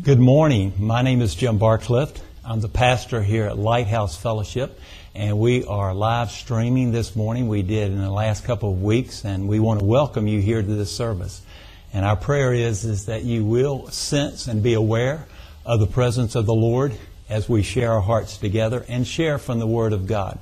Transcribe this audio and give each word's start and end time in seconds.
Good 0.00 0.18
morning. 0.18 0.72
My 0.78 1.02
name 1.02 1.20
is 1.20 1.34
Jim 1.34 1.58
Barclift. 1.58 2.22
I'm 2.46 2.60
the 2.60 2.68
pastor 2.70 3.22
here 3.22 3.44
at 3.44 3.58
Lighthouse 3.58 4.16
Fellowship, 4.16 4.80
and 5.14 5.38
we 5.38 5.66
are 5.66 5.92
live 5.92 6.30
streaming 6.30 6.92
this 6.92 7.14
morning. 7.14 7.46
We 7.46 7.60
did 7.60 7.92
in 7.92 8.00
the 8.00 8.10
last 8.10 8.42
couple 8.42 8.72
of 8.72 8.82
weeks, 8.82 9.26
and 9.26 9.46
we 9.46 9.60
want 9.60 9.80
to 9.80 9.84
welcome 9.84 10.26
you 10.26 10.40
here 10.40 10.62
to 10.62 10.66
this 10.66 10.90
service. 10.90 11.42
And 11.92 12.06
our 12.06 12.16
prayer 12.16 12.54
is, 12.54 12.86
is 12.86 13.04
that 13.04 13.24
you 13.24 13.44
will 13.44 13.88
sense 13.88 14.46
and 14.46 14.62
be 14.62 14.72
aware 14.72 15.26
of 15.66 15.78
the 15.78 15.86
presence 15.86 16.36
of 16.36 16.46
the 16.46 16.54
Lord 16.54 16.94
as 17.28 17.46
we 17.46 17.62
share 17.62 17.92
our 17.92 18.00
hearts 18.00 18.38
together 18.38 18.86
and 18.88 19.06
share 19.06 19.36
from 19.36 19.58
the 19.58 19.66
Word 19.66 19.92
of 19.92 20.06
God. 20.06 20.38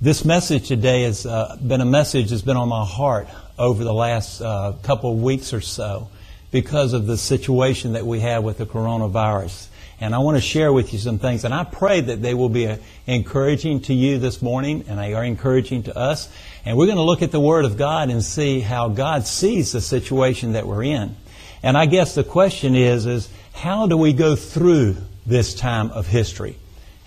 This 0.00 0.24
message 0.24 0.68
today 0.68 1.02
has 1.02 1.26
uh, 1.26 1.58
been 1.62 1.82
a 1.82 1.84
message 1.84 2.30
that's 2.30 2.40
been 2.40 2.56
on 2.56 2.70
my 2.70 2.86
heart 2.86 3.28
over 3.58 3.84
the 3.84 3.92
last 3.92 4.40
uh, 4.40 4.72
couple 4.82 5.12
of 5.12 5.20
weeks 5.20 5.52
or 5.52 5.60
so 5.60 6.08
because 6.50 6.92
of 6.92 7.06
the 7.06 7.16
situation 7.16 7.92
that 7.92 8.06
we 8.06 8.20
have 8.20 8.42
with 8.42 8.58
the 8.58 8.66
coronavirus. 8.66 9.68
And 10.00 10.14
I 10.14 10.18
want 10.18 10.38
to 10.38 10.40
share 10.40 10.72
with 10.72 10.92
you 10.94 10.98
some 10.98 11.18
things, 11.18 11.44
and 11.44 11.52
I 11.52 11.64
pray 11.64 12.00
that 12.00 12.22
they 12.22 12.32
will 12.32 12.48
be 12.48 12.66
uh, 12.66 12.78
encouraging 13.06 13.82
to 13.82 13.94
you 13.94 14.18
this 14.18 14.40
morning, 14.40 14.84
and 14.88 14.98
they 14.98 15.12
are 15.12 15.22
encouraging 15.22 15.82
to 15.84 15.96
us. 15.96 16.32
And 16.64 16.76
we're 16.78 16.86
going 16.86 16.96
to 16.96 17.02
look 17.02 17.20
at 17.20 17.32
the 17.32 17.40
Word 17.40 17.66
of 17.66 17.76
God 17.76 18.08
and 18.08 18.24
see 18.24 18.60
how 18.60 18.88
God 18.88 19.26
sees 19.26 19.72
the 19.72 19.80
situation 19.80 20.52
that 20.52 20.66
we're 20.66 20.84
in. 20.84 21.16
And 21.62 21.76
I 21.76 21.84
guess 21.84 22.14
the 22.14 22.24
question 22.24 22.74
is, 22.74 23.04
is 23.04 23.28
how 23.52 23.86
do 23.86 23.96
we 23.98 24.14
go 24.14 24.36
through 24.36 24.96
this 25.26 25.54
time 25.54 25.90
of 25.90 26.06
history? 26.06 26.56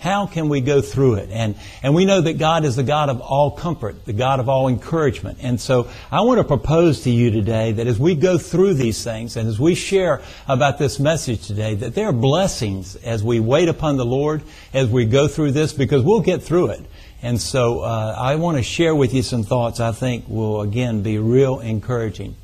How 0.04 0.26
can 0.26 0.50
we 0.50 0.60
go 0.60 0.82
through 0.82 1.14
it? 1.14 1.30
And, 1.30 1.54
and 1.82 1.94
we 1.94 2.04
know 2.04 2.20
that 2.20 2.36
God 2.36 2.66
is 2.66 2.76
the 2.76 2.82
God 2.82 3.08
of 3.08 3.22
all 3.22 3.50
comfort, 3.50 4.04
the 4.04 4.12
God 4.12 4.38
of 4.38 4.50
all 4.50 4.68
encouragement. 4.68 5.38
And 5.40 5.58
so 5.58 5.88
I 6.12 6.20
want 6.20 6.40
to 6.40 6.44
propose 6.44 7.04
to 7.04 7.10
you 7.10 7.30
today 7.30 7.72
that 7.72 7.86
as 7.86 7.98
we 7.98 8.14
go 8.14 8.36
through 8.36 8.74
these 8.74 9.02
things 9.02 9.38
and 9.38 9.48
as 9.48 9.58
we 9.58 9.74
share 9.74 10.20
about 10.46 10.78
this 10.78 11.00
message 11.00 11.46
today, 11.46 11.74
that 11.76 11.94
there 11.94 12.08
are 12.08 12.12
blessings 12.12 12.96
as 12.96 13.24
we 13.24 13.40
wait 13.40 13.70
upon 13.70 13.96
the 13.96 14.04
Lord, 14.04 14.42
as 14.74 14.90
we 14.90 15.06
go 15.06 15.26
through 15.26 15.52
this, 15.52 15.72
because 15.72 16.02
we'll 16.02 16.20
get 16.20 16.42
through 16.42 16.66
it. 16.72 16.82
And 17.22 17.40
so 17.40 17.80
uh, 17.80 18.14
I 18.18 18.34
want 18.34 18.58
to 18.58 18.62
share 18.62 18.94
with 18.94 19.14
you 19.14 19.22
some 19.22 19.42
thoughts 19.42 19.80
I 19.80 19.92
think 19.92 20.28
will 20.28 20.60
again 20.60 21.02
be 21.02 21.16
real 21.16 21.60
encouraging. 21.60 22.36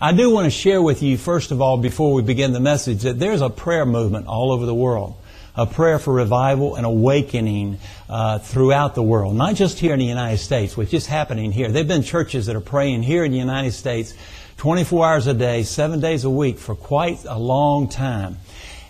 I 0.00 0.12
do 0.12 0.30
want 0.30 0.44
to 0.44 0.50
share 0.50 0.80
with 0.80 1.02
you, 1.02 1.18
first 1.18 1.50
of 1.50 1.60
all, 1.60 1.76
before 1.76 2.14
we 2.14 2.22
begin 2.22 2.52
the 2.52 2.60
message, 2.60 3.02
that 3.02 3.18
there's 3.18 3.42
a 3.42 3.50
prayer 3.50 3.84
movement 3.84 4.28
all 4.28 4.52
over 4.52 4.64
the 4.64 4.74
world 4.76 5.16
a 5.56 5.66
prayer 5.66 5.98
for 5.98 6.12
revival 6.12 6.76
and 6.76 6.86
awakening 6.86 7.78
uh, 8.08 8.38
throughout 8.38 8.94
the 8.94 9.02
world, 9.02 9.36
not 9.36 9.54
just 9.54 9.78
here 9.78 9.92
in 9.92 9.98
the 9.98 10.04
United 10.04 10.38
States, 10.38 10.76
which 10.76 10.94
is 10.94 11.06
happening 11.06 11.52
here. 11.52 11.68
There 11.68 11.80
have 11.80 11.88
been 11.88 12.02
churches 12.02 12.46
that 12.46 12.56
are 12.56 12.60
praying 12.60 13.02
here 13.02 13.24
in 13.24 13.32
the 13.32 13.38
United 13.38 13.72
States 13.72 14.14
24 14.58 15.06
hours 15.06 15.26
a 15.26 15.34
day, 15.34 15.62
seven 15.62 16.00
days 16.00 16.24
a 16.24 16.30
week 16.30 16.58
for 16.58 16.74
quite 16.74 17.24
a 17.24 17.38
long 17.38 17.88
time. 17.88 18.38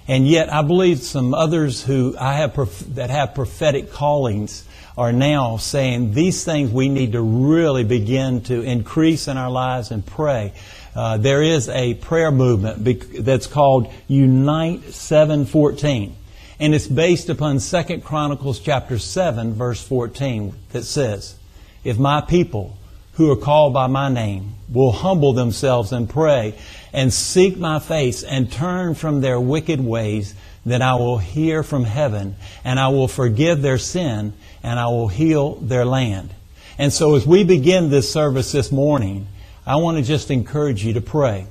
And 0.09 0.27
yet, 0.27 0.53
I 0.53 0.63
believe 0.63 0.99
some 0.99 1.35
others 1.35 1.85
who 1.85 2.17
I 2.19 2.35
have 2.35 2.95
that 2.97 3.11
have 3.11 3.35
prophetic 3.35 3.93
callings 3.93 4.67
are 4.99 5.13
now 5.13 5.57
saying 5.57 6.13
these 6.13 6.45
things 6.45 6.71
we 6.71 6.89
need 6.89 7.13
to 7.13 7.23
really 7.23 7.85
begin 7.85 8.41
to 8.43 8.61
increase 8.63 9.29
in 9.29 9.37
our 9.37 9.51
lives 9.51 9.93
and 9.93 10.05
pray. 10.05 10.53
Uh, 10.97 11.17
there 11.17 11.43
is 11.43 11.69
a 11.69 11.95
prayer 11.95 12.33
movement 12.33 13.25
that's 13.25 13.47
called 13.47 13.93
Unite 14.09 14.93
714 14.93 16.17
and 16.61 16.75
it's 16.75 16.87
based 16.87 17.31
upon 17.31 17.59
2 17.59 18.01
Chronicles 18.05 18.61
chapter 18.61 18.99
7 18.99 19.55
verse 19.55 19.83
14 19.83 20.55
that 20.73 20.85
says, 20.85 21.35
If 21.83 21.99
my 21.99 22.21
people 22.21 22.77
who 23.15 23.33
are 23.33 23.37
called 23.37 23.73
by 23.73 23.87
my 23.87 24.11
name 24.11 24.55
will 24.71 24.93
humble 24.93 25.33
themselves 25.33 25.91
and 25.91 26.09
pray 26.09 26.55
and 26.93 27.13
seek 27.13 27.57
my 27.57 27.79
face 27.79 28.23
and 28.23 28.53
turn 28.53 28.95
from 28.95 29.21
their 29.23 29.41
wicked 29.41 29.81
ways, 29.81 30.35
then 30.67 30.83
I 30.83 30.95
will 30.97 31.17
hear 31.17 31.63
from 31.63 31.85
heaven 31.85 32.37
and 32.63 32.79
I 32.79 32.89
will 32.89 33.09
forgive 33.09 33.63
their 33.63 33.79
sin 33.79 34.35
and 34.63 34.79
I 34.79 34.87
will 34.89 35.09
heal 35.09 35.55
their 35.55 35.87
land. 35.87 36.35
And 36.77 36.93
so 36.93 37.15
as 37.15 37.27
we 37.27 37.43
begin 37.43 37.89
this 37.89 38.13
service 38.13 38.53
this 38.53 38.71
morning, 38.71 39.27
I 39.67 39.77
want 39.77 39.97
to 39.97 40.03
just 40.03 40.31
encourage 40.31 40.85
you 40.85 40.93
to 40.95 41.01
pray. 41.01 41.47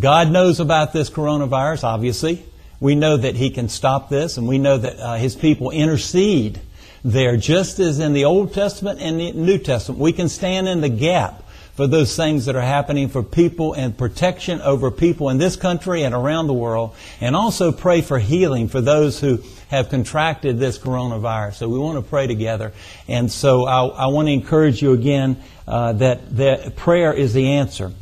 God 0.00 0.30
knows 0.30 0.58
about 0.58 0.94
this 0.94 1.10
coronavirus, 1.10 1.84
obviously. 1.84 2.44
We 2.80 2.94
know 2.94 3.16
that 3.16 3.34
He 3.34 3.50
can 3.50 3.68
stop 3.68 4.08
this, 4.08 4.36
and 4.36 4.46
we 4.46 4.58
know 4.58 4.78
that 4.78 4.98
uh, 4.98 5.14
His 5.16 5.34
people 5.34 5.70
intercede 5.70 6.60
there, 7.04 7.36
just 7.36 7.78
as 7.78 7.98
in 7.98 8.12
the 8.12 8.24
Old 8.24 8.54
Testament 8.54 9.00
and 9.00 9.18
the 9.18 9.32
New 9.32 9.58
Testament. 9.58 10.00
We 10.00 10.12
can 10.12 10.28
stand 10.28 10.68
in 10.68 10.80
the 10.80 10.88
gap 10.88 11.42
for 11.74 11.86
those 11.86 12.16
things 12.16 12.46
that 12.46 12.56
are 12.56 12.60
happening 12.60 13.08
for 13.08 13.22
people 13.22 13.72
and 13.72 13.96
protection 13.96 14.60
over 14.62 14.90
people 14.90 15.30
in 15.30 15.38
this 15.38 15.54
country 15.54 16.02
and 16.02 16.12
around 16.12 16.48
the 16.48 16.54
world, 16.54 16.94
and 17.20 17.36
also 17.36 17.70
pray 17.70 18.00
for 18.00 18.18
healing 18.18 18.66
for 18.68 18.80
those 18.80 19.20
who 19.20 19.38
have 19.68 19.88
contracted 19.88 20.58
this 20.58 20.78
coronavirus. 20.78 21.54
So 21.54 21.68
we 21.68 21.78
want 21.78 22.02
to 22.02 22.08
pray 22.08 22.26
together. 22.26 22.72
And 23.06 23.30
so 23.30 23.64
I, 23.66 23.86
I 23.86 24.06
want 24.06 24.26
to 24.26 24.32
encourage 24.32 24.82
you 24.82 24.92
again 24.92 25.40
uh, 25.68 25.92
that, 25.94 26.36
that 26.36 26.74
prayer 26.74 27.12
is 27.12 27.32
the 27.32 27.52
answer. 27.52 27.92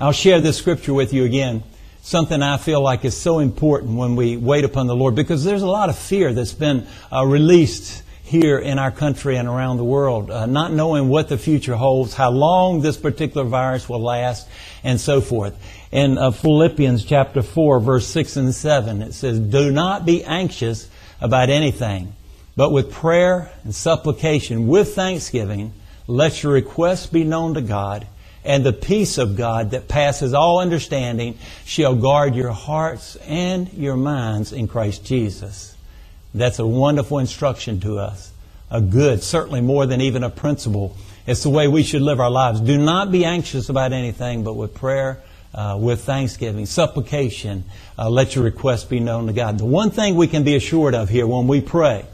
I'll 0.00 0.12
share 0.12 0.40
this 0.40 0.58
scripture 0.58 0.94
with 0.94 1.12
you 1.12 1.24
again 1.24 1.64
something 2.04 2.42
I 2.42 2.58
feel 2.58 2.82
like 2.82 3.06
is 3.06 3.16
so 3.16 3.38
important 3.38 3.96
when 3.96 4.14
we 4.14 4.36
wait 4.36 4.64
upon 4.64 4.86
the 4.86 4.94
Lord 4.94 5.14
because 5.14 5.42
there's 5.42 5.62
a 5.62 5.66
lot 5.66 5.88
of 5.88 5.96
fear 5.96 6.34
that's 6.34 6.52
been 6.52 6.86
uh, 7.10 7.24
released 7.24 8.02
here 8.24 8.58
in 8.58 8.78
our 8.78 8.90
country 8.90 9.38
and 9.38 9.48
around 9.48 9.78
the 9.78 9.84
world, 9.84 10.30
uh, 10.30 10.44
not 10.44 10.70
knowing 10.70 11.08
what 11.08 11.30
the 11.30 11.38
future 11.38 11.76
holds, 11.76 12.12
how 12.12 12.30
long 12.30 12.82
this 12.82 12.98
particular 12.98 13.46
virus 13.46 13.88
will 13.88 14.02
last, 14.02 14.46
and 14.82 15.00
so 15.00 15.22
forth. 15.22 15.56
In 15.92 16.18
uh, 16.18 16.30
Philippians 16.30 17.06
chapter 17.06 17.42
4, 17.42 17.80
verse 17.80 18.06
6 18.06 18.36
and 18.36 18.54
7, 18.54 19.00
it 19.00 19.14
says, 19.14 19.38
Do 19.38 19.70
not 19.70 20.04
be 20.04 20.22
anxious 20.24 20.90
about 21.22 21.48
anything, 21.48 22.14
but 22.54 22.70
with 22.70 22.92
prayer 22.92 23.50
and 23.64 23.74
supplication, 23.74 24.66
with 24.66 24.94
thanksgiving, 24.94 25.72
let 26.06 26.42
your 26.42 26.52
requests 26.52 27.06
be 27.06 27.24
known 27.24 27.54
to 27.54 27.62
God 27.62 28.06
and 28.44 28.64
the 28.64 28.72
peace 28.72 29.16
of 29.16 29.36
God 29.36 29.70
that 29.70 29.88
passes 29.88 30.34
all 30.34 30.60
understanding 30.60 31.38
shall 31.64 31.94
guard 31.94 32.34
your 32.34 32.52
hearts 32.52 33.16
and 33.16 33.72
your 33.72 33.96
minds 33.96 34.52
in 34.52 34.68
Christ 34.68 35.04
Jesus. 35.04 35.74
That's 36.34 36.58
a 36.58 36.66
wonderful 36.66 37.20
instruction 37.20 37.80
to 37.80 37.98
us. 37.98 38.32
A 38.70 38.80
good, 38.80 39.22
certainly 39.22 39.60
more 39.60 39.86
than 39.86 40.00
even 40.00 40.24
a 40.24 40.30
principle. 40.30 40.96
It's 41.26 41.42
the 41.42 41.50
way 41.50 41.68
we 41.68 41.82
should 41.82 42.02
live 42.02 42.20
our 42.20 42.30
lives. 42.30 42.60
Do 42.60 42.76
not 42.76 43.10
be 43.10 43.24
anxious 43.24 43.68
about 43.68 43.92
anything, 43.92 44.44
but 44.44 44.54
with 44.54 44.74
prayer, 44.74 45.22
uh, 45.54 45.78
with 45.80 46.02
thanksgiving, 46.02 46.66
supplication, 46.66 47.64
uh, 47.96 48.10
let 48.10 48.34
your 48.34 48.44
requests 48.44 48.84
be 48.84 49.00
known 49.00 49.28
to 49.28 49.32
God. 49.32 49.58
The 49.58 49.64
one 49.64 49.90
thing 49.90 50.16
we 50.16 50.26
can 50.26 50.44
be 50.44 50.56
assured 50.56 50.94
of 50.94 51.08
here 51.08 51.26
when 51.26 51.46
we 51.46 51.60
pray, 51.60 52.04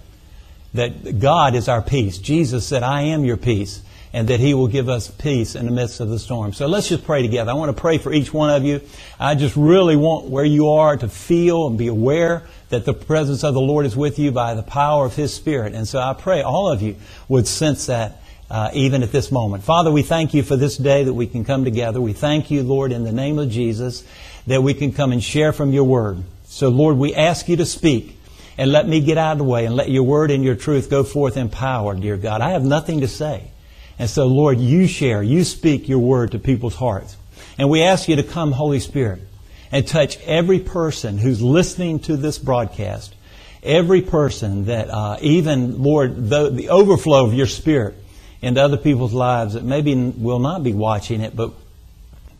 that 0.74 1.18
God 1.18 1.56
is 1.56 1.66
our 1.68 1.82
peace. 1.82 2.18
Jesus 2.18 2.66
said, 2.66 2.84
I 2.84 3.02
am 3.02 3.24
your 3.24 3.36
peace 3.36 3.82
and 4.12 4.28
that 4.28 4.40
He 4.40 4.54
will 4.54 4.68
give 4.68 4.88
us 4.88 5.10
peace 5.10 5.54
in 5.54 5.66
the 5.66 5.72
midst 5.72 6.00
of 6.00 6.08
the 6.08 6.18
storm. 6.18 6.52
So 6.52 6.66
let's 6.66 6.88
just 6.88 7.04
pray 7.04 7.22
together. 7.22 7.50
I 7.50 7.54
want 7.54 7.74
to 7.74 7.80
pray 7.80 7.98
for 7.98 8.12
each 8.12 8.32
one 8.34 8.50
of 8.50 8.64
you. 8.64 8.80
I 9.18 9.34
just 9.34 9.56
really 9.56 9.96
want 9.96 10.26
where 10.26 10.44
you 10.44 10.68
are 10.70 10.96
to 10.96 11.08
feel 11.08 11.68
and 11.68 11.78
be 11.78 11.86
aware 11.88 12.42
that 12.70 12.84
the 12.84 12.94
presence 12.94 13.44
of 13.44 13.54
the 13.54 13.60
Lord 13.60 13.86
is 13.86 13.96
with 13.96 14.18
you 14.18 14.32
by 14.32 14.54
the 14.54 14.62
power 14.62 15.06
of 15.06 15.14
His 15.14 15.32
Spirit. 15.32 15.74
And 15.74 15.86
so 15.86 15.98
I 16.00 16.14
pray 16.14 16.42
all 16.42 16.70
of 16.70 16.82
you 16.82 16.96
would 17.28 17.46
sense 17.46 17.86
that 17.86 18.20
uh, 18.50 18.70
even 18.72 19.02
at 19.02 19.12
this 19.12 19.30
moment. 19.30 19.62
Father, 19.62 19.92
we 19.92 20.02
thank 20.02 20.34
you 20.34 20.42
for 20.42 20.56
this 20.56 20.76
day 20.76 21.04
that 21.04 21.14
we 21.14 21.26
can 21.26 21.44
come 21.44 21.64
together. 21.64 22.00
We 22.00 22.12
thank 22.12 22.50
you, 22.50 22.62
Lord, 22.62 22.90
in 22.90 23.04
the 23.04 23.12
name 23.12 23.38
of 23.38 23.48
Jesus, 23.48 24.04
that 24.46 24.62
we 24.62 24.74
can 24.74 24.92
come 24.92 25.12
and 25.12 25.22
share 25.22 25.52
from 25.52 25.72
your 25.72 25.84
word. 25.84 26.24
So, 26.46 26.68
Lord, 26.68 26.96
we 26.96 27.14
ask 27.14 27.48
you 27.48 27.56
to 27.58 27.66
speak 27.66 28.18
and 28.58 28.72
let 28.72 28.88
me 28.88 29.00
get 29.00 29.18
out 29.18 29.32
of 29.32 29.38
the 29.38 29.44
way 29.44 29.66
and 29.66 29.76
let 29.76 29.88
your 29.88 30.02
word 30.02 30.32
and 30.32 30.42
your 30.42 30.56
truth 30.56 30.90
go 30.90 31.04
forth 31.04 31.36
in 31.36 31.48
power, 31.48 31.94
dear 31.94 32.16
God. 32.16 32.40
I 32.40 32.50
have 32.50 32.64
nothing 32.64 33.00
to 33.02 33.08
say. 33.08 33.49
And 34.00 34.08
so, 34.08 34.26
Lord, 34.26 34.58
you 34.58 34.86
share, 34.86 35.22
you 35.22 35.44
speak 35.44 35.86
your 35.86 35.98
word 35.98 36.32
to 36.32 36.38
people's 36.38 36.74
hearts. 36.74 37.18
And 37.58 37.68
we 37.68 37.82
ask 37.82 38.08
you 38.08 38.16
to 38.16 38.22
come, 38.22 38.50
Holy 38.50 38.80
Spirit, 38.80 39.20
and 39.70 39.86
touch 39.86 40.18
every 40.22 40.58
person 40.58 41.18
who's 41.18 41.42
listening 41.42 41.98
to 42.00 42.16
this 42.16 42.38
broadcast. 42.38 43.14
Every 43.62 44.00
person 44.00 44.64
that, 44.64 44.88
uh, 44.88 45.18
even, 45.20 45.82
Lord, 45.82 46.30
the, 46.30 46.48
the 46.48 46.70
overflow 46.70 47.26
of 47.26 47.34
your 47.34 47.46
Spirit 47.46 47.94
into 48.40 48.62
other 48.62 48.78
people's 48.78 49.12
lives 49.12 49.52
that 49.52 49.64
maybe 49.64 49.94
will 49.94 50.38
not 50.38 50.62
be 50.62 50.72
watching 50.72 51.20
it, 51.20 51.36
but 51.36 51.52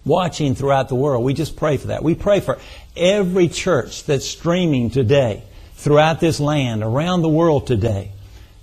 watching 0.02 0.55
throughout 0.55 0.88
the 0.88 0.94
world. 0.94 1.23
We 1.23 1.35
just 1.35 1.56
pray 1.56 1.76
for 1.76 1.88
that. 1.88 2.02
We 2.02 2.14
pray 2.14 2.40
for 2.40 2.58
every 2.96 3.49
church 3.49 4.05
that's 4.05 4.25
streaming 4.26 4.88
today 4.88 5.43
throughout 5.75 6.20
this 6.20 6.40
land, 6.40 6.82
around 6.82 7.20
the 7.20 7.29
world 7.29 7.67
today, 7.67 8.12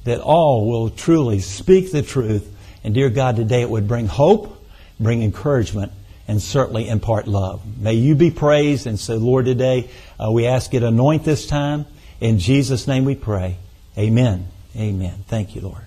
that 0.05 0.19
all 0.19 0.67
will 0.67 0.89
truly 0.89 1.41
speak 1.41 1.91
the 1.91 2.01
truth 2.01 2.55
and 2.83 2.93
dear 2.93 3.09
God, 3.09 3.35
today 3.35 3.61
it 3.61 3.69
would 3.69 3.87
bring 3.87 4.07
hope, 4.07 4.65
bring 4.99 5.23
encouragement, 5.23 5.91
and 6.27 6.41
certainly 6.41 6.87
impart 6.89 7.27
love. 7.27 7.61
May 7.79 7.93
you 7.93 8.15
be 8.15 8.31
praised. 8.31 8.85
And 8.85 8.99
so, 8.99 9.15
Lord, 9.15 9.45
today 9.45 9.89
uh, 10.19 10.31
we 10.31 10.45
ask 10.45 10.73
you 10.73 10.81
to 10.81 10.87
anoint 10.87 11.23
this 11.23 11.47
time. 11.47 11.85
In 12.19 12.39
Jesus' 12.39 12.87
name 12.87 13.05
we 13.05 13.15
pray. 13.15 13.57
Amen. 13.97 14.47
Amen. 14.75 15.23
Thank 15.27 15.55
you, 15.55 15.61
Lord. 15.61 15.83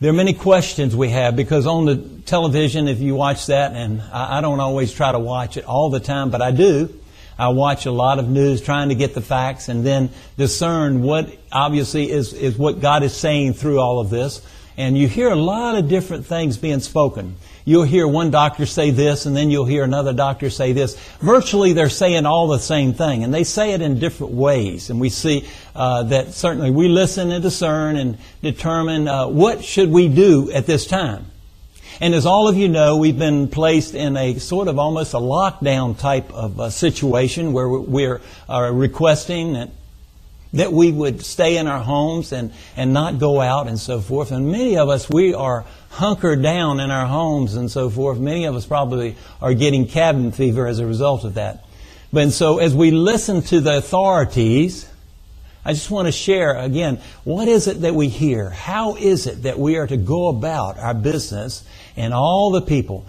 There 0.00 0.10
are 0.10 0.14
many 0.14 0.34
questions 0.34 0.94
we 0.94 1.10
have 1.10 1.34
because 1.34 1.66
on 1.66 1.86
the 1.86 1.96
television, 1.96 2.88
if 2.88 3.00
you 3.00 3.14
watch 3.14 3.46
that, 3.46 3.72
and 3.72 4.02
I 4.02 4.40
don't 4.40 4.60
always 4.60 4.92
try 4.92 5.12
to 5.12 5.18
watch 5.18 5.56
it 5.56 5.64
all 5.64 5.90
the 5.90 6.00
time, 6.00 6.30
but 6.30 6.42
I 6.42 6.50
do, 6.50 6.92
I 7.38 7.48
watch 7.48 7.86
a 7.86 7.90
lot 7.90 8.18
of 8.18 8.28
news 8.28 8.60
trying 8.60 8.90
to 8.90 8.94
get 8.94 9.14
the 9.14 9.20
facts 9.20 9.68
and 9.68 9.84
then 9.84 10.10
discern 10.36 11.02
what 11.02 11.36
obviously 11.50 12.10
is, 12.10 12.32
is 12.32 12.56
what 12.56 12.80
God 12.80 13.02
is 13.02 13.16
saying 13.16 13.54
through 13.54 13.80
all 13.80 13.98
of 13.98 14.10
this. 14.10 14.40
And 14.76 14.98
you 14.98 15.06
hear 15.06 15.30
a 15.30 15.36
lot 15.36 15.76
of 15.76 15.88
different 15.88 16.26
things 16.26 16.56
being 16.56 16.80
spoken. 16.80 17.36
You'll 17.64 17.84
hear 17.84 18.06
one 18.08 18.30
doctor 18.30 18.66
say 18.66 18.90
this, 18.90 19.24
and 19.24 19.36
then 19.36 19.50
you'll 19.50 19.64
hear 19.64 19.84
another 19.84 20.12
doctor 20.12 20.50
say 20.50 20.72
this. 20.72 20.98
Virtually, 21.20 21.72
they're 21.72 21.88
saying 21.88 22.26
all 22.26 22.48
the 22.48 22.58
same 22.58 22.92
thing, 22.92 23.24
and 23.24 23.32
they 23.32 23.44
say 23.44 23.72
it 23.72 23.80
in 23.80 24.00
different 24.00 24.32
ways. 24.32 24.90
And 24.90 25.00
we 25.00 25.08
see 25.08 25.48
uh, 25.74 26.02
that 26.04 26.34
certainly 26.34 26.70
we 26.70 26.88
listen 26.88 27.30
and 27.30 27.42
discern 27.42 27.96
and 27.96 28.18
determine 28.42 29.08
uh, 29.08 29.28
what 29.28 29.64
should 29.64 29.90
we 29.90 30.08
do 30.08 30.50
at 30.50 30.66
this 30.66 30.86
time. 30.86 31.26
And 32.00 32.12
as 32.12 32.26
all 32.26 32.48
of 32.48 32.56
you 32.56 32.68
know, 32.68 32.96
we've 32.96 33.18
been 33.18 33.46
placed 33.46 33.94
in 33.94 34.16
a 34.16 34.38
sort 34.40 34.66
of 34.66 34.78
almost 34.78 35.14
a 35.14 35.18
lockdown 35.18 35.96
type 35.96 36.32
of 36.32 36.58
uh, 36.58 36.70
situation 36.70 37.52
where 37.52 37.68
we're 37.68 38.20
uh, 38.48 38.70
requesting 38.72 39.70
that, 40.54 40.72
we 40.72 40.90
would 40.90 41.24
stay 41.24 41.56
in 41.56 41.66
our 41.66 41.80
homes 41.80 42.32
and, 42.32 42.52
and 42.76 42.92
not 42.92 43.18
go 43.18 43.40
out 43.40 43.68
and 43.68 43.78
so 43.78 44.00
forth. 44.00 44.32
And 44.32 44.50
many 44.50 44.76
of 44.76 44.88
us, 44.88 45.08
we 45.08 45.34
are 45.34 45.64
hunkered 45.90 46.42
down 46.42 46.80
in 46.80 46.90
our 46.90 47.06
homes 47.06 47.54
and 47.54 47.70
so 47.70 47.90
forth. 47.90 48.18
Many 48.18 48.46
of 48.46 48.54
us 48.54 48.66
probably 48.66 49.16
are 49.40 49.54
getting 49.54 49.86
cabin 49.86 50.32
fever 50.32 50.66
as 50.66 50.78
a 50.78 50.86
result 50.86 51.24
of 51.24 51.34
that. 51.34 51.64
But 52.12 52.30
so 52.30 52.58
as 52.58 52.74
we 52.74 52.90
listen 52.90 53.42
to 53.42 53.60
the 53.60 53.76
authorities, 53.76 54.88
I 55.64 55.72
just 55.72 55.90
want 55.90 56.06
to 56.06 56.12
share 56.12 56.54
again, 56.56 57.00
what 57.24 57.48
is 57.48 57.66
it 57.66 57.80
that 57.80 57.94
we 57.94 58.08
hear? 58.08 58.50
How 58.50 58.96
is 58.96 59.26
it 59.26 59.44
that 59.44 59.58
we 59.58 59.76
are 59.76 59.86
to 59.86 59.96
go 59.96 60.28
about 60.28 60.78
our 60.78 60.94
business 60.94 61.64
and 61.96 62.12
all 62.12 62.50
the 62.50 62.60
people, 62.60 63.06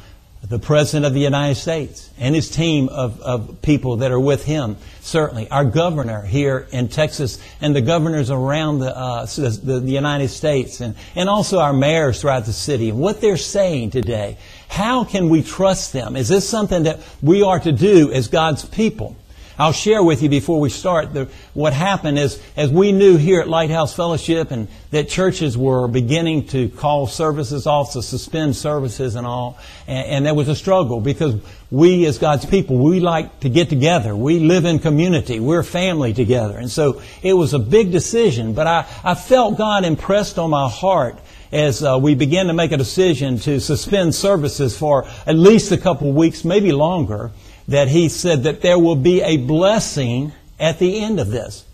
the 0.50 0.60
President 0.60 1.06
of 1.06 1.14
the 1.14 1.20
United 1.20 1.56
States 1.56 2.10
and 2.20 2.36
his 2.36 2.50
team 2.50 2.90
of, 2.90 3.20
of 3.22 3.62
people 3.62 3.98
that 3.98 4.12
are 4.12 4.20
with 4.20 4.46
him, 4.46 4.78
certainly, 5.02 5.50
our 5.50 5.66
governor 5.66 6.22
here 6.22 6.68
in 6.72 6.88
Texas 6.88 7.40
and 7.62 7.76
the 7.76 7.82
governors 7.82 8.30
around 8.30 8.80
the, 8.80 8.96
uh, 8.96 9.26
the, 9.26 9.82
the 9.84 9.92
United 9.92 10.28
States 10.28 10.82
and, 10.82 10.96
and 11.16 11.30
also 11.30 11.60
our 11.60 11.74
mayors 11.74 12.22
throughout 12.22 12.46
the 12.46 12.54
city 12.54 12.90
and 12.90 13.00
what 13.00 13.22
they're 13.22 13.38
saying 13.38 13.90
today. 13.90 14.38
How 14.68 15.04
can 15.04 15.30
we 15.30 15.42
trust 15.42 15.94
them? 15.94 16.16
Is 16.16 16.30
this 16.30 16.48
something 16.48 16.84
that 16.84 17.00
we 17.22 17.42
are 17.42 17.60
to 17.60 17.72
do 17.72 18.12
as 18.12 18.28
God's 18.28 18.66
people? 18.66 19.16
I'll 19.58 19.72
share 19.72 20.04
with 20.04 20.22
you 20.22 20.28
before 20.28 20.60
we 20.60 20.70
start 20.70 21.14
the, 21.14 21.30
what 21.54 21.72
happened 21.72 22.20
is 22.20 22.42
as 22.58 22.70
we 22.70 22.92
knew 22.92 23.16
here 23.16 23.40
at 23.40 23.48
Lighthouse 23.48 23.96
Fellowship 23.96 24.52
and 24.52 24.68
that 24.92 25.08
churches 25.08 25.58
were 25.58 25.88
beginning 25.88 26.48
to 26.48 26.68
call 26.68 27.08
services 27.08 27.66
off, 27.66 27.94
to 27.94 28.04
suspend 28.04 28.58
services 28.58 29.16
and 29.16 29.26
all, 29.26 29.58
and, 29.88 30.08
and 30.08 30.26
there 30.26 30.34
was 30.34 30.50
a 30.50 30.56
struggle 30.56 31.00
because 31.00 31.36
we 31.72 32.06
as 32.06 32.18
God's 32.18 32.46
people, 32.46 32.78
we 32.78 33.00
like 33.00 33.40
to 33.42 33.50
get 33.50 33.70
together. 33.70 34.14
We 34.14 34.40
live 34.40 34.66
in 34.66 34.80
community. 34.80 35.40
We're 35.40 35.64
family 35.64 36.14
together. 36.14 36.58
And 36.58 36.70
so 36.70 37.02
it 37.24 37.34
was 37.34 37.54
a 37.54 37.60
big 37.60 37.94
decision, 37.94 38.54
but 38.54 38.68
I, 38.68 38.86
I 39.06 39.16
felt 39.16 39.58
God 39.58 39.86
impressed 39.86 40.38
on 40.38 40.50
my 40.50 40.70
heart 40.70 41.18
as 41.54 41.82
uh, 41.82 41.98
we 42.02 42.14
began 42.14 42.48
to 42.48 42.54
make 42.54 42.74
a 42.74 42.78
decision 42.78 43.40
to 43.40 43.62
suspend 43.62 44.14
services 44.14 44.78
for 44.78 45.08
at 45.26 45.38
least 45.38 45.72
a 45.72 45.78
couple 45.78 46.12
weeks, 46.12 46.44
maybe 46.44 46.74
longer 46.74 47.32
that 47.68 47.88
he 47.88 48.10
said 48.10 48.44
that 48.44 48.62
there 48.62 48.78
will 48.78 48.96
be 48.96 49.22
a 49.22 49.38
blessing 49.38 50.32
at 50.60 50.80
the 50.80 51.00
end 51.00 51.20
of 51.20 51.30
this. 51.30 51.66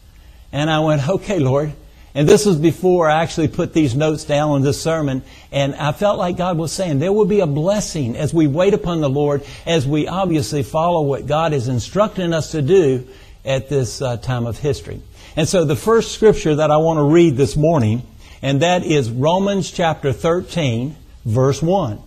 And 0.52 0.70
I 0.70 0.80
went, 0.80 1.08
okay, 1.08 1.40
Lord. 1.40 1.74
And 2.14 2.28
this 2.28 2.46
was 2.46 2.58
before 2.58 3.10
I 3.10 3.22
actually 3.22 3.48
put 3.48 3.74
these 3.74 3.96
notes 3.96 4.26
down 4.26 4.52
on 4.52 4.62
this 4.62 4.82
sermon. 4.82 5.24
And 5.52 5.76
I 5.76 5.94
felt 5.94 6.18
like 6.18 6.36
God 6.36 6.58
was 6.58 6.74
saying 6.74 7.00
there 7.00 7.14
will 7.14 7.26
be 7.26 7.40
a 7.40 7.48
blessing 7.48 8.18
as 8.18 8.34
we 8.34 8.48
wait 8.48 8.74
upon 8.74 9.00
the 9.00 9.10
Lord, 9.10 9.44
as 9.66 9.88
we 9.88 10.08
obviously 10.08 10.64
follow 10.64 11.04
what 11.04 11.26
God 11.26 11.54
is 11.54 11.70
instructing 11.70 12.34
us 12.34 12.52
to 12.52 12.62
do 12.62 13.08
at 13.46 13.70
this 13.70 14.02
uh, 14.02 14.18
time 14.18 14.46
of 14.46 14.58
history. 14.58 15.02
And 15.38 15.48
so 15.48 15.64
the 15.64 15.78
first 15.78 16.12
scripture 16.12 16.56
that 16.56 16.70
I 16.70 16.78
want 16.78 16.98
to 16.98 17.04
read 17.04 17.38
this 17.38 17.56
morning, 17.56 18.02
and 18.42 18.62
that 18.62 18.84
is 18.84 19.10
Romans 19.10 19.72
chapter 19.72 20.12
13, 20.12 20.96
verse 21.24 21.62
1. 21.62 22.02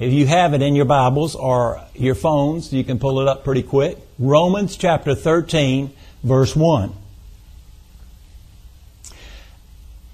If 0.00 0.14
you 0.14 0.26
have 0.26 0.54
it 0.54 0.62
in 0.62 0.74
your 0.74 0.86
Bibles 0.86 1.34
or 1.34 1.82
your 1.94 2.14
phones, 2.14 2.72
you 2.72 2.82
can 2.84 2.98
pull 2.98 3.20
it 3.20 3.28
up 3.28 3.44
pretty 3.44 3.62
quick. 3.62 3.98
Romans 4.18 4.78
chapter 4.78 5.14
13, 5.14 5.92
verse 6.24 6.56
1. 6.56 6.94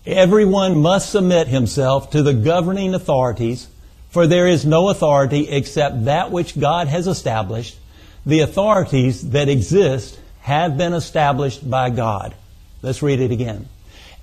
Everyone 0.05 0.79
must 0.79 1.11
submit 1.11 1.47
himself 1.47 2.11
to 2.11 2.25
the 2.25 2.35
governing 2.35 2.97
authorities, 2.97 3.69
for 4.11 4.27
there 4.27 4.49
is 4.49 4.67
no 4.67 4.89
authority 4.89 5.49
except 5.49 6.07
that 6.07 6.33
which 6.33 6.59
God 6.59 6.89
has 6.89 7.07
established. 7.07 7.79
The 8.25 8.41
authorities 8.41 9.31
that 9.31 9.49
exist 9.49 10.19
have 10.41 10.77
been 10.77 10.95
established 10.95 11.69
by 11.69 11.91
God. 11.91 12.35
Let's 12.83 13.05
read 13.05 13.21
it 13.21 13.31
again. 13.31 13.69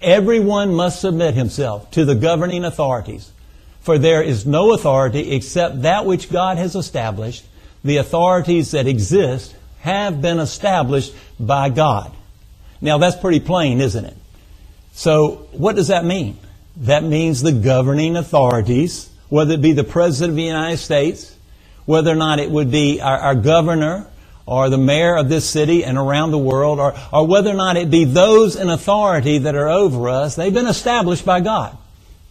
Everyone 0.02 0.74
must 0.74 1.00
submit 1.00 1.36
himself 1.36 1.90
to 1.92 2.04
the 2.04 2.16
governing 2.16 2.66
authorities 2.66 3.32
for 3.84 3.98
there 3.98 4.24
is 4.24 4.46
no 4.46 4.74
authority 4.74 5.34
except 5.34 5.84
that 5.84 6.06
which 6.06 6.32
God 6.32 6.58
has 6.58 6.76
established. 6.76 7.46
The 7.84 7.98
authorities 7.98 8.72
that 8.72 8.88
exist 8.88 9.56
have 9.82 10.22
been 10.22 10.40
established 10.40 11.14
by 11.40 11.70
God. 11.70 12.12
Now 12.82 12.98
that's 12.98 13.18
pretty 13.18 13.42
plain, 13.42 13.82
isn't 13.82 14.06
it? 14.06 14.16
So 14.94 15.48
what 15.52 15.76
does 15.76 15.90
that 15.90 16.06
mean? 16.06 16.38
That 16.78 17.04
means 17.04 17.42
the 17.42 17.52
governing 17.52 18.16
authorities, 18.16 19.10
whether 19.30 19.56
it 19.56 19.62
be 19.62 19.74
the 19.74 19.84
President 19.84 20.32
of 20.32 20.36
the 20.38 20.44
United 20.44 20.78
States, 20.78 21.36
whether 21.86 22.12
or 22.12 22.16
not 22.16 22.40
it 22.40 22.50
would 22.50 22.72
be 22.72 23.02
our, 23.02 23.18
our 23.18 23.36
governor 23.36 24.08
or 24.46 24.70
the 24.70 24.78
mayor 24.78 25.16
of 25.18 25.30
this 25.30 25.50
city 25.50 25.84
and 25.84 25.98
around 25.98 26.32
the 26.32 26.38
world, 26.38 26.80
or, 26.80 26.94
or 27.12 27.28
whether 27.28 27.50
or 27.50 27.56
not 27.56 27.78
it 27.78 27.90
be 27.90 28.06
those 28.06 28.56
in 28.56 28.70
authority 28.70 29.40
that 29.40 29.56
are 29.56 29.70
over 29.70 30.10
us, 30.10 30.36
they've 30.36 30.54
been 30.54 30.68
established 30.68 31.26
by 31.26 31.40
God. 31.40 31.78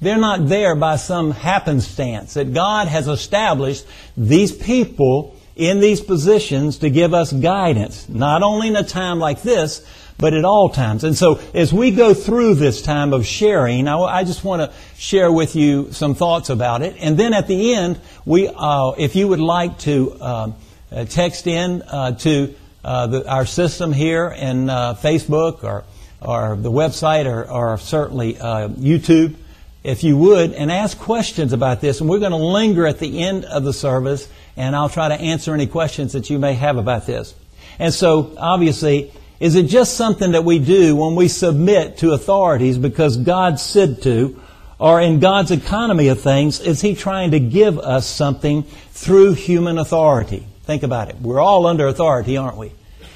They're 0.03 0.19
not 0.19 0.49
there 0.49 0.75
by 0.75 0.97
some 0.97 1.31
happenstance. 1.31 2.35
That 2.35 2.53
God 2.53 2.89
has 2.89 3.07
established 3.07 3.87
these 4.17 4.51
people 4.51 5.37
in 5.55 5.79
these 5.79 6.01
positions 6.01 6.79
to 6.79 6.91
give 6.91 7.15
us 7.15 7.33
guidance, 7.33 8.09
not 8.09 8.43
only 8.43 8.67
in 8.67 8.75
a 8.75 8.83
time 8.83 9.21
like 9.21 9.43
this, 9.43 9.87
but 10.19 10.35
at 10.35 10.45
all 10.45 10.71
times. 10.71 11.05
And 11.05 11.17
so, 11.17 11.41
as 11.55 11.73
we 11.73 11.93
go 11.93 12.15
through 12.15 12.57
this 12.57 12.83
time 12.83 13.13
of 13.13 13.25
sharing, 13.25 13.87
I, 13.87 13.97
I 13.99 14.25
just 14.25 14.43
want 14.43 14.63
to 14.63 14.77
share 14.97 15.31
with 15.31 15.55
you 15.55 15.93
some 15.93 16.17
thoughts 16.17 16.51
about 16.51 16.83
it. 16.83 16.97
And 16.99 17.17
then 17.17 17.33
at 17.33 17.47
the 17.47 17.75
end, 17.75 18.01
we, 18.25 18.49
uh, 18.49 18.93
if 18.99 19.15
you 19.15 19.29
would 19.29 19.41
like 19.41 19.79
to 19.81 20.17
uh, 20.21 20.53
uh 20.91 21.05
text 21.05 21.47
in 21.47 21.83
uh, 21.83 22.13
to 22.13 22.55
uh, 22.85 23.07
the, 23.07 23.31
our 23.31 23.47
system 23.47 23.93
here 23.93 24.27
in 24.29 24.69
uh, 24.69 24.95
Facebook 24.95 25.63
or, 25.63 25.85
or 26.21 26.57
the 26.57 26.73
website 26.73 27.27
or, 27.27 27.49
or 27.49 27.79
certainly 27.79 28.35
YouTube, 28.35 29.37
if 29.85 30.05
you 30.05 30.17
would, 30.17 30.53
and 30.53 30.71
ask 30.71 30.99
questions 30.99 31.53
about 31.53 31.81
this. 31.81 32.01
And 32.01 32.09
we're 32.09 32.21
going 32.21 32.33
to 32.33 32.37
linger 32.37 32.87
at 32.87 32.99
the 32.99 33.23
end 33.23 33.45
of 33.45 33.65
the 33.65 33.73
service, 33.73 34.29
and 34.57 34.77
I'll 34.77 34.89
try 34.89 35.09
to 35.09 35.15
answer 35.15 35.55
any 35.55 35.67
questions 35.67 36.13
that 36.13 36.31
you 36.31 36.39
may 36.39 36.55
have 36.55 36.77
about 36.77 37.07
this. 37.07 37.35
And 37.79 37.93
so, 37.93 38.35
obviously, 38.39 39.13
is 39.41 39.57
it 39.57 39.65
just 39.65 39.97
something 39.97 40.33
that 40.33 40.45
we 40.45 40.61
do 40.61 40.95
when 40.95 41.17
we 41.17 41.27
submit 41.27 41.99
to 41.99 42.13
authorities 42.13 42.79
because 42.79 43.17
God 43.17 43.59
said 43.59 44.03
to? 44.03 44.41
Or 44.79 45.01
in 45.01 45.21
God's 45.21 45.53
economy 45.53 46.09
of 46.09 46.21
things, 46.21 46.61
is 46.61 46.81
He 46.81 46.97
trying 46.97 47.31
to 47.33 47.41
give 47.41 47.79
us 47.79 48.07
something 48.07 48.65
through 48.91 49.35
human 49.35 49.79
authority? 49.79 50.45
Think 50.65 50.83
about 50.83 51.09
it. 51.09 51.21
We're 51.21 51.41
all 51.41 51.67
under 51.67 51.87
authority, 51.87 52.37
aren't 52.37 52.57
we? 52.57 52.73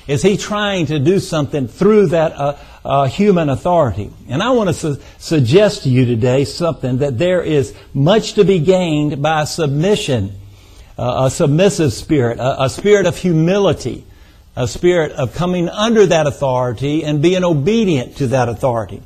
Is 0.07 0.23
He 0.23 0.37
trying 0.37 0.87
to 0.87 0.99
do 0.99 1.19
something 1.19 1.67
through 1.67 2.09
that 2.09 2.33
uh, 2.33 2.57
uh, 2.87 3.05
human 3.07 3.49
authority? 3.49 4.11
And 4.29 4.43
I 4.43 4.51
want 4.51 4.69
to 4.69 4.75
su- 4.75 5.03
suggest 5.19 5.83
to 5.83 5.89
you 5.89 6.05
today 6.05 6.45
something 6.45 6.99
that 6.99 7.19
there 7.19 7.43
is 7.43 7.75
much 7.93 8.35
to 8.35 8.45
be 8.45 8.59
gained 8.59 9.21
by 9.21 9.45
submission, 9.45 10.33
uh, 10.99 11.25
a 11.27 11.31
submissive 11.31 11.93
spirit, 11.93 12.39
a, 12.39 12.65
a 12.65 12.71
spirit 12.71 13.07
of 13.07 13.19
humility, 13.19 14.05
a 14.55 14.67
spirit 14.67 15.13
of 15.13 15.35
coming 15.35 15.69
under 15.69 16.07
that 16.07 16.27
authority 16.27 17.05
and 17.05 17.21
being 17.21 17.45
obedient 17.45 18.17
to 18.19 18.29
that 18.29 18.49
authority. 18.49 19.03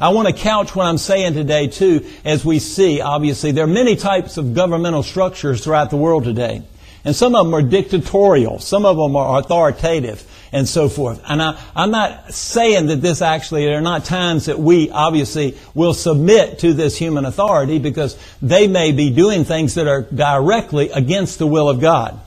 I 0.00 0.10
want 0.10 0.28
to 0.28 0.34
couch 0.34 0.74
what 0.74 0.86
I'm 0.86 0.98
saying 0.98 1.34
today 1.34 1.68
too, 1.68 2.06
as 2.24 2.44
we 2.44 2.58
see, 2.58 3.00
obviously, 3.00 3.52
there 3.52 3.64
are 3.64 3.68
many 3.68 3.96
types 3.96 4.38
of 4.38 4.54
governmental 4.54 5.02
structures 5.02 5.62
throughout 5.62 5.90
the 5.90 5.96
world 5.96 6.24
today. 6.24 6.62
And 7.04 7.16
some 7.16 7.34
of 7.34 7.46
them 7.46 7.54
are 7.54 7.62
dictatorial. 7.62 8.58
Some 8.58 8.84
of 8.84 8.96
them 8.96 9.16
are 9.16 9.38
authoritative 9.38 10.26
and 10.52 10.68
so 10.68 10.88
forth. 10.88 11.22
And 11.28 11.40
I, 11.40 11.60
am 11.76 11.90
not 11.90 12.32
saying 12.32 12.86
that 12.86 12.96
this 12.96 13.22
actually, 13.22 13.66
there 13.66 13.78
are 13.78 13.82
not 13.82 14.04
times 14.04 14.46
that 14.46 14.58
we 14.58 14.90
obviously 14.90 15.56
will 15.74 15.94
submit 15.94 16.60
to 16.60 16.72
this 16.72 16.96
human 16.96 17.24
authority 17.24 17.78
because 17.78 18.18
they 18.42 18.66
may 18.66 18.92
be 18.92 19.10
doing 19.10 19.44
things 19.44 19.74
that 19.74 19.86
are 19.86 20.02
directly 20.02 20.90
against 20.90 21.38
the 21.38 21.46
will 21.46 21.68
of 21.68 21.80
God. 21.80 22.20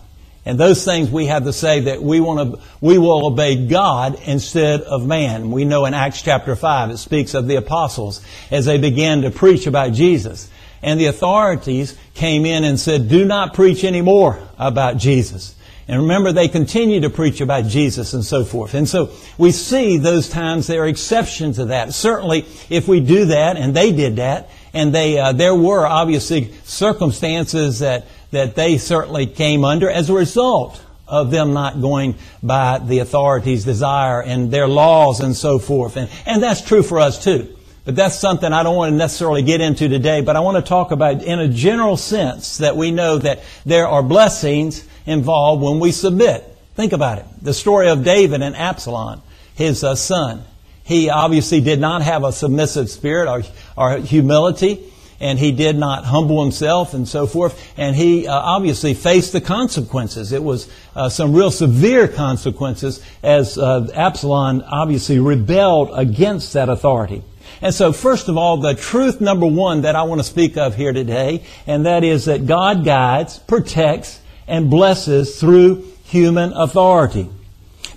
And 0.46 0.60
those 0.60 0.84
things 0.84 1.10
we 1.10 1.28
have 1.28 1.46
to 1.46 1.54
say 1.54 1.82
that 1.82 2.02
we 2.02 2.20
want 2.20 2.56
to, 2.56 2.62
we 2.82 2.98
will 2.98 3.28
obey 3.28 3.66
God 3.66 4.20
instead 4.26 4.82
of 4.82 5.06
man. 5.06 5.52
We 5.52 5.64
know 5.64 5.86
in 5.86 5.94
Acts 5.94 6.22
chapter 6.22 6.56
5 6.56 6.92
it 6.92 6.98
speaks 6.98 7.34
of 7.34 7.48
the 7.48 7.56
apostles 7.56 8.22
as 8.52 8.66
they 8.66 8.78
began 8.78 9.22
to 9.22 9.32
preach 9.32 9.68
about 9.68 9.94
Jesus. 9.94 10.50
And 10.82 11.00
the 11.00 11.06
authorities 11.06 11.98
came 12.14 12.46
in 12.46 12.66
and 12.66 12.78
said, 12.78 13.08
do 13.08 13.24
not 13.24 13.54
preach 13.54 13.86
anymore 13.86 14.38
about 14.60 14.98
Jesus. 14.98 15.56
And 15.88 16.04
remember, 16.04 16.32
they 16.32 16.48
continue 16.48 17.02
to 17.02 17.10
preach 17.10 17.42
about 17.42 17.66
Jesus 17.66 18.14
and 18.14 18.24
so 18.24 18.46
forth. 18.46 18.74
And 18.74 18.88
so 18.88 19.12
we 19.38 19.52
see 19.52 19.98
those 19.98 20.30
times 20.30 20.68
there 20.68 20.84
are 20.84 20.88
exceptions 20.88 21.58
to 21.58 21.66
that. 21.66 21.94
Certainly, 21.94 22.46
if 22.70 22.88
we 22.88 23.02
do 23.02 23.26
that, 23.26 23.58
and 23.58 23.76
they 23.76 23.92
did 23.92 24.16
that, 24.16 24.50
and 24.74 24.96
they, 24.96 25.20
uh, 25.20 25.34
there 25.34 25.54
were 25.54 25.86
obviously 25.86 26.54
circumstances 26.64 27.80
that, 27.80 28.08
that 28.32 28.56
they 28.56 28.78
certainly 28.78 29.28
came 29.28 29.66
under 29.66 29.90
as 29.90 30.10
a 30.10 30.14
result 30.14 30.82
of 31.06 31.32
them 31.32 31.54
not 31.54 31.82
going 31.82 32.16
by 32.42 32.80
the 32.80 33.00
authorities' 33.00 33.66
desire 33.66 34.22
and 34.22 34.52
their 34.52 34.68
laws 34.68 35.20
and 35.20 35.36
so 35.36 35.60
forth. 35.60 35.98
And, 35.98 36.10
and 36.26 36.42
that's 36.42 36.62
true 36.62 36.82
for 36.82 37.00
us 37.00 37.24
too. 37.24 37.56
But 37.86 37.98
that's 37.98 38.18
something 38.18 38.52
I 38.54 38.64
don't 38.64 38.78
want 38.78 38.94
to 38.94 38.98
necessarily 38.98 39.44
get 39.44 39.60
into 39.60 39.90
today, 39.90 40.22
but 40.22 40.38
I 40.38 40.40
want 40.40 40.64
to 40.64 40.68
talk 40.68 40.92
about 40.92 41.22
in 41.22 41.40
a 41.40 41.50
general 41.50 41.98
sense 41.98 42.60
that 42.60 42.78
we 42.78 42.92
know 42.92 43.18
that 43.18 43.44
there 43.66 43.88
are 43.88 44.02
blessings 44.02 44.88
involved 45.06 45.62
when 45.62 45.80
we 45.80 45.92
submit. 45.92 46.44
Think 46.76 46.94
about 46.94 47.20
it. 47.20 47.26
The 47.42 47.54
story 47.54 47.90
of 47.90 48.04
David 48.04 48.42
and 48.42 48.56
Absalom, 48.56 49.22
his 49.56 49.84
uh, 49.84 49.96
son. 49.96 50.44
He 50.84 51.10
obviously 51.10 51.62
did 51.62 51.80
not 51.80 52.02
have 52.02 52.24
a 52.24 52.32
submissive 52.32 52.90
spirit 52.90 53.30
or, 53.30 53.44
or 53.78 53.98
humility, 54.00 54.92
and 55.20 55.40
he 55.40 55.54
did 55.54 55.78
not 55.78 56.04
humble 56.04 56.42
himself 56.42 56.94
and 56.94 57.08
so 57.08 57.26
forth. 57.26 57.74
And 57.78 57.96
he 57.96 58.28
uh, 58.28 58.34
obviously 58.34 58.94
faced 58.94 59.32
the 59.32 59.40
consequences. 59.40 60.34
It 60.34 60.44
was 60.44 60.70
uh, 60.96 61.08
some 61.08 61.34
real 61.34 61.52
severe 61.52 62.08
consequences 62.10 63.02
as 63.22 63.58
uh, 63.58 63.88
Absalom 63.94 64.64
obviously 64.68 65.20
rebelled 65.20 65.92
against 65.94 66.54
that 66.54 66.68
authority. 66.68 67.24
And 67.62 67.74
so, 67.74 67.94
first 67.94 68.28
of 68.28 68.36
all, 68.36 68.58
the 68.58 68.74
truth 68.74 69.22
number 69.22 69.46
one 69.46 69.82
that 69.82 69.96
I 69.96 70.04
want 70.04 70.20
to 70.20 70.26
speak 70.26 70.58
of 70.58 70.76
here 70.76 70.92
today, 70.92 71.46
and 71.66 71.86
that 71.86 72.04
is 72.04 72.26
that 72.26 72.46
God 72.46 72.84
guides, 72.84 73.40
protects, 73.40 74.20
and 74.48 74.70
blesses 74.70 75.40
through 75.40 75.84
human 76.04 76.54
authority. 76.54 77.30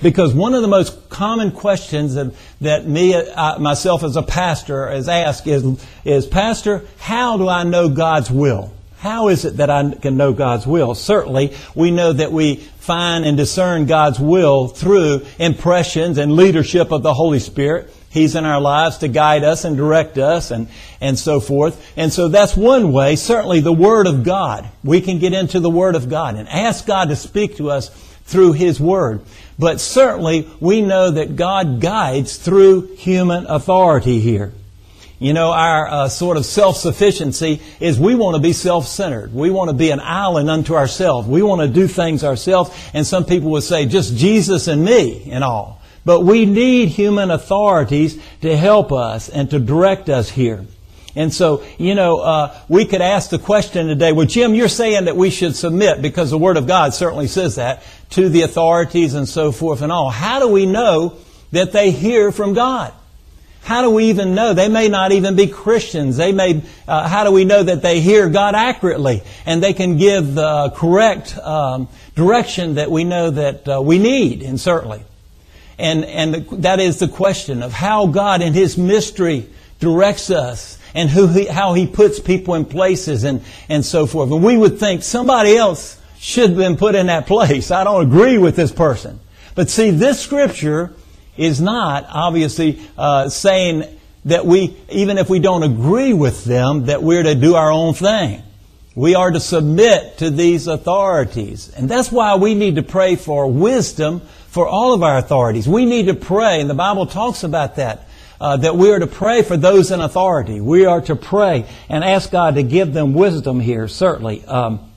Because 0.02 0.34
one 0.34 0.54
of 0.54 0.62
the 0.62 0.68
most 0.68 1.08
common 1.08 1.52
questions 1.52 2.14
that, 2.14 2.34
that 2.60 2.86
me, 2.86 3.14
uh, 3.14 3.58
myself 3.58 4.02
as 4.02 4.16
a 4.16 4.22
pastor, 4.22 4.90
is 4.90 5.08
asked 5.08 5.46
is, 5.46 5.64
is, 6.04 6.26
Pastor, 6.26 6.84
how 6.98 7.38
do 7.38 7.48
I 7.48 7.64
know 7.64 7.88
God's 7.88 8.30
will? 8.30 8.72
How 8.98 9.28
is 9.28 9.44
it 9.44 9.58
that 9.58 9.70
I 9.70 9.94
can 9.94 10.16
know 10.16 10.32
God's 10.32 10.66
will? 10.66 10.94
Certainly, 10.94 11.54
we 11.74 11.90
know 11.90 12.12
that 12.12 12.32
we 12.32 12.56
find 12.56 13.24
and 13.24 13.36
discern 13.36 13.86
God's 13.86 14.18
will 14.18 14.68
through 14.68 15.26
impressions 15.38 16.18
and 16.18 16.34
leadership 16.34 16.92
of 16.92 17.02
the 17.02 17.14
Holy 17.14 17.38
Spirit. 17.38 17.92
He's 18.16 18.34
in 18.34 18.46
our 18.46 18.62
lives 18.62 18.96
to 18.98 19.08
guide 19.08 19.44
us 19.44 19.66
and 19.66 19.76
direct 19.76 20.16
us 20.16 20.50
and, 20.50 20.68
and 21.02 21.18
so 21.18 21.38
forth. 21.38 21.92
And 21.98 22.10
so 22.10 22.28
that's 22.28 22.56
one 22.56 22.90
way. 22.90 23.14
Certainly 23.14 23.60
the 23.60 23.74
Word 23.74 24.06
of 24.06 24.24
God. 24.24 24.66
We 24.82 25.02
can 25.02 25.18
get 25.18 25.34
into 25.34 25.60
the 25.60 25.68
Word 25.68 25.94
of 25.94 26.08
God 26.08 26.34
and 26.34 26.48
ask 26.48 26.86
God 26.86 27.10
to 27.10 27.16
speak 27.16 27.58
to 27.58 27.70
us 27.70 27.90
through 28.24 28.54
His 28.54 28.80
Word. 28.80 29.20
But 29.58 29.80
certainly 29.80 30.48
we 30.60 30.80
know 30.80 31.10
that 31.10 31.36
God 31.36 31.82
guides 31.82 32.38
through 32.38 32.96
human 32.96 33.44
authority 33.46 34.18
here. 34.18 34.54
You 35.18 35.34
know, 35.34 35.50
our 35.52 35.86
uh, 35.86 36.08
sort 36.08 36.38
of 36.38 36.46
self-sufficiency 36.46 37.60
is 37.80 38.00
we 38.00 38.14
want 38.14 38.36
to 38.36 38.40
be 38.40 38.54
self-centered. 38.54 39.34
We 39.34 39.50
want 39.50 39.68
to 39.68 39.76
be 39.76 39.90
an 39.90 40.00
island 40.00 40.48
unto 40.48 40.74
ourselves. 40.74 41.28
We 41.28 41.42
want 41.42 41.60
to 41.60 41.68
do 41.68 41.86
things 41.86 42.24
ourselves. 42.24 42.70
And 42.94 43.06
some 43.06 43.26
people 43.26 43.50
would 43.50 43.62
say, 43.62 43.84
just 43.84 44.16
Jesus 44.16 44.68
and 44.68 44.82
me 44.82 45.30
and 45.30 45.44
all. 45.44 45.82
But 46.06 46.20
we 46.20 46.46
need 46.46 46.88
human 46.88 47.32
authorities 47.32 48.18
to 48.42 48.56
help 48.56 48.92
us 48.92 49.28
and 49.28 49.50
to 49.50 49.58
direct 49.58 50.08
us 50.08 50.30
here. 50.30 50.64
And 51.16 51.34
so, 51.34 51.64
you 51.78 51.96
know, 51.96 52.18
uh, 52.18 52.56
we 52.68 52.84
could 52.84 53.00
ask 53.00 53.30
the 53.30 53.40
question 53.40 53.88
today, 53.88 54.12
well, 54.12 54.26
Jim, 54.26 54.54
you're 54.54 54.68
saying 54.68 55.06
that 55.06 55.16
we 55.16 55.30
should 55.30 55.56
submit, 55.56 56.00
because 56.00 56.30
the 56.30 56.38
Word 56.38 56.58
of 56.58 56.68
God 56.68 56.94
certainly 56.94 57.26
says 57.26 57.56
that, 57.56 57.82
to 58.10 58.28
the 58.28 58.42
authorities 58.42 59.14
and 59.14 59.28
so 59.28 59.50
forth 59.50 59.82
and 59.82 59.90
all. 59.90 60.08
How 60.08 60.38
do 60.38 60.46
we 60.46 60.64
know 60.64 61.16
that 61.50 61.72
they 61.72 61.90
hear 61.90 62.30
from 62.30 62.54
God? 62.54 62.92
How 63.62 63.82
do 63.82 63.90
we 63.90 64.10
even 64.10 64.36
know? 64.36 64.54
They 64.54 64.68
may 64.68 64.86
not 64.86 65.10
even 65.10 65.34
be 65.34 65.48
Christians. 65.48 66.16
They 66.16 66.30
may, 66.30 66.62
uh, 66.86 67.08
how 67.08 67.24
do 67.24 67.32
we 67.32 67.44
know 67.44 67.64
that 67.64 67.82
they 67.82 68.00
hear 68.00 68.28
God 68.28 68.54
accurately 68.54 69.22
and 69.44 69.60
they 69.60 69.72
can 69.72 69.96
give 69.96 70.36
the 70.36 70.72
correct 70.76 71.36
um, 71.38 71.88
direction 72.14 72.76
that 72.76 72.92
we 72.92 73.02
know 73.02 73.30
that 73.30 73.68
uh, 73.68 73.82
we 73.82 73.98
need, 73.98 74.44
and 74.44 74.60
certainly. 74.60 75.02
And, 75.78 76.04
and 76.04 76.48
that 76.62 76.80
is 76.80 76.98
the 76.98 77.08
question 77.08 77.62
of 77.62 77.72
how 77.72 78.06
God 78.06 78.42
in 78.42 78.54
His 78.54 78.78
mystery 78.78 79.48
directs 79.78 80.30
us 80.30 80.78
and 80.94 81.10
who 81.10 81.26
he, 81.26 81.46
how 81.46 81.74
He 81.74 81.86
puts 81.86 82.18
people 82.18 82.54
in 82.54 82.64
places 82.64 83.24
and, 83.24 83.42
and 83.68 83.84
so 83.84 84.06
forth. 84.06 84.30
And 84.32 84.42
we 84.42 84.56
would 84.56 84.78
think 84.78 85.02
somebody 85.02 85.56
else 85.56 86.00
should 86.18 86.50
have 86.50 86.58
been 86.58 86.76
put 86.76 86.94
in 86.94 87.06
that 87.06 87.26
place. 87.26 87.70
I 87.70 87.84
don't 87.84 88.02
agree 88.02 88.38
with 88.38 88.56
this 88.56 88.72
person. 88.72 89.20
But 89.54 89.68
see, 89.68 89.90
this 89.90 90.20
scripture 90.20 90.92
is 91.36 91.60
not 91.60 92.06
obviously 92.08 92.80
uh, 92.96 93.28
saying 93.28 93.84
that 94.24 94.46
we, 94.46 94.76
even 94.90 95.18
if 95.18 95.28
we 95.28 95.38
don't 95.38 95.62
agree 95.62 96.12
with 96.12 96.44
them, 96.44 96.86
that 96.86 97.02
we're 97.02 97.22
to 97.22 97.34
do 97.34 97.54
our 97.54 97.70
own 97.70 97.94
thing. 97.94 98.42
We 98.96 99.14
are 99.14 99.30
to 99.30 99.40
submit 99.40 100.18
to 100.18 100.30
these 100.30 100.66
authorities. 100.66 101.70
And 101.76 101.86
that's 101.86 102.10
why 102.10 102.36
we 102.36 102.54
need 102.54 102.76
to 102.76 102.82
pray 102.82 103.16
for 103.16 103.46
wisdom 103.46 104.22
for 104.48 104.66
all 104.66 104.94
of 104.94 105.02
our 105.02 105.18
authorities. 105.18 105.68
We 105.68 105.84
need 105.84 106.06
to 106.06 106.14
pray, 106.14 106.62
and 106.62 106.70
the 106.70 106.74
Bible 106.74 107.04
talks 107.04 107.44
about 107.44 107.76
that, 107.76 108.08
uh, 108.40 108.56
that 108.56 108.74
we 108.74 108.90
are 108.90 108.98
to 108.98 109.06
pray 109.06 109.42
for 109.42 109.58
those 109.58 109.90
in 109.90 110.00
authority. 110.00 110.62
We 110.62 110.86
are 110.86 111.02
to 111.02 111.14
pray 111.14 111.66
and 111.90 112.02
ask 112.02 112.30
God 112.30 112.54
to 112.54 112.62
give 112.62 112.94
them 112.94 113.12
wisdom 113.12 113.60
here, 113.60 113.86
certainly. 113.86 114.42
Um, 114.46 114.90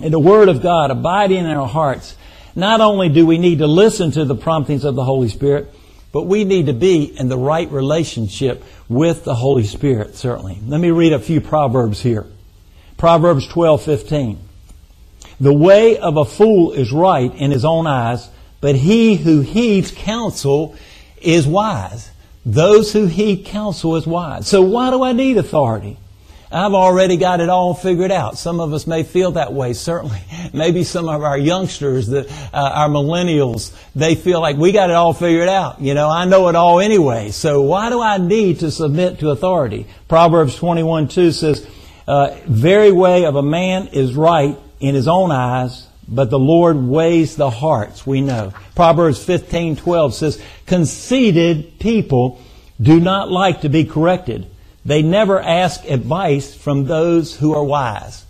in 0.00 0.12
the 0.12 0.20
Word 0.20 0.48
of 0.48 0.62
God 0.62 0.92
abiding 0.92 1.38
in 1.38 1.46
our 1.46 1.66
hearts, 1.66 2.14
not 2.54 2.80
only 2.80 3.08
do 3.08 3.26
we 3.26 3.38
need 3.38 3.58
to 3.58 3.66
listen 3.66 4.12
to 4.12 4.24
the 4.24 4.36
promptings 4.36 4.84
of 4.84 4.94
the 4.94 5.04
Holy 5.04 5.30
Spirit, 5.30 5.74
but 6.12 6.22
we 6.22 6.44
need 6.44 6.66
to 6.66 6.72
be 6.72 7.02
in 7.18 7.28
the 7.28 7.36
right 7.36 7.68
relationship 7.72 8.62
with 8.88 9.24
the 9.24 9.34
Holy 9.34 9.64
Spirit, 9.64 10.14
certainly. 10.14 10.60
Let 10.64 10.80
me 10.80 10.92
read 10.92 11.12
a 11.12 11.18
few 11.18 11.40
Proverbs 11.40 12.00
here. 12.00 12.24
Proverbs 12.96 13.46
12:15. 13.48 14.38
The 15.38 15.52
way 15.52 15.98
of 15.98 16.16
a 16.16 16.24
fool 16.24 16.72
is 16.72 16.92
right 16.92 17.34
in 17.34 17.50
his 17.50 17.64
own 17.64 17.86
eyes, 17.86 18.28
but 18.60 18.74
he 18.74 19.16
who 19.16 19.42
heeds 19.42 19.90
counsel 19.90 20.74
is 21.20 21.46
wise. 21.46 22.10
Those 22.44 22.92
who 22.92 23.06
heed 23.06 23.44
counsel 23.44 23.96
is 23.96 24.06
wise. 24.06 24.46
So 24.46 24.62
why 24.62 24.90
do 24.90 25.02
I 25.02 25.12
need 25.12 25.36
authority? 25.36 25.98
I've 26.50 26.74
already 26.74 27.16
got 27.16 27.40
it 27.40 27.48
all 27.48 27.74
figured 27.74 28.12
out. 28.12 28.38
Some 28.38 28.60
of 28.60 28.72
us 28.72 28.86
may 28.86 29.02
feel 29.02 29.32
that 29.32 29.52
way, 29.52 29.72
certainly. 29.72 30.20
Maybe 30.52 30.84
some 30.84 31.08
of 31.08 31.22
our 31.22 31.36
youngsters, 31.36 32.06
the, 32.06 32.30
uh, 32.54 32.70
our 32.72 32.88
millennials, 32.88 33.74
they 33.96 34.14
feel 34.14 34.40
like 34.40 34.56
we 34.56 34.70
got 34.70 34.88
it 34.88 34.94
all 34.94 35.12
figured 35.12 35.48
out. 35.48 35.80
You 35.80 35.94
know, 35.94 36.08
I 36.08 36.24
know 36.24 36.48
it 36.48 36.54
all 36.54 36.78
anyway. 36.78 37.30
So 37.30 37.62
why 37.62 37.90
do 37.90 38.00
I 38.00 38.18
need 38.18 38.60
to 38.60 38.70
submit 38.70 39.18
to 39.18 39.30
authority? 39.30 39.86
Proverbs 40.08 40.54
21 40.54 41.08
2 41.08 41.32
says, 41.32 41.66
uh, 42.06 42.36
very 42.46 42.92
way 42.92 43.24
of 43.24 43.36
a 43.36 43.42
man 43.42 43.88
is 43.88 44.14
right 44.14 44.56
in 44.80 44.94
his 44.94 45.08
own 45.08 45.32
eyes, 45.32 45.86
but 46.08 46.30
the 46.30 46.38
Lord 46.38 46.76
weighs 46.76 47.36
the 47.36 47.50
hearts, 47.50 48.06
we 48.06 48.20
know. 48.20 48.52
Proverbs 48.74 49.18
15:12 49.18 50.14
says, 50.14 50.38
"Conceited 50.66 51.78
people 51.78 52.38
do 52.80 53.00
not 53.00 53.30
like 53.30 53.62
to 53.62 53.68
be 53.68 53.84
corrected. 53.84 54.46
They 54.84 55.02
never 55.02 55.40
ask 55.40 55.84
advice 55.88 56.54
from 56.54 56.84
those 56.84 57.34
who 57.34 57.54
are 57.54 57.64
wise." 57.64 58.24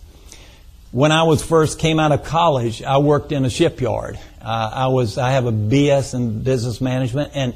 When 0.93 1.13
I 1.13 1.25
was 1.25 1.43
first 1.43 1.79
came 1.79 2.01
out 2.01 2.13
of 2.13 2.25
college, 2.25 2.83
I 2.83 2.99
worked 2.99 3.33
in 3.33 3.45
a 3.45 3.51
shipyard. 3.51 4.19
Uh, 4.41 4.71
I 4.73 4.87
was 4.87 5.19
I 5.19 5.33
have 5.33 5.45
a 5.45 5.53
BS 5.53 6.15
in 6.15 6.43
business 6.43 6.81
management 6.81 7.33
and 7.35 7.53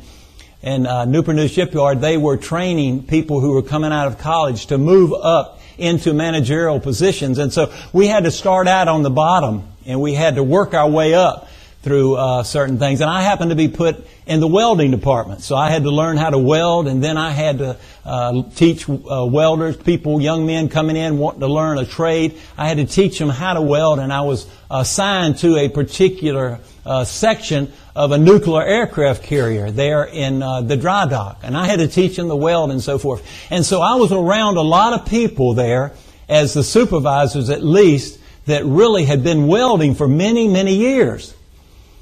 in 0.62 0.86
uh, 0.86 1.06
Newport 1.06 1.36
News 1.36 1.52
Shipyard, 1.52 2.02
they 2.02 2.18
were 2.18 2.36
training 2.36 3.04
people 3.04 3.40
who 3.40 3.52
were 3.52 3.62
coming 3.62 3.92
out 3.92 4.08
of 4.08 4.18
college 4.18 4.66
to 4.66 4.76
move 4.76 5.14
up 5.14 5.59
into 5.80 6.12
managerial 6.12 6.80
positions. 6.80 7.38
And 7.38 7.52
so 7.52 7.72
we 7.92 8.06
had 8.06 8.24
to 8.24 8.30
start 8.30 8.68
out 8.68 8.88
on 8.88 9.02
the 9.02 9.10
bottom 9.10 9.66
and 9.86 10.00
we 10.00 10.14
had 10.14 10.36
to 10.36 10.42
work 10.42 10.74
our 10.74 10.88
way 10.88 11.14
up 11.14 11.48
through 11.82 12.16
uh, 12.16 12.42
certain 12.42 12.78
things. 12.78 13.00
And 13.00 13.08
I 13.08 13.22
happened 13.22 13.50
to 13.50 13.56
be 13.56 13.68
put 13.68 14.06
in 14.26 14.40
the 14.40 14.46
welding 14.46 14.90
department, 14.90 15.40
so 15.40 15.56
I 15.56 15.70
had 15.70 15.82
to 15.84 15.90
learn 15.90 16.18
how 16.18 16.30
to 16.30 16.38
weld, 16.38 16.86
and 16.86 17.02
then 17.02 17.16
I 17.16 17.30
had 17.30 17.58
to 17.58 17.76
uh, 18.04 18.42
teach 18.54 18.88
uh, 18.88 18.94
welders, 19.26 19.76
people, 19.76 20.20
young 20.20 20.46
men 20.46 20.68
coming 20.68 20.96
in 20.96 21.18
wanting 21.18 21.40
to 21.40 21.48
learn 21.48 21.78
a 21.78 21.86
trade. 21.86 22.38
I 22.56 22.68
had 22.68 22.76
to 22.76 22.84
teach 22.84 23.18
them 23.18 23.30
how 23.30 23.54
to 23.54 23.62
weld, 23.62 23.98
and 23.98 24.12
I 24.12 24.20
was 24.20 24.46
assigned 24.70 25.38
to 25.38 25.56
a 25.56 25.68
particular 25.68 26.60
uh, 26.84 27.04
section 27.04 27.72
of 27.96 28.12
a 28.12 28.18
nuclear 28.18 28.62
aircraft 28.62 29.22
carrier 29.22 29.70
there 29.70 30.04
in 30.04 30.42
uh, 30.42 30.60
the 30.60 30.76
dry 30.76 31.06
dock, 31.06 31.40
and 31.42 31.56
I 31.56 31.66
had 31.66 31.78
to 31.80 31.88
teach 31.88 32.16
them 32.16 32.28
the 32.28 32.36
weld 32.36 32.70
and 32.70 32.82
so 32.82 32.98
forth. 32.98 33.26
And 33.50 33.64
so 33.64 33.80
I 33.80 33.94
was 33.94 34.12
around 34.12 34.58
a 34.58 34.62
lot 34.62 34.92
of 34.92 35.06
people 35.06 35.54
there 35.54 35.92
as 36.28 36.54
the 36.54 36.62
supervisors, 36.62 37.50
at 37.50 37.64
least 37.64 38.20
that 38.46 38.64
really 38.64 39.04
had 39.04 39.24
been 39.24 39.46
welding 39.46 39.94
for 39.94 40.06
many, 40.06 40.46
many 40.46 40.76
years. 40.76 41.34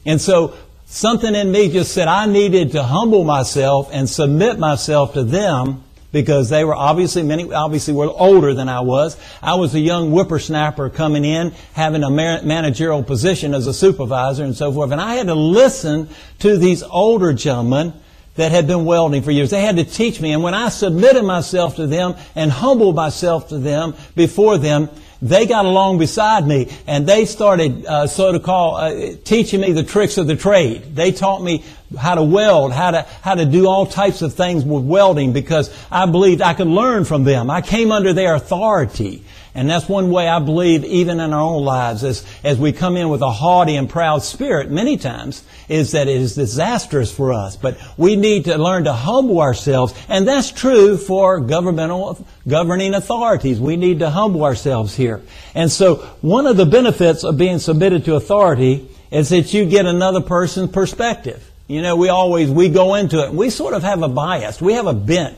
And 0.08 0.18
so 0.18 0.54
something 0.86 1.34
in 1.34 1.52
me 1.52 1.70
just 1.70 1.92
said 1.92 2.08
I 2.08 2.24
needed 2.24 2.72
to 2.72 2.82
humble 2.82 3.24
myself 3.24 3.90
and 3.92 4.08
submit 4.08 4.58
myself 4.58 5.12
to 5.12 5.22
them 5.22 5.84
because 6.12 6.48
they 6.48 6.64
were 6.64 6.74
obviously 6.74 7.22
many 7.22 7.52
obviously 7.52 7.92
were 7.92 8.08
older 8.08 8.54
than 8.54 8.70
I 8.70 8.80
was. 8.80 9.18
I 9.42 9.56
was 9.56 9.74
a 9.74 9.80
young 9.80 10.10
whippersnapper 10.10 10.88
coming 10.88 11.26
in, 11.26 11.52
having 11.74 12.02
a 12.02 12.10
managerial 12.10 13.02
position 13.02 13.52
as 13.52 13.66
a 13.66 13.74
supervisor 13.74 14.44
and 14.44 14.56
so 14.56 14.72
forth, 14.72 14.90
and 14.92 15.00
I 15.00 15.16
had 15.16 15.26
to 15.26 15.34
listen 15.34 16.08
to 16.38 16.56
these 16.56 16.82
older 16.82 17.34
gentlemen 17.34 17.92
that 18.36 18.50
had 18.50 18.66
been 18.66 18.86
welding 18.86 19.20
for 19.20 19.30
years. 19.30 19.50
They 19.50 19.60
had 19.60 19.76
to 19.76 19.84
teach 19.84 20.22
me, 20.22 20.32
and 20.32 20.42
when 20.42 20.54
I 20.54 20.70
submitted 20.70 21.24
myself 21.24 21.76
to 21.76 21.86
them 21.86 22.14
and 22.34 22.50
humbled 22.50 22.96
myself 22.96 23.48
to 23.50 23.58
them 23.58 23.94
before 24.14 24.56
them, 24.56 24.88
they 25.20 25.46
got 25.46 25.64
along 25.64 25.98
beside 25.98 26.46
me 26.46 26.70
and 26.86 27.06
they 27.06 27.24
started 27.24 27.84
uh, 27.86 28.06
so 28.06 28.32
to 28.32 28.40
call 28.40 28.76
uh, 28.76 29.16
teaching 29.24 29.60
me 29.60 29.72
the 29.72 29.82
tricks 29.82 30.18
of 30.18 30.26
the 30.26 30.36
trade. 30.36 30.94
They 30.94 31.12
taught 31.12 31.42
me 31.42 31.64
how 31.98 32.14
to 32.14 32.22
weld, 32.22 32.72
how 32.72 32.92
to 32.92 33.02
how 33.22 33.34
to 33.34 33.44
do 33.44 33.66
all 33.66 33.86
types 33.86 34.22
of 34.22 34.34
things 34.34 34.64
with 34.64 34.84
welding 34.84 35.32
because 35.32 35.74
I 35.90 36.06
believed 36.06 36.42
I 36.42 36.54
could 36.54 36.68
learn 36.68 37.04
from 37.04 37.24
them. 37.24 37.50
I 37.50 37.62
came 37.62 37.90
under 37.90 38.12
their 38.12 38.34
authority. 38.34 39.24
And 39.54 39.68
that's 39.68 39.88
one 39.88 40.12
way 40.12 40.28
I 40.28 40.38
believe 40.38 40.84
even 40.84 41.18
in 41.18 41.32
our 41.32 41.40
own 41.40 41.64
lives 41.64 42.04
as, 42.04 42.24
as 42.44 42.58
we 42.58 42.70
come 42.72 42.96
in 42.96 43.08
with 43.08 43.22
a 43.22 43.30
haughty 43.30 43.74
and 43.74 43.90
proud 43.90 44.22
spirit 44.22 44.70
many 44.70 44.96
times 44.96 45.42
is 45.68 45.92
that 45.92 46.06
it 46.06 46.16
is 46.16 46.36
disastrous 46.36 47.10
for 47.10 47.32
us. 47.32 47.56
But 47.56 47.76
we 47.96 48.14
need 48.14 48.44
to 48.44 48.56
learn 48.56 48.84
to 48.84 48.92
humble 48.92 49.40
ourselves. 49.40 49.94
And 50.08 50.28
that's 50.28 50.52
true 50.52 50.96
for 50.96 51.40
governmental, 51.40 52.24
governing 52.48 52.94
authorities. 52.94 53.60
We 53.60 53.76
need 53.76 54.00
to 54.00 54.10
humble 54.10 54.44
ourselves 54.44 54.96
here. 54.96 55.22
And 55.54 55.70
so 55.70 55.96
one 56.20 56.46
of 56.46 56.56
the 56.56 56.66
benefits 56.66 57.24
of 57.24 57.36
being 57.36 57.58
submitted 57.58 58.04
to 58.06 58.14
authority 58.14 58.88
is 59.10 59.28
that 59.30 59.54
you 59.54 59.68
get 59.68 59.86
another 59.86 60.20
person's 60.20 60.70
perspective. 60.70 61.44
You 61.66 61.82
know, 61.82 61.96
we 61.96 62.08
always, 62.08 62.50
we 62.50 62.70
go 62.70 62.94
into 62.94 63.24
it, 63.24 63.32
we 63.32 63.50
sort 63.50 63.74
of 63.74 63.82
have 63.82 64.02
a 64.02 64.08
bias. 64.08 64.60
We 64.60 64.72
have 64.72 64.86
a 64.86 64.94
bent 64.94 65.36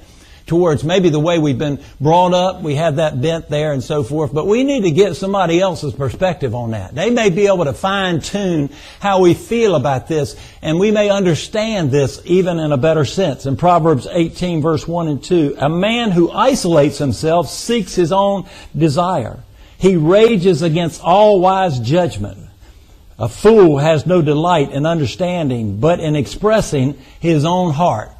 towards 0.50 0.82
maybe 0.82 1.10
the 1.10 1.20
way 1.20 1.38
we've 1.38 1.58
been 1.58 1.80
brought 2.00 2.34
up. 2.34 2.60
We 2.60 2.74
have 2.74 2.96
that 2.96 3.22
bent 3.22 3.48
there 3.48 3.72
and 3.72 3.84
so 3.84 4.02
forth. 4.02 4.34
But 4.34 4.48
we 4.48 4.64
need 4.64 4.82
to 4.82 4.90
get 4.90 5.14
somebody 5.14 5.60
else's 5.60 5.94
perspective 5.94 6.56
on 6.56 6.72
that. 6.72 6.92
They 6.92 7.08
may 7.08 7.30
be 7.30 7.46
able 7.46 7.66
to 7.66 7.72
fine 7.72 8.20
tune 8.20 8.68
how 8.98 9.20
we 9.20 9.34
feel 9.34 9.76
about 9.76 10.08
this 10.08 10.34
and 10.60 10.80
we 10.80 10.90
may 10.90 11.08
understand 11.08 11.92
this 11.92 12.20
even 12.24 12.58
in 12.58 12.72
a 12.72 12.76
better 12.76 13.04
sense. 13.04 13.46
In 13.46 13.56
Proverbs 13.56 14.08
18 14.10 14.60
verse 14.60 14.88
1 14.88 15.06
and 15.06 15.22
2, 15.22 15.54
a 15.56 15.68
man 15.68 16.10
who 16.10 16.32
isolates 16.32 16.98
himself 16.98 17.48
seeks 17.48 17.94
his 17.94 18.10
own 18.10 18.48
desire. 18.76 19.38
He 19.78 19.94
rages 19.94 20.62
against 20.62 21.00
all 21.00 21.40
wise 21.40 21.78
judgment. 21.78 22.38
A 23.20 23.28
fool 23.28 23.78
has 23.78 24.04
no 24.04 24.20
delight 24.20 24.72
in 24.72 24.84
understanding, 24.84 25.78
but 25.78 26.00
in 26.00 26.16
expressing 26.16 26.98
his 27.20 27.44
own 27.44 27.72
heart. 27.72 28.10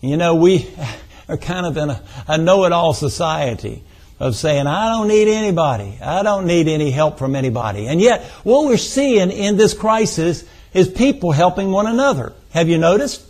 You 0.00 0.18
know, 0.18 0.34
we, 0.34 0.70
are 1.28 1.36
kind 1.36 1.66
of 1.66 1.76
in 1.76 1.90
a, 1.90 2.02
a 2.28 2.38
know-it-all 2.38 2.94
society 2.94 3.82
of 4.20 4.36
saying, 4.36 4.66
I 4.66 4.90
don't 4.90 5.08
need 5.08 5.28
anybody. 5.28 5.98
I 6.00 6.22
don't 6.22 6.46
need 6.46 6.68
any 6.68 6.90
help 6.90 7.18
from 7.18 7.34
anybody. 7.34 7.88
And 7.88 8.00
yet, 8.00 8.22
what 8.44 8.66
we're 8.66 8.76
seeing 8.76 9.30
in 9.30 9.56
this 9.56 9.74
crisis 9.74 10.44
is 10.72 10.88
people 10.88 11.32
helping 11.32 11.70
one 11.70 11.86
another. 11.86 12.32
Have 12.50 12.68
you 12.68 12.78
noticed? 12.78 13.22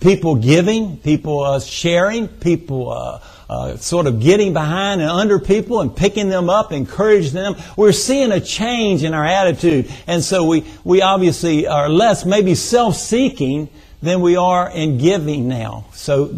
People 0.00 0.36
giving, 0.36 0.96
people 0.96 1.40
uh, 1.44 1.60
sharing, 1.60 2.28
people 2.28 2.90
uh, 2.90 3.20
uh, 3.48 3.76
sort 3.76 4.06
of 4.06 4.20
getting 4.20 4.52
behind 4.52 5.00
and 5.00 5.10
under 5.10 5.38
people 5.38 5.80
and 5.80 5.94
picking 5.94 6.28
them 6.28 6.50
up, 6.50 6.72
encouraging 6.72 7.34
them. 7.34 7.54
We're 7.76 7.92
seeing 7.92 8.32
a 8.32 8.40
change 8.40 9.04
in 9.04 9.14
our 9.14 9.24
attitude. 9.24 9.92
And 10.06 10.24
so 10.24 10.44
we, 10.44 10.64
we 10.82 11.02
obviously 11.02 11.66
are 11.66 11.88
less 11.88 12.24
maybe 12.24 12.54
self-seeking 12.54 13.68
than 14.00 14.20
we 14.20 14.36
are 14.36 14.70
in 14.70 14.98
giving 14.98 15.48
now. 15.48 15.86
So 15.92 16.36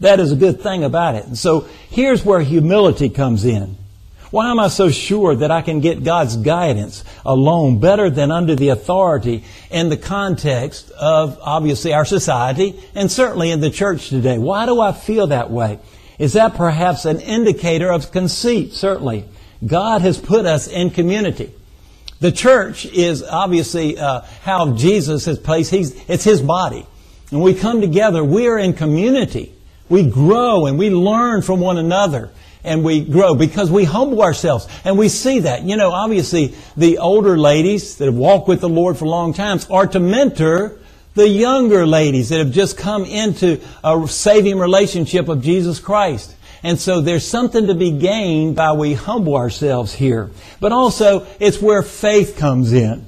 that 0.00 0.18
is 0.18 0.32
a 0.32 0.36
good 0.36 0.60
thing 0.60 0.82
about 0.82 1.14
it. 1.14 1.26
And 1.26 1.38
so 1.38 1.68
here's 1.90 2.24
where 2.24 2.40
humility 2.40 3.08
comes 3.08 3.44
in. 3.44 3.76
Why 4.30 4.50
am 4.50 4.60
I 4.60 4.68
so 4.68 4.90
sure 4.90 5.34
that 5.34 5.50
I 5.50 5.60
can 5.60 5.80
get 5.80 6.04
God's 6.04 6.36
guidance 6.36 7.04
alone 7.26 7.80
better 7.80 8.08
than 8.08 8.30
under 8.30 8.54
the 8.54 8.68
authority 8.68 9.44
in 9.70 9.88
the 9.88 9.96
context 9.96 10.90
of 10.92 11.38
obviously 11.42 11.92
our 11.92 12.04
society 12.04 12.80
and 12.94 13.10
certainly 13.10 13.50
in 13.50 13.60
the 13.60 13.70
church 13.70 14.08
today? 14.08 14.38
Why 14.38 14.66
do 14.66 14.80
I 14.80 14.92
feel 14.92 15.28
that 15.28 15.50
way? 15.50 15.80
Is 16.18 16.34
that 16.34 16.54
perhaps 16.54 17.06
an 17.06 17.20
indicator 17.20 17.90
of 17.90 18.12
conceit? 18.12 18.72
Certainly. 18.72 19.24
God 19.66 20.02
has 20.02 20.16
put 20.18 20.46
us 20.46 20.68
in 20.68 20.90
community. 20.90 21.52
The 22.20 22.30
church 22.30 22.86
is 22.86 23.22
obviously 23.22 23.98
uh, 23.98 24.20
how 24.42 24.74
Jesus 24.74 25.24
has 25.24 25.38
placed. 25.38 25.70
He's, 25.72 26.08
it's 26.08 26.24
His 26.24 26.40
body. 26.40 26.86
And 27.32 27.42
we 27.42 27.54
come 27.54 27.80
together. 27.80 28.22
We 28.22 28.46
are 28.46 28.58
in 28.58 28.74
community. 28.74 29.54
We 29.90 30.08
grow 30.08 30.64
and 30.66 30.78
we 30.78 30.88
learn 30.88 31.42
from 31.42 31.60
one 31.60 31.76
another 31.76 32.30
and 32.64 32.84
we 32.84 33.04
grow 33.04 33.34
because 33.34 33.70
we 33.70 33.84
humble 33.84 34.22
ourselves 34.22 34.66
and 34.84 34.96
we 34.96 35.08
see 35.08 35.40
that. 35.40 35.62
You 35.64 35.76
know, 35.76 35.90
obviously 35.90 36.54
the 36.76 36.98
older 36.98 37.36
ladies 37.36 37.96
that 37.96 38.06
have 38.06 38.14
walked 38.14 38.48
with 38.48 38.60
the 38.60 38.68
Lord 38.68 38.96
for 38.96 39.06
long 39.06 39.34
times 39.34 39.68
are 39.68 39.86
to 39.88 40.00
mentor 40.00 40.78
the 41.14 41.28
younger 41.28 41.86
ladies 41.86 42.28
that 42.28 42.38
have 42.38 42.52
just 42.52 42.76
come 42.78 43.04
into 43.04 43.60
a 43.82 44.06
saving 44.06 44.58
relationship 44.58 45.28
of 45.28 45.42
Jesus 45.42 45.80
Christ. 45.80 46.36
And 46.62 46.78
so 46.78 47.00
there's 47.00 47.26
something 47.26 47.66
to 47.66 47.74
be 47.74 47.90
gained 47.90 48.56
by 48.56 48.72
we 48.72 48.94
humble 48.94 49.36
ourselves 49.36 49.94
here. 49.94 50.30
But 50.60 50.72
also, 50.72 51.26
it's 51.40 51.60
where 51.60 51.82
faith 51.82 52.36
comes 52.36 52.72
in. 52.72 53.06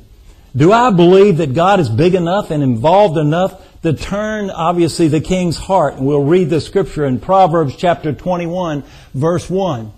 Do 0.56 0.72
I 0.72 0.90
believe 0.90 1.38
that 1.38 1.54
God 1.54 1.80
is 1.80 1.88
big 1.88 2.14
enough 2.14 2.50
and 2.50 2.62
involved 2.62 3.16
enough 3.18 3.61
to 3.82 3.92
turn, 3.92 4.50
obviously, 4.50 5.08
the 5.08 5.20
king's 5.20 5.56
heart. 5.56 5.94
And 5.94 6.06
we'll 6.06 6.24
read 6.24 6.50
the 6.50 6.60
scripture 6.60 7.04
in 7.04 7.18
Proverbs 7.18 7.76
chapter 7.76 8.12
21, 8.12 8.84
verse 9.14 9.50
1. 9.50 9.92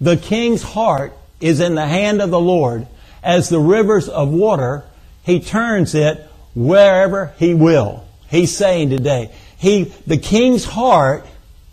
The 0.00 0.16
king's 0.16 0.62
heart 0.62 1.12
is 1.40 1.60
in 1.60 1.74
the 1.74 1.86
hand 1.86 2.20
of 2.20 2.30
the 2.30 2.40
Lord. 2.40 2.86
As 3.22 3.48
the 3.48 3.60
rivers 3.60 4.08
of 4.08 4.30
water, 4.30 4.84
he 5.22 5.40
turns 5.40 5.94
it 5.94 6.26
wherever 6.54 7.32
he 7.38 7.54
will. 7.54 8.04
He's 8.28 8.56
saying 8.56 8.90
today, 8.90 9.32
he, 9.58 9.84
the 10.06 10.16
king's 10.16 10.64
heart 10.64 11.26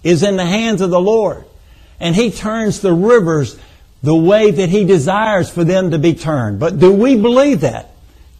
is 0.04 0.24
in 0.24 0.36
the 0.36 0.46
hands 0.46 0.82
of 0.82 0.90
the 0.90 1.00
Lord. 1.00 1.46
And 2.00 2.16
he 2.16 2.32
turns 2.32 2.82
the 2.82 2.94
rivers 2.94 3.58
the 4.04 4.16
way 4.16 4.52
that 4.52 4.70
he 4.70 4.86
desires 4.86 5.50
for 5.50 5.64
them 5.64 5.92
to 5.92 5.98
be 5.98 6.14
turned. 6.14 6.60
But 6.60 6.80
do 6.80 6.94
we 6.94 7.16
believe 7.16 7.62
that? 7.62 7.92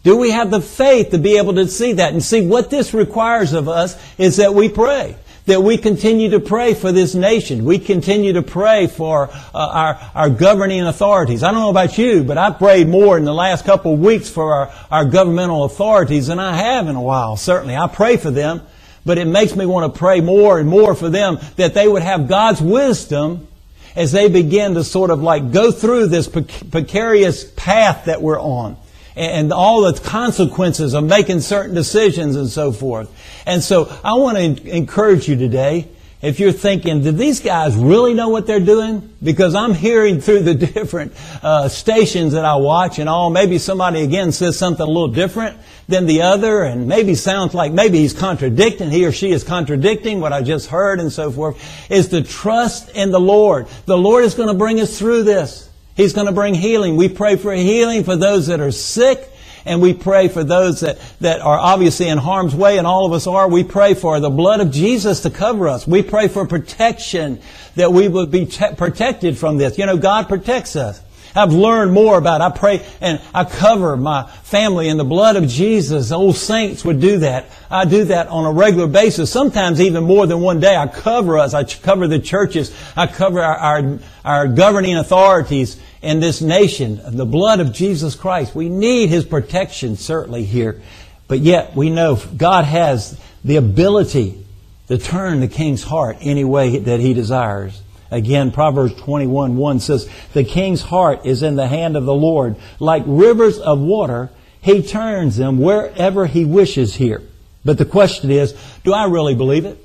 Do 0.08 0.16
we 0.16 0.30
have 0.30 0.50
the 0.50 0.62
faith 0.62 1.10
to 1.10 1.18
be 1.18 1.36
able 1.36 1.56
to 1.56 1.68
see 1.68 1.92
that? 1.92 2.14
And 2.14 2.24
see, 2.24 2.40
what 2.40 2.70
this 2.70 2.94
requires 2.94 3.52
of 3.52 3.68
us 3.68 3.94
is 4.16 4.38
that 4.38 4.54
we 4.54 4.70
pray. 4.70 5.14
That 5.44 5.62
we 5.62 5.76
continue 5.76 6.30
to 6.30 6.40
pray 6.40 6.72
for 6.72 6.92
this 6.92 7.14
nation. 7.14 7.66
We 7.66 7.78
continue 7.78 8.32
to 8.32 8.40
pray 8.40 8.86
for 8.86 9.28
uh, 9.28 9.38
our, 9.52 10.10
our 10.14 10.30
governing 10.30 10.80
authorities. 10.84 11.42
I 11.42 11.50
don't 11.50 11.60
know 11.60 11.68
about 11.68 11.98
you, 11.98 12.24
but 12.24 12.38
I've 12.38 12.56
prayed 12.56 12.88
more 12.88 13.18
in 13.18 13.26
the 13.26 13.34
last 13.34 13.66
couple 13.66 13.92
of 13.92 14.00
weeks 14.00 14.30
for 14.30 14.50
our, 14.50 14.72
our 14.90 15.04
governmental 15.04 15.64
authorities 15.64 16.28
than 16.28 16.38
I 16.38 16.56
have 16.56 16.88
in 16.88 16.96
a 16.96 17.02
while, 17.02 17.36
certainly. 17.36 17.76
I 17.76 17.86
pray 17.86 18.16
for 18.16 18.30
them, 18.30 18.62
but 19.04 19.18
it 19.18 19.26
makes 19.26 19.54
me 19.54 19.66
want 19.66 19.92
to 19.92 19.98
pray 19.98 20.22
more 20.22 20.58
and 20.58 20.70
more 20.70 20.94
for 20.94 21.10
them 21.10 21.36
that 21.56 21.74
they 21.74 21.86
would 21.86 22.00
have 22.00 22.28
God's 22.28 22.62
wisdom 22.62 23.46
as 23.94 24.10
they 24.12 24.30
begin 24.30 24.72
to 24.72 24.84
sort 24.84 25.10
of 25.10 25.20
like 25.20 25.52
go 25.52 25.70
through 25.70 26.06
this 26.06 26.28
precarious 26.28 27.44
path 27.44 28.06
that 28.06 28.22
we're 28.22 28.40
on 28.40 28.78
and 29.18 29.52
all 29.52 29.80
the 29.80 29.98
consequences 30.00 30.94
of 30.94 31.04
making 31.04 31.40
certain 31.40 31.74
decisions 31.74 32.36
and 32.36 32.48
so 32.48 32.72
forth. 32.72 33.10
And 33.46 33.62
so 33.62 33.94
I 34.04 34.14
want 34.14 34.38
to 34.38 34.76
encourage 34.76 35.28
you 35.28 35.36
today, 35.36 35.88
if 36.20 36.40
you're 36.40 36.52
thinking, 36.52 37.02
did 37.02 37.16
these 37.16 37.40
guys 37.40 37.76
really 37.76 38.12
know 38.12 38.28
what 38.28 38.46
they're 38.46 38.58
doing? 38.58 39.14
Because 39.22 39.54
I'm 39.54 39.72
hearing 39.72 40.20
through 40.20 40.40
the 40.40 40.54
different 40.74 41.12
uh, 41.42 41.68
stations 41.68 42.32
that 42.32 42.44
I 42.44 42.56
watch 42.56 42.98
and 42.98 43.08
all, 43.08 43.30
maybe 43.30 43.58
somebody 43.58 44.02
again 44.02 44.32
says 44.32 44.58
something 44.58 44.82
a 44.82 44.88
little 44.88 45.08
different 45.08 45.56
than 45.86 46.06
the 46.06 46.22
other 46.22 46.64
and 46.64 46.88
maybe 46.88 47.14
sounds 47.14 47.54
like 47.54 47.72
maybe 47.72 47.98
he's 47.98 48.12
contradicting, 48.12 48.90
he 48.90 49.06
or 49.06 49.12
she 49.12 49.30
is 49.30 49.44
contradicting 49.44 50.20
what 50.20 50.32
I 50.32 50.42
just 50.42 50.68
heard 50.68 50.98
and 50.98 51.12
so 51.12 51.30
forth, 51.30 51.90
is 51.90 52.08
to 52.08 52.22
trust 52.22 52.90
in 52.90 53.10
the 53.12 53.20
Lord. 53.20 53.68
The 53.86 53.98
Lord 53.98 54.24
is 54.24 54.34
going 54.34 54.48
to 54.48 54.54
bring 54.54 54.80
us 54.80 54.98
through 54.98 55.22
this. 55.22 55.67
He's 55.98 56.12
going 56.12 56.28
to 56.28 56.32
bring 56.32 56.54
healing. 56.54 56.96
We 56.96 57.08
pray 57.08 57.34
for 57.34 57.52
healing 57.52 58.04
for 58.04 58.14
those 58.14 58.46
that 58.46 58.60
are 58.60 58.70
sick. 58.70 59.32
And 59.64 59.82
we 59.82 59.92
pray 59.92 60.28
for 60.28 60.44
those 60.44 60.80
that, 60.80 60.98
that 61.20 61.40
are 61.40 61.58
obviously 61.58 62.08
in 62.08 62.16
harm's 62.16 62.54
way, 62.54 62.78
and 62.78 62.86
all 62.86 63.04
of 63.04 63.12
us 63.12 63.26
are. 63.26 63.48
We 63.48 63.64
pray 63.64 63.94
for 63.94 64.20
the 64.20 64.30
blood 64.30 64.60
of 64.60 64.70
Jesus 64.70 65.20
to 65.22 65.30
cover 65.30 65.68
us. 65.68 65.86
We 65.86 66.02
pray 66.02 66.28
for 66.28 66.46
protection, 66.46 67.40
that 67.74 67.92
we 67.92 68.06
will 68.06 68.26
be 68.26 68.46
te- 68.46 68.74
protected 68.76 69.36
from 69.36 69.58
this. 69.58 69.76
You 69.76 69.86
know, 69.86 69.98
God 69.98 70.28
protects 70.28 70.76
us. 70.76 71.02
I've 71.34 71.52
learned 71.52 71.92
more 71.92 72.16
about 72.16 72.40
it. 72.40 72.44
I 72.44 72.56
pray 72.56 72.86
and 73.00 73.20
I 73.34 73.44
cover 73.44 73.96
my 73.96 74.28
family 74.44 74.88
in 74.88 74.96
the 74.96 75.04
blood 75.04 75.36
of 75.36 75.46
Jesus. 75.48 76.10
Old 76.12 76.36
saints 76.36 76.84
would 76.84 77.00
do 77.00 77.18
that. 77.18 77.46
I 77.70 77.84
do 77.84 78.04
that 78.04 78.28
on 78.28 78.44
a 78.46 78.52
regular 78.52 78.86
basis, 78.86 79.30
sometimes 79.30 79.80
even 79.80 80.04
more 80.04 80.26
than 80.26 80.40
one 80.40 80.60
day. 80.60 80.76
I 80.76 80.86
cover 80.86 81.36
us. 81.38 81.52
I 81.52 81.64
cover 81.64 82.08
the 82.08 82.18
churches. 82.18 82.74
I 82.96 83.06
cover 83.06 83.40
our, 83.40 83.56
our, 83.56 83.98
our 84.24 84.48
governing 84.48 84.96
authorities 84.96 85.80
in 86.02 86.20
this 86.20 86.40
nation, 86.40 87.00
the 87.04 87.26
blood 87.26 87.60
of 87.60 87.72
Jesus 87.72 88.14
Christ. 88.14 88.54
We 88.54 88.68
need 88.68 89.08
His 89.08 89.24
protection 89.24 89.96
certainly 89.96 90.44
here. 90.44 90.82
But 91.26 91.40
yet 91.40 91.76
we 91.76 91.90
know 91.90 92.16
God 92.36 92.64
has 92.64 93.20
the 93.44 93.56
ability 93.56 94.44
to 94.88 94.98
turn 94.98 95.40
the 95.40 95.48
king's 95.48 95.82
heart 95.82 96.16
any 96.20 96.44
way 96.44 96.78
that 96.78 97.00
he 97.00 97.12
desires. 97.12 97.80
Again, 98.10 98.50
Proverbs 98.50 98.94
21 98.94 99.56
1 99.56 99.80
says, 99.80 100.08
The 100.32 100.44
king's 100.44 100.80
heart 100.80 101.26
is 101.26 101.42
in 101.42 101.56
the 101.56 101.68
hand 101.68 101.96
of 101.96 102.06
the 102.06 102.14
Lord. 102.14 102.56
Like 102.80 103.02
rivers 103.06 103.58
of 103.58 103.78
water, 103.78 104.30
he 104.62 104.82
turns 104.82 105.36
them 105.36 105.58
wherever 105.58 106.26
he 106.26 106.46
wishes 106.46 106.94
here. 106.94 107.22
But 107.64 107.76
the 107.76 107.84
question 107.84 108.30
is, 108.30 108.54
do 108.82 108.94
I 108.94 109.04
really 109.04 109.34
believe 109.34 109.66
it? 109.66 109.84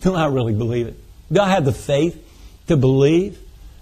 Do 0.00 0.14
I 0.14 0.26
really 0.26 0.52
believe 0.52 0.88
it? 0.88 0.98
Do 1.32 1.40
I 1.40 1.50
have 1.50 1.64
the 1.64 1.72
faith 1.72 2.20
to 2.66 2.76
believe 2.76 3.38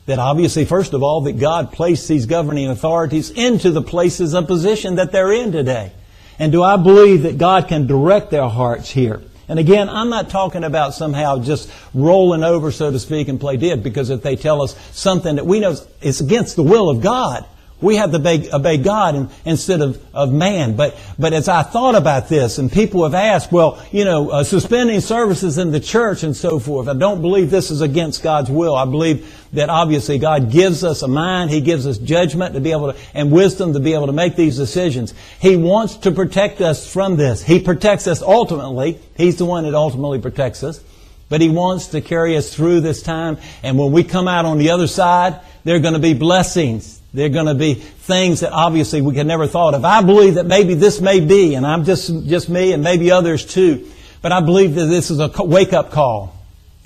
that 0.06 0.18
obviously, 0.18 0.64
first 0.64 0.94
of 0.94 1.02
all, 1.02 1.22
that 1.22 1.38
God 1.38 1.72
placed 1.72 2.08
these 2.08 2.26
governing 2.26 2.68
authorities 2.68 3.30
into 3.30 3.70
the 3.70 3.82
places 3.82 4.34
of 4.34 4.46
position 4.46 4.96
that 4.96 5.12
they're 5.12 5.32
in 5.32 5.52
today? 5.52 5.92
And 6.38 6.50
do 6.50 6.62
I 6.62 6.76
believe 6.76 7.22
that 7.22 7.38
God 7.38 7.68
can 7.68 7.86
direct 7.86 8.30
their 8.30 8.48
hearts 8.48 8.90
here? 8.90 9.22
And 9.48 9.58
again, 9.58 9.88
I'm 9.88 10.08
not 10.08 10.30
talking 10.30 10.64
about 10.64 10.94
somehow 10.94 11.38
just 11.38 11.70
rolling 11.94 12.42
over, 12.42 12.72
so 12.72 12.90
to 12.90 12.98
speak, 12.98 13.28
and 13.28 13.38
play 13.38 13.56
dead, 13.56 13.82
because 13.82 14.10
if 14.10 14.22
they 14.22 14.34
tell 14.34 14.62
us 14.62 14.76
something 14.92 15.36
that 15.36 15.46
we 15.46 15.60
know 15.60 15.76
is 16.00 16.20
against 16.20 16.56
the 16.56 16.62
will 16.62 16.88
of 16.88 17.00
God, 17.00 17.44
we 17.82 17.96
have 17.96 18.12
to 18.12 18.18
obey, 18.18 18.48
obey 18.50 18.76
God 18.78 19.14
in, 19.16 19.28
instead 19.44 19.80
of, 19.80 20.02
of 20.14 20.32
man. 20.32 20.76
But, 20.76 20.96
but 21.18 21.32
as 21.32 21.48
I 21.48 21.62
thought 21.62 21.96
about 21.96 22.28
this, 22.28 22.58
and 22.58 22.70
people 22.70 23.02
have 23.02 23.14
asked, 23.14 23.50
well, 23.50 23.84
you 23.90 24.04
know, 24.04 24.30
uh, 24.30 24.44
suspending 24.44 25.00
services 25.00 25.58
in 25.58 25.72
the 25.72 25.80
church 25.80 26.22
and 26.22 26.34
so 26.34 26.58
forth, 26.58 26.88
I 26.88 26.94
don't 26.94 27.20
believe 27.20 27.50
this 27.50 27.70
is 27.70 27.80
against 27.80 28.22
God's 28.22 28.50
will. 28.50 28.74
I 28.74 28.84
believe 28.84 29.28
that 29.52 29.68
obviously 29.68 30.18
God 30.18 30.50
gives 30.50 30.84
us 30.84 31.02
a 31.02 31.08
mind, 31.08 31.50
He 31.50 31.60
gives 31.60 31.86
us 31.86 31.98
judgment 31.98 32.54
to 32.54 32.60
be 32.60 32.70
able 32.70 32.92
to, 32.92 32.98
and 33.12 33.30
wisdom 33.32 33.72
to 33.74 33.80
be 33.80 33.94
able 33.94 34.06
to 34.06 34.12
make 34.12 34.36
these 34.36 34.56
decisions. 34.56 35.12
He 35.40 35.56
wants 35.56 35.96
to 35.98 36.12
protect 36.12 36.60
us 36.60 36.90
from 36.90 37.16
this. 37.16 37.42
He 37.42 37.60
protects 37.60 38.06
us 38.06 38.22
ultimately. 38.22 39.00
He's 39.16 39.36
the 39.36 39.44
one 39.44 39.64
that 39.64 39.74
ultimately 39.74 40.20
protects 40.20 40.62
us. 40.62 40.82
But 41.28 41.40
He 41.40 41.48
wants 41.48 41.88
to 41.88 42.00
carry 42.00 42.36
us 42.36 42.54
through 42.54 42.80
this 42.80 43.02
time. 43.02 43.38
And 43.62 43.76
when 43.76 43.90
we 43.90 44.04
come 44.04 44.28
out 44.28 44.44
on 44.44 44.58
the 44.58 44.70
other 44.70 44.86
side, 44.86 45.40
there 45.64 45.76
are 45.76 45.80
going 45.80 45.94
to 45.94 46.00
be 46.00 46.14
blessings 46.14 47.01
there 47.14 47.26
are 47.26 47.30
going 47.30 47.46
to 47.46 47.54
be 47.54 47.74
things 47.74 48.40
that 48.40 48.52
obviously 48.52 49.02
we 49.02 49.14
could 49.14 49.26
never 49.26 49.46
thought 49.46 49.74
of. 49.74 49.84
I 49.84 50.02
believe 50.02 50.34
that 50.34 50.46
maybe 50.46 50.74
this 50.74 51.00
may 51.00 51.20
be, 51.20 51.54
and 51.54 51.66
I'm 51.66 51.84
just, 51.84 52.26
just 52.26 52.48
me 52.48 52.72
and 52.72 52.82
maybe 52.82 53.10
others 53.10 53.44
too, 53.44 53.88
but 54.22 54.32
I 54.32 54.40
believe 54.40 54.74
that 54.76 54.86
this 54.86 55.10
is 55.10 55.18
a 55.18 55.30
wake 55.38 55.72
up 55.72 55.90
call. 55.90 56.34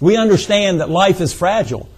We 0.01 0.17
understand 0.17 0.81
that 0.81 0.91
life 0.91 1.21
is 1.21 1.33
fragile. 1.33 1.89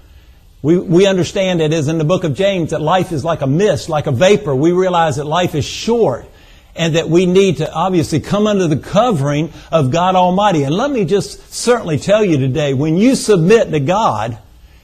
We, 0.60 0.76
we 0.76 1.06
understand 1.06 1.60
it 1.60 1.72
is 1.72 1.88
in 1.88 1.98
the 1.98 2.04
book 2.04 2.24
of 2.24 2.34
James 2.34 2.70
that 2.70 2.80
life 2.80 3.12
is 3.12 3.24
like 3.24 3.40
a 3.40 3.46
mist, 3.46 3.88
like 3.88 4.06
a 4.06 4.12
vapor. 4.12 4.54
We 4.54 4.72
realize 4.72 5.16
that 5.16 5.24
life 5.24 5.54
is 5.54 5.64
short 5.64 6.26
and 6.74 6.96
that 6.96 7.08
we 7.08 7.26
need 7.26 7.58
to 7.58 7.72
obviously 7.72 8.20
come 8.20 8.46
under 8.46 8.66
the 8.66 8.76
covering 8.76 9.52
of 9.72 9.90
God 9.90 10.14
Almighty. 10.14 10.64
And 10.64 10.74
let 10.74 10.90
me 10.90 11.04
just 11.04 11.52
certainly 11.52 11.98
tell 11.98 12.24
you 12.24 12.38
today, 12.38 12.74
when 12.74 12.96
you 12.96 13.14
submit 13.14 13.70
to 13.70 13.80
God, 13.80 14.38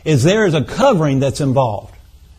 is 0.05 0.23
there 0.23 0.47
is 0.47 0.55
a 0.55 0.65
covering 0.65 1.21
that's 1.21 1.41
involved. 1.41 1.94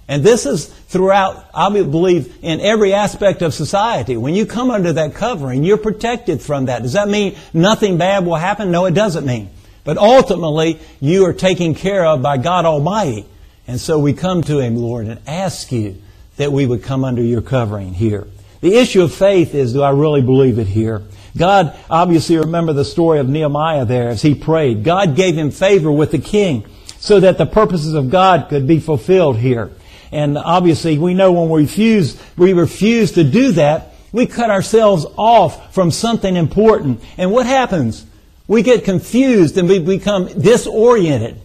And 0.08 0.24
this 0.24 0.46
is 0.46 0.68
throughout, 0.68 1.50
I 1.54 1.70
believe, 1.70 2.38
in 2.44 2.62
every 2.62 2.94
aspect 2.94 3.42
of 3.42 3.54
society. 3.54 4.18
When 4.18 4.36
you 4.36 4.46
come 4.46 4.70
under 4.70 4.94
that 4.94 5.16
covering, 5.16 5.64
you're 5.64 5.78
protected 5.78 6.42
from 6.42 6.66
that. 6.66 6.84
Does 6.84 6.94
that 6.94 7.08
mean 7.08 7.36
nothing 7.54 7.98
bad 7.98 8.26
will 8.26 8.36
happen? 8.36 8.70
No, 8.72 8.86
it 8.86 8.94
doesn't 8.94 9.26
mean. 9.26 9.50
But 9.84 9.98
ultimately, 9.98 10.80
you 11.00 11.26
are 11.26 11.34
taken 11.34 11.74
care 11.74 12.06
of 12.06 12.22
by 12.22 12.38
God 12.38 12.66
Almighty. 12.66 13.26
And 13.68 13.80
so 13.80 13.98
we 13.98 14.14
come 14.14 14.44
to 14.44 14.60
Him, 14.60 14.76
Lord, 14.76 15.08
and 15.08 15.20
ask 15.28 15.72
you 15.72 16.02
that 16.38 16.52
we 16.52 16.68
would 16.68 16.84
come 16.84 17.04
under 17.04 17.24
your 17.24 17.42
covering 17.42 17.94
here. 17.94 18.28
The 18.62 18.76
issue 18.76 19.02
of 19.02 19.14
faith 19.14 19.56
is, 19.56 19.74
do 19.74 19.82
I 19.82 19.92
really 19.92 20.22
believe 20.22 20.60
it 20.60 20.68
here? 20.68 21.02
God, 21.38 21.78
obviously 21.90 22.38
remember 22.38 22.74
the 22.74 22.86
story 22.86 23.20
of 23.20 23.28
Nehemiah 23.28 23.86
there 23.86 24.10
as 24.10 24.22
he 24.22 24.36
prayed. 24.36 24.84
God 24.84 25.16
gave 25.16 25.36
him 25.36 25.52
favor 25.52 25.92
with 25.92 26.12
the 26.12 26.20
king 26.20 26.66
so 26.98 27.20
that 27.20 27.38
the 27.38 27.46
purposes 27.46 27.94
of 27.94 28.10
God 28.10 28.50
could 28.50 28.68
be 28.68 28.80
fulfilled 28.80 29.38
here. 29.38 29.72
And 30.16 30.38
obviously, 30.38 30.98
we 30.98 31.14
know 31.14 31.34
when 31.34 31.50
we 31.50 31.64
refuse, 31.64 32.18
we 32.38 32.54
refuse 32.54 33.12
to 33.14 33.24
do 33.26 33.52
that, 33.52 33.96
we 34.14 34.26
cut 34.26 34.50
ourselves 34.50 35.06
off 35.18 35.74
from 35.74 35.92
something 35.92 36.38
important. 36.38 37.04
And 37.18 37.34
what 37.34 37.46
happens? 37.46 38.06
We 38.48 38.64
get 38.64 38.86
confused 38.86 39.58
and 39.58 39.68
we 39.68 39.80
become 39.80 40.28
disoriented. 40.28 41.36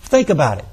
Think 0.00 0.30
about 0.30 0.58
it. 0.58 0.64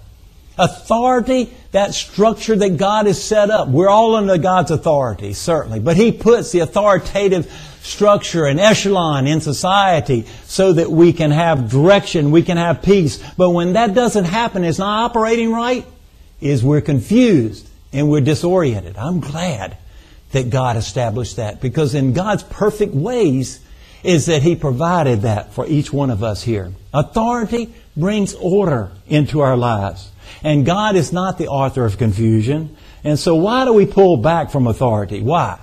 Authority, 0.57 1.53
that 1.71 1.93
structure 1.93 2.55
that 2.55 2.77
God 2.77 3.05
has 3.05 3.23
set 3.23 3.51
up, 3.51 3.67
we're 3.67 3.89
all 3.89 4.15
under 4.15 4.39
God's 4.39 4.71
authority, 4.71 5.33
certainly. 5.33 5.79
But 5.79 5.97
He 5.97 6.11
puts 6.11 6.51
the 6.51 6.61
authoritative 6.61 7.45
structure 7.83 8.45
and 8.47 8.59
echelon 8.59 9.27
in 9.27 9.39
society 9.39 10.25
so 10.45 10.73
that 10.73 10.89
we 10.89 11.13
can 11.13 11.29
have 11.29 11.69
direction, 11.69 12.31
we 12.31 12.41
can 12.41 12.57
have 12.57 12.81
peace. 12.81 13.21
But 13.37 13.51
when 13.51 13.73
that 13.73 13.93
doesn't 13.93 14.25
happen, 14.25 14.63
it's 14.63 14.79
not 14.79 15.11
operating 15.11 15.51
right, 15.51 15.85
is 16.41 16.63
we're 16.63 16.81
confused 16.81 17.67
and 17.91 18.09
we're 18.09 18.21
disoriented. 18.21 18.97
I'm 18.97 19.19
glad 19.19 19.77
that 20.31 20.49
God 20.49 20.77
established 20.77 21.37
that 21.37 21.61
because 21.61 21.95
in 21.95 22.13
God's 22.13 22.43
perfect 22.43 22.93
ways 22.93 23.59
is 24.03 24.27
that 24.27 24.41
He 24.43 24.55
provided 24.55 25.23
that 25.23 25.53
for 25.53 25.65
each 25.67 25.91
one 25.91 26.09
of 26.09 26.23
us 26.23 26.43
here. 26.43 26.71
Authority 26.93 27.73
brings 27.97 28.33
order 28.35 28.91
into 29.07 29.41
our 29.41 29.57
lives. 29.57 30.11
And 30.43 30.65
God 30.65 30.95
is 30.95 31.11
not 31.11 31.37
the 31.37 31.47
author 31.47 31.85
of 31.85 31.97
confusion. 31.97 32.75
And 33.03 33.17
so 33.17 33.35
why 33.35 33.65
do 33.65 33.73
we 33.73 33.85
pull 33.85 34.17
back 34.17 34.51
from 34.51 34.67
authority? 34.67 35.21
Why? 35.21 35.59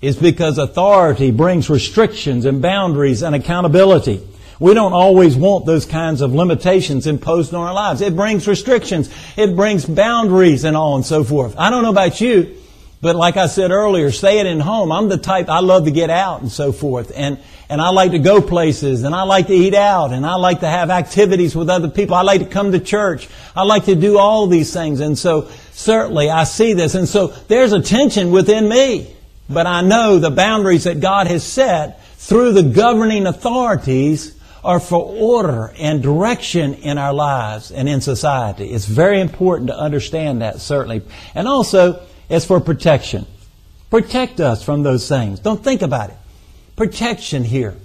It's 0.00 0.18
because 0.18 0.56
authority 0.58 1.30
brings 1.30 1.68
restrictions 1.68 2.46
and 2.46 2.62
boundaries 2.62 3.22
and 3.22 3.34
accountability. 3.34 4.26
We 4.60 4.74
don't 4.74 4.92
always 4.92 5.36
want 5.36 5.64
those 5.64 5.86
kinds 5.86 6.20
of 6.20 6.34
limitations 6.34 7.06
imposed 7.06 7.54
on 7.54 7.66
our 7.66 7.72
lives. 7.72 8.02
It 8.02 8.14
brings 8.14 8.46
restrictions. 8.46 9.08
It 9.36 9.56
brings 9.56 9.86
boundaries 9.86 10.64
and 10.64 10.76
all 10.76 10.96
and 10.96 11.04
so 11.04 11.24
forth. 11.24 11.58
I 11.58 11.70
don't 11.70 11.82
know 11.82 11.90
about 11.90 12.20
you, 12.20 12.58
but 13.00 13.16
like 13.16 13.38
I 13.38 13.46
said 13.46 13.70
earlier, 13.70 14.10
staying 14.10 14.46
at 14.46 14.60
home, 14.62 14.92
I'm 14.92 15.08
the 15.08 15.16
type, 15.16 15.48
I 15.48 15.60
love 15.60 15.86
to 15.86 15.90
get 15.90 16.10
out 16.10 16.42
and 16.42 16.52
so 16.52 16.72
forth. 16.72 17.10
And, 17.16 17.38
and 17.70 17.80
I 17.80 17.88
like 17.88 18.10
to 18.10 18.18
go 18.18 18.42
places 18.42 19.02
and 19.02 19.14
I 19.14 19.22
like 19.22 19.46
to 19.46 19.54
eat 19.54 19.72
out 19.72 20.12
and 20.12 20.26
I 20.26 20.34
like 20.34 20.60
to 20.60 20.68
have 20.68 20.90
activities 20.90 21.56
with 21.56 21.70
other 21.70 21.88
people. 21.88 22.14
I 22.14 22.22
like 22.22 22.40
to 22.40 22.46
come 22.46 22.72
to 22.72 22.80
church. 22.80 23.30
I 23.56 23.62
like 23.62 23.86
to 23.86 23.94
do 23.94 24.18
all 24.18 24.46
these 24.46 24.74
things. 24.74 25.00
And 25.00 25.18
so 25.18 25.48
certainly 25.72 26.28
I 26.28 26.44
see 26.44 26.74
this. 26.74 26.94
And 26.94 27.08
so 27.08 27.28
there's 27.48 27.72
a 27.72 27.80
tension 27.80 28.30
within 28.30 28.68
me. 28.68 29.16
But 29.48 29.66
I 29.66 29.80
know 29.80 30.18
the 30.18 30.30
boundaries 30.30 30.84
that 30.84 31.00
God 31.00 31.28
has 31.28 31.42
set 31.42 32.04
through 32.16 32.52
the 32.52 32.62
governing 32.62 33.26
authorities 33.26 34.36
are 34.64 34.80
for 34.80 35.04
order 35.04 35.72
and 35.78 36.02
direction 36.02 36.74
in 36.74 36.98
our 36.98 37.14
lives 37.14 37.70
and 37.70 37.88
in 37.88 38.00
society. 38.00 38.70
It's 38.70 38.86
very 38.86 39.20
important 39.20 39.68
to 39.68 39.78
understand 39.78 40.42
that, 40.42 40.60
certainly. 40.60 41.02
And 41.34 41.48
also, 41.48 42.02
it's 42.28 42.44
for 42.44 42.60
protection. 42.60 43.26
Protect 43.90 44.40
us 44.40 44.62
from 44.62 44.82
those 44.82 45.08
things. 45.08 45.40
Don't 45.40 45.62
think 45.62 45.82
about 45.82 46.10
it. 46.10 46.16
Protection 46.76 47.42
here. 47.42 47.76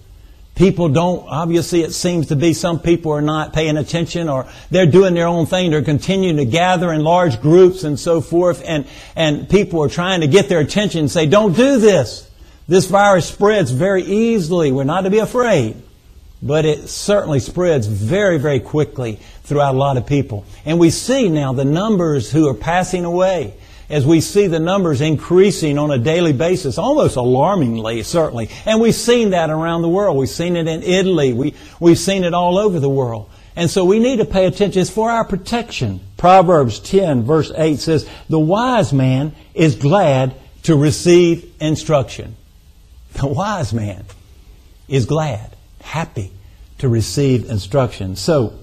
People 0.54 0.88
don't, 0.88 1.28
obviously 1.28 1.82
it 1.82 1.92
seems 1.92 2.28
to 2.28 2.36
be 2.38 2.54
some 2.54 2.80
people 2.80 3.12
are 3.12 3.22
not 3.22 3.52
paying 3.52 3.76
attention 3.76 4.30
or 4.30 4.48
they're 4.70 4.86
doing 4.86 5.14
their 5.14 5.28
own 5.28 5.46
thing. 5.46 5.72
They're 5.72 5.82
continuing 5.82 6.38
to 6.38 6.46
gather 6.46 6.94
in 6.94 7.04
large 7.04 7.42
groups 7.42 7.84
and 7.84 8.00
so 8.00 8.22
forth 8.22 8.64
and, 8.66 8.88
and 9.18 9.50
people 9.50 9.84
are 9.84 9.90
trying 9.90 10.22
to 10.22 10.28
get 10.28 10.48
their 10.48 10.62
attention 10.62 11.02
and 11.02 11.12
say, 11.12 11.26
don't 11.26 11.58
do 11.58 11.78
this. 11.80 12.30
This 12.70 12.86
virus 12.86 13.28
spreads 13.28 13.72
very 13.72 14.04
easily. 14.04 14.72
We're 14.72 14.86
not 14.86 15.02
to 15.02 15.10
be 15.10 15.20
afraid 15.20 15.76
but 16.42 16.66
it 16.66 16.90
certainly 16.90 17.40
spreads 17.40 17.88
very, 17.88 18.38
very 18.38 18.60
quickly 18.60 19.20
throughout 19.44 19.76
a 19.76 19.78
lot 19.78 19.98
of 19.98 20.06
people. 20.06 20.46
And 20.66 20.80
we 20.80 20.90
see 20.90 21.30
now 21.30 21.54
the 21.54 21.66
numbers 21.66 22.32
who 22.32 22.48
are 22.48 22.54
passing 22.54 23.06
away 23.06 23.56
as 23.90 24.06
we 24.06 24.20
see 24.22 24.48
the 24.48 24.60
numbers 24.60 25.02
increasing 25.02 25.78
on 25.78 25.92
a 25.92 25.98
daily 25.98 26.34
basis, 26.34 26.78
almost 26.78 27.18
alarmingly, 27.18 28.02
certainly. 28.04 28.50
And 28.66 28.82
we've 28.82 28.96
seen 28.96 29.32
that 29.32 29.50
around 29.50 29.84
the 29.84 29.90
world. 29.90 30.18
We've 30.18 30.30
seen 30.30 30.56
it 30.56 30.68
in 30.68 30.82
Italy. 30.82 31.34
We, 31.34 31.54
we've 31.80 32.00
seen 32.00 32.24
it 32.24 32.34
all 32.34 32.58
over 32.58 32.80
the 32.80 32.90
world. 32.90 33.30
And 33.56 33.70
so 33.70 33.86
we 33.86 34.00
need 34.00 34.18
to 34.18 34.26
pay 34.26 34.46
attention. 34.46 34.82
It's 34.82 34.90
for 34.90 35.10
our 35.10 35.24
protection. 35.24 36.02
Proverbs 36.18 36.80
10 36.80 37.24
verse 37.24 37.52
8 37.56 37.80
says, 37.80 38.10
The 38.28 38.40
wise 38.40 38.92
man 38.92 39.34
is 39.54 39.76
glad 39.76 40.36
to 40.64 40.76
receive 40.76 41.54
instruction. 41.62 42.36
The 43.14 43.28
wise 43.28 43.74
man 43.74 44.06
is 44.90 45.06
glad, 45.06 45.55
happy 45.86 46.32
to 46.80 46.90
receive 46.90 47.50
instruction. 47.50 48.16
So, 48.16 48.54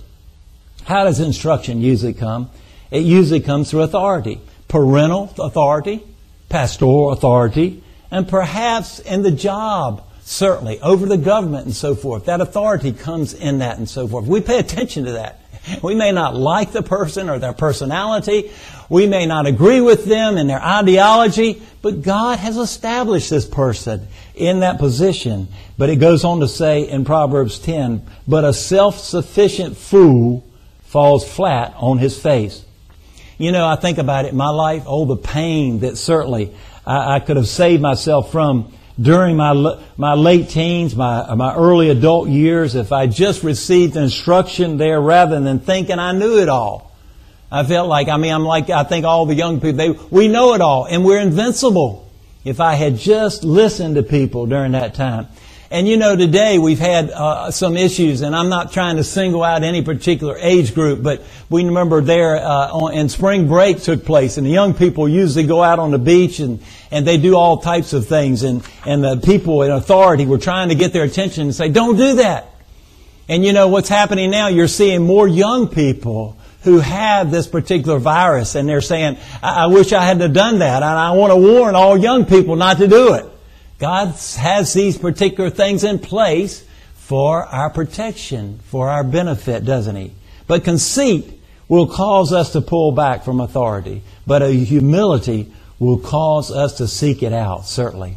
how 0.84 1.04
does 1.04 1.20
instruction 1.20 1.80
usually 1.80 2.12
come? 2.12 2.50
It 2.90 3.04
usually 3.04 3.40
comes 3.40 3.70
through 3.70 3.82
authority 3.82 4.40
parental 4.68 5.30
authority, 5.38 6.02
pastoral 6.48 7.12
authority, 7.12 7.84
and 8.10 8.26
perhaps 8.26 9.00
in 9.00 9.22
the 9.22 9.30
job, 9.30 10.02
certainly, 10.22 10.80
over 10.80 11.04
the 11.04 11.18
government 11.18 11.66
and 11.66 11.76
so 11.76 11.94
forth. 11.94 12.24
That 12.24 12.40
authority 12.40 12.92
comes 12.92 13.34
in 13.34 13.58
that 13.58 13.76
and 13.76 13.86
so 13.86 14.08
forth. 14.08 14.24
We 14.24 14.40
pay 14.40 14.58
attention 14.58 15.04
to 15.04 15.12
that. 15.12 15.41
We 15.82 15.94
may 15.94 16.12
not 16.12 16.34
like 16.34 16.72
the 16.72 16.82
person 16.82 17.28
or 17.28 17.38
their 17.38 17.52
personality. 17.52 18.50
We 18.88 19.06
may 19.06 19.26
not 19.26 19.46
agree 19.46 19.80
with 19.80 20.04
them 20.04 20.36
and 20.36 20.48
their 20.48 20.62
ideology, 20.62 21.62
but 21.80 22.02
God 22.02 22.38
has 22.38 22.56
established 22.56 23.30
this 23.30 23.46
person 23.46 24.06
in 24.34 24.60
that 24.60 24.78
position. 24.78 25.48
But 25.78 25.88
it 25.88 25.96
goes 25.96 26.24
on 26.24 26.40
to 26.40 26.48
say 26.48 26.88
in 26.88 27.04
Proverbs 27.04 27.58
10, 27.58 28.02
but 28.26 28.44
a 28.44 28.52
self-sufficient 28.52 29.76
fool 29.76 30.44
falls 30.82 31.28
flat 31.28 31.74
on 31.76 31.98
his 31.98 32.18
face. 32.20 32.64
You 33.38 33.50
know, 33.50 33.66
I 33.66 33.76
think 33.76 33.98
about 33.98 34.24
it 34.24 34.34
my 34.34 34.50
life, 34.50 34.84
oh, 34.86 35.06
the 35.06 35.16
pain 35.16 35.80
that 35.80 35.96
certainly 35.96 36.54
I, 36.86 37.16
I 37.16 37.20
could 37.20 37.36
have 37.36 37.48
saved 37.48 37.82
myself 37.82 38.30
from 38.30 38.72
during 39.00 39.36
my, 39.36 39.78
my 39.96 40.14
late 40.14 40.48
teens, 40.50 40.94
my, 40.94 41.34
my 41.34 41.54
early 41.54 41.90
adult 41.90 42.28
years, 42.28 42.74
if 42.74 42.92
I 42.92 43.06
just 43.06 43.42
received 43.42 43.96
instruction 43.96 44.76
there 44.76 45.00
rather 45.00 45.40
than 45.40 45.60
thinking 45.60 45.98
I 45.98 46.12
knew 46.12 46.38
it 46.38 46.48
all. 46.48 46.92
I 47.50 47.64
felt 47.64 47.88
like, 47.88 48.08
I 48.08 48.16
mean, 48.16 48.32
I'm 48.32 48.44
like, 48.44 48.70
I 48.70 48.84
think 48.84 49.04
all 49.04 49.26
the 49.26 49.34
young 49.34 49.60
people, 49.60 49.76
they, 49.76 49.90
we 50.10 50.28
know 50.28 50.54
it 50.54 50.60
all 50.60 50.86
and 50.86 51.04
we're 51.04 51.20
invincible. 51.20 52.10
If 52.44 52.60
I 52.60 52.74
had 52.74 52.96
just 52.96 53.44
listened 53.44 53.94
to 53.94 54.02
people 54.02 54.46
during 54.46 54.72
that 54.72 54.94
time. 54.94 55.28
And 55.72 55.88
you 55.88 55.96
know, 55.96 56.14
today 56.16 56.58
we've 56.58 56.78
had 56.78 57.08
uh, 57.08 57.50
some 57.50 57.78
issues, 57.78 58.20
and 58.20 58.36
I'm 58.36 58.50
not 58.50 58.74
trying 58.74 58.96
to 58.96 59.04
single 59.04 59.42
out 59.42 59.62
any 59.62 59.80
particular 59.80 60.36
age 60.36 60.74
group, 60.74 61.02
but 61.02 61.22
we 61.48 61.64
remember 61.64 62.02
there 62.02 62.36
uh, 62.36 62.68
on, 62.68 62.92
and 62.92 63.10
spring 63.10 63.48
break 63.48 63.80
took 63.80 64.04
place, 64.04 64.36
and 64.36 64.46
the 64.46 64.50
young 64.50 64.74
people 64.74 65.08
usually 65.08 65.46
go 65.46 65.62
out 65.62 65.78
on 65.78 65.90
the 65.90 65.98
beach 65.98 66.40
and 66.40 66.62
and 66.90 67.06
they 67.06 67.16
do 67.16 67.36
all 67.36 67.56
types 67.56 67.94
of 67.94 68.06
things, 68.06 68.42
and 68.42 68.62
and 68.84 69.02
the 69.02 69.16
people 69.16 69.62
in 69.62 69.70
authority 69.70 70.26
were 70.26 70.36
trying 70.36 70.68
to 70.68 70.74
get 70.74 70.92
their 70.92 71.04
attention 71.04 71.44
and 71.44 71.54
say, 71.54 71.70
"Don't 71.70 71.96
do 71.96 72.16
that." 72.16 72.50
And 73.30 73.42
you 73.42 73.54
know 73.54 73.68
what's 73.68 73.88
happening 73.88 74.30
now? 74.30 74.48
You're 74.48 74.68
seeing 74.68 75.02
more 75.02 75.26
young 75.26 75.68
people 75.68 76.36
who 76.64 76.80
have 76.80 77.30
this 77.30 77.46
particular 77.46 77.98
virus, 77.98 78.56
and 78.56 78.68
they're 78.68 78.82
saying, 78.82 79.16
I, 79.42 79.64
I 79.64 79.66
wish 79.68 79.94
I 79.94 80.04
hadn't 80.04 80.34
done 80.34 80.58
that, 80.58 80.82
and 80.82 80.84
I 80.84 81.12
want 81.12 81.30
to 81.30 81.36
warn 81.38 81.74
all 81.76 81.96
young 81.96 82.26
people 82.26 82.56
not 82.56 82.76
to 82.76 82.88
do 82.88 83.14
it." 83.14 83.31
God 83.78 84.14
has 84.36 84.72
these 84.72 84.98
particular 84.98 85.50
things 85.50 85.84
in 85.84 85.98
place 85.98 86.64
for 86.94 87.44
our 87.44 87.70
protection, 87.70 88.60
for 88.66 88.88
our 88.88 89.04
benefit, 89.04 89.64
doesn't 89.64 89.96
He? 89.96 90.12
But 90.46 90.64
conceit 90.64 91.40
will 91.68 91.86
cause 91.86 92.32
us 92.32 92.52
to 92.52 92.60
pull 92.60 92.92
back 92.92 93.24
from 93.24 93.40
authority. 93.40 94.02
But 94.26 94.42
a 94.42 94.52
humility 94.52 95.52
will 95.78 95.98
cause 95.98 96.50
us 96.50 96.78
to 96.78 96.86
seek 96.86 97.22
it 97.22 97.32
out, 97.32 97.66
certainly. 97.66 98.16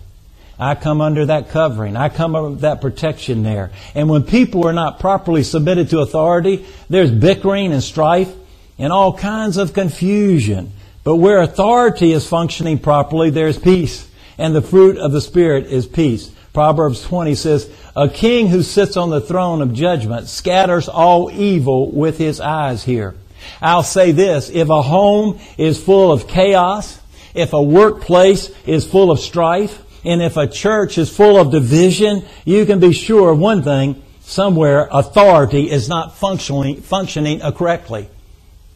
I 0.58 0.76
come 0.76 1.02
under 1.02 1.26
that 1.26 1.50
covering. 1.50 1.98
I 1.98 2.10
come 2.10 2.36
under 2.36 2.62
that 2.62 2.80
protection 2.80 3.44
there. 3.44 3.72
And 3.94 4.10
when 4.10 4.24
people 4.24 4.66
are 4.68 4.74
not 4.74 5.00
properly 5.00 5.44
submitted 5.44 5.90
to 5.90 6.00
authority, 6.00 6.66
there's 6.90 7.12
bickering 7.12 7.74
and 7.74 7.84
strife 7.84 8.34
and 8.78 8.94
all 8.94 9.18
kinds 9.18 9.58
of 9.58 9.74
confusion. 9.74 10.72
But 11.04 11.18
where 11.18 11.42
authority 11.42 12.12
is 12.12 12.28
functioning 12.28 12.80
properly, 12.80 13.30
there's 13.30 13.60
peace 13.60 14.10
and 14.38 14.56
the 14.56 14.62
fruit 14.62 14.98
of 14.98 15.12
the 15.12 15.22
Spirit 15.22 15.68
is 15.68 15.88
peace. 15.88 16.32
Proverbs 16.54 17.04
20 17.04 17.36
says, 17.36 17.70
A 17.96 18.08
king 18.08 18.48
who 18.48 18.64
sits 18.64 18.96
on 18.96 19.10
the 19.10 19.22
throne 19.22 19.62
of 19.62 19.74
judgment 19.74 20.28
scatters 20.28 20.88
all 20.88 21.30
evil 21.32 21.92
with 21.92 22.18
his 22.18 22.40
eyes 22.40 22.84
here. 22.84 23.16
I'll 23.62 23.84
say 23.84 24.12
this, 24.12 24.50
if 24.50 24.70
a 24.70 24.82
home 24.82 25.40
is 25.58 25.84
full 25.84 26.12
of 26.12 26.28
chaos, 26.28 27.00
if 27.34 27.54
a 27.54 27.62
workplace 27.62 28.50
is 28.66 28.88
full 28.88 29.12
of 29.12 29.20
strife, 29.20 29.82
and 30.06 30.22
if 30.22 30.38
a 30.38 30.48
church 30.48 30.98
is 30.98 31.16
full 31.16 31.38
of 31.38 31.52
division, 31.52 32.24
you 32.46 32.66
can 32.66 32.80
be 32.80 32.94
sure 32.94 33.32
of 33.32 33.40
one 33.40 33.64
thing, 33.64 34.02
somewhere 34.22 34.88
authority 34.92 35.70
is 35.70 35.90
not 35.90 36.18
functioning, 36.18 36.82
functioning 36.82 37.40
correctly. 37.52 38.10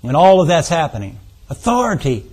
And 0.04 0.16
all 0.16 0.42
of 0.42 0.48
that's 0.48 0.70
happening. 0.70 1.20
Authority 1.50 2.26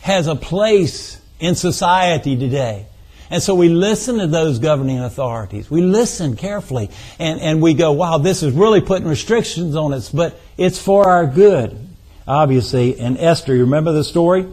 has 0.00 0.26
a 0.26 0.36
place 0.36 1.20
in 1.38 1.54
society 1.54 2.36
today. 2.36 2.86
And 3.30 3.42
so 3.42 3.54
we 3.54 3.68
listen 3.68 4.18
to 4.18 4.26
those 4.26 4.58
governing 4.58 5.00
authorities. 5.00 5.70
We 5.70 5.82
listen 5.82 6.36
carefully 6.36 6.90
and, 7.18 7.40
and 7.40 7.60
we 7.60 7.74
go, 7.74 7.92
wow, 7.92 8.18
this 8.18 8.42
is 8.42 8.52
really 8.54 8.80
putting 8.80 9.08
restrictions 9.08 9.74
on 9.74 9.92
us, 9.92 10.10
but 10.10 10.38
it's 10.56 10.80
for 10.80 11.08
our 11.08 11.26
good. 11.26 11.88
Obviously, 12.28 12.98
and 12.98 13.18
Esther, 13.18 13.54
you 13.54 13.62
remember 13.62 13.92
the 13.92 14.04
story? 14.04 14.46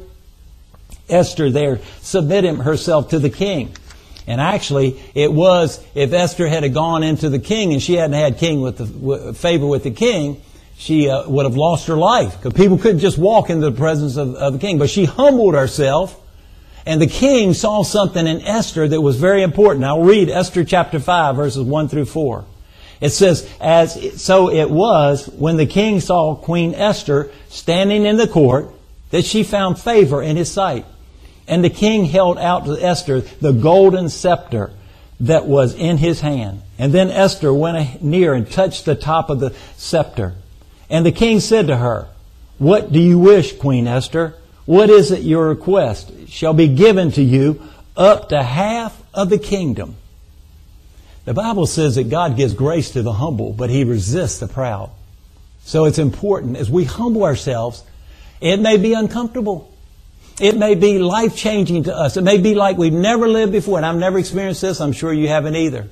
Esther 1.09 1.51
there 1.51 1.79
submitted 2.01 2.57
herself 2.57 3.09
to 3.09 3.19
the 3.19 3.29
king. 3.29 3.75
And 4.25 4.39
actually, 4.39 5.01
it 5.13 5.31
was, 5.31 5.83
if 5.93 6.13
Esther 6.13 6.47
had 6.47 6.71
gone 6.73 7.03
into 7.03 7.29
the 7.29 7.39
king 7.39 7.73
and 7.73 7.81
she 7.81 7.93
hadn't 7.93 8.13
had 8.13 8.37
king 8.37 8.61
with 8.61 8.77
the, 8.77 8.85
with, 8.85 9.37
favor 9.37 9.67
with 9.67 9.83
the 9.83 9.91
king, 9.91 10.41
she 10.77 11.09
uh, 11.09 11.29
would 11.29 11.45
have 11.45 11.57
lost 11.57 11.87
her 11.87 11.95
life. 11.95 12.37
Because 12.37 12.53
people 12.53 12.77
couldn't 12.77 12.99
just 12.99 13.17
walk 13.17 13.49
into 13.49 13.69
the 13.69 13.77
presence 13.77 14.15
of, 14.15 14.35
of 14.35 14.53
the 14.53 14.59
king. 14.59 14.79
But 14.79 14.89
she 14.89 15.05
humbled 15.05 15.55
herself 15.55 16.19
and 16.85 17.01
the 17.01 17.07
king 17.07 17.53
saw 17.53 17.83
something 17.83 18.27
in 18.27 18.41
Esther 18.41 18.87
that 18.87 19.01
was 19.01 19.17
very 19.17 19.41
important. 19.41 19.85
I'll 19.85 20.03
read 20.03 20.29
Esther 20.29 20.63
chapter 20.63 20.99
5 20.99 21.35
verses 21.35 21.63
1 21.63 21.87
through 21.87 22.05
4. 22.05 22.45
It 22.99 23.09
says, 23.09 23.49
as 23.59 24.21
so 24.21 24.49
it 24.49 24.69
was 24.69 25.27
when 25.27 25.57
the 25.57 25.65
king 25.65 25.99
saw 25.99 26.35
Queen 26.35 26.73
Esther 26.73 27.31
standing 27.49 28.05
in 28.05 28.17
the 28.17 28.27
court 28.27 28.69
that 29.11 29.25
she 29.25 29.43
found 29.43 29.79
favor 29.79 30.21
in 30.21 30.37
his 30.37 30.51
sight. 30.51 30.85
And 31.47 31.63
the 31.63 31.69
king 31.69 32.05
held 32.05 32.37
out 32.37 32.65
to 32.65 32.81
Esther 32.81 33.21
the 33.21 33.51
golden 33.51 34.09
scepter 34.09 34.71
that 35.19 35.45
was 35.45 35.75
in 35.75 35.97
his 35.97 36.21
hand. 36.21 36.61
And 36.79 36.93
then 36.93 37.09
Esther 37.09 37.53
went 37.53 38.01
near 38.01 38.33
and 38.33 38.49
touched 38.49 38.85
the 38.85 38.95
top 38.95 39.29
of 39.29 39.39
the 39.39 39.53
scepter. 39.75 40.35
And 40.89 41.05
the 41.05 41.11
king 41.11 41.39
said 41.39 41.67
to 41.67 41.77
her, 41.77 42.07
What 42.57 42.91
do 42.91 42.99
you 42.99 43.19
wish, 43.19 43.57
Queen 43.57 43.87
Esther? 43.87 44.35
What 44.65 44.89
is 44.89 45.11
it 45.11 45.21
your 45.23 45.49
request? 45.49 46.11
Shall 46.27 46.53
be 46.53 46.67
given 46.69 47.11
to 47.11 47.21
you 47.21 47.61
up 47.95 48.29
to 48.29 48.41
half 48.41 49.01
of 49.13 49.29
the 49.29 49.37
kingdom. 49.37 49.95
The 51.25 51.33
Bible 51.33 51.65
says 51.65 51.95
that 51.95 52.09
God 52.09 52.35
gives 52.35 52.53
grace 52.53 52.91
to 52.91 53.01
the 53.01 53.13
humble, 53.13 53.53
but 53.53 53.69
He 53.69 53.83
resists 53.83 54.39
the 54.39 54.47
proud. 54.47 54.89
So 55.65 55.85
it's 55.85 55.99
important 55.99 56.57
as 56.57 56.69
we 56.69 56.83
humble 56.83 57.23
ourselves, 57.23 57.83
it 58.41 58.59
may 58.59 58.77
be 58.77 58.93
uncomfortable. 58.93 59.73
It 60.41 60.57
may 60.57 60.75
be 60.75 60.99
life 60.99 61.37
changing 61.37 61.83
to 61.83 61.95
us. 61.95 62.17
It 62.17 62.23
may 62.23 62.37
be 62.37 62.55
like 62.55 62.77
we've 62.77 62.91
never 62.91 63.27
lived 63.27 63.51
before, 63.51 63.77
and 63.77 63.85
I've 63.85 63.95
never 63.95 64.17
experienced 64.17 64.61
this. 64.61 64.81
I'm 64.81 64.91
sure 64.91 65.13
you 65.13 65.27
haven't 65.27 65.55
either. 65.55 65.87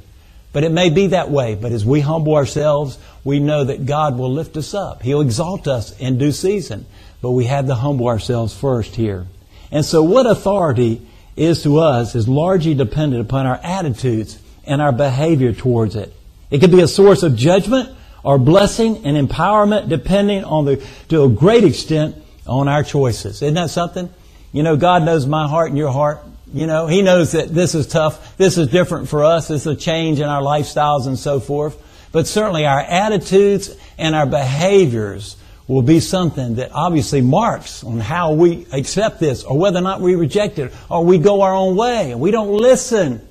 But 0.52 0.66
it 0.66 0.72
may 0.72 0.90
be 0.90 1.08
that 1.08 1.30
way. 1.30 1.56
But 1.56 1.72
as 1.72 1.86
we 1.86 2.02
humble 2.02 2.36
ourselves, 2.36 2.98
we 3.24 3.40
know 3.40 3.64
that 3.64 3.86
God 3.86 4.18
will 4.18 4.34
lift 4.34 4.58
us 4.58 4.74
up. 4.74 5.02
He'll 5.02 5.22
exalt 5.22 5.68
us 5.68 5.98
in 5.98 6.18
due 6.18 6.34
season. 6.34 6.86
But 7.22 7.32
we 7.32 7.46
have 7.46 7.68
to 7.68 7.76
humble 7.76 8.08
ourselves 8.08 8.56
first 8.56 8.96
here. 8.96 9.28
And 9.72 9.86
so 9.86 10.04
what 10.04 10.26
authority 10.26 11.08
is 11.36 11.64
to 11.64 11.80
us 11.80 12.16
is 12.16 12.28
largely 12.28 12.74
dependent 12.74 13.22
upon 13.22 13.46
our 13.46 13.60
attitudes 13.64 14.40
and 14.66 14.82
our 14.82 14.92
behavior 14.92 15.54
towards 15.54 15.96
it. 15.96 16.14
It 16.50 16.60
can 16.60 16.72
be 16.72 16.82
a 16.82 16.88
source 16.88 17.24
of 17.24 17.36
judgment 17.36 17.90
or 18.24 18.38
blessing 18.38 19.06
and 19.06 19.16
empowerment 19.18 19.90
depending 19.90 20.44
on 20.44 20.66
the, 20.66 20.86
to 21.10 21.24
a 21.24 21.30
great 21.30 21.64
extent 21.64 22.16
on 22.46 22.68
our 22.68 22.84
choices. 22.84 23.42
Isn't 23.42 23.54
that 23.56 23.70
something? 23.70 24.10
You 24.52 24.64
know, 24.64 24.76
God 24.76 25.04
knows 25.04 25.26
my 25.26 25.48
heart 25.48 25.70
and 25.70 25.78
your 25.78 25.92
heart. 25.92 26.20
You 26.54 26.68
know, 26.68 26.88
He 26.88 27.02
knows 27.02 27.32
that 27.32 27.50
this 27.50 27.74
is 27.74 27.88
tough. 27.88 28.36
This 28.38 28.58
is 28.58 28.68
different 28.68 29.08
for 29.08 29.24
us. 29.24 29.48
This 29.48 29.62
is 29.62 29.68
a 29.68 29.76
change 29.76 30.20
in 30.20 30.28
our 30.28 30.42
lifestyles 30.42 31.08
and 31.08 31.18
so 31.18 31.40
forth. 31.40 31.82
But 32.12 32.28
certainly 32.28 32.66
our 32.66 32.82
attitudes 32.82 33.74
and 33.98 34.14
our 34.14 34.26
behaviors 34.26 35.38
will 35.68 35.82
be 35.82 36.00
something 36.00 36.56
that 36.56 36.72
obviously 36.74 37.22
marks 37.22 37.84
on 37.84 38.00
how 38.00 38.34
we 38.34 38.66
accept 38.72 39.20
this 39.20 39.44
or 39.44 39.58
whether 39.58 39.80
or 39.80 39.82
not 39.82 40.02
we 40.02 40.16
reject 40.16 40.60
it 40.60 40.74
or 40.90 41.06
we 41.06 41.18
go 41.18 41.42
our 41.42 41.54
own 41.54 41.76
way 41.76 42.12
and 42.12 42.20
we 42.20 42.32
don't 42.32 42.52
listen 42.52 43.28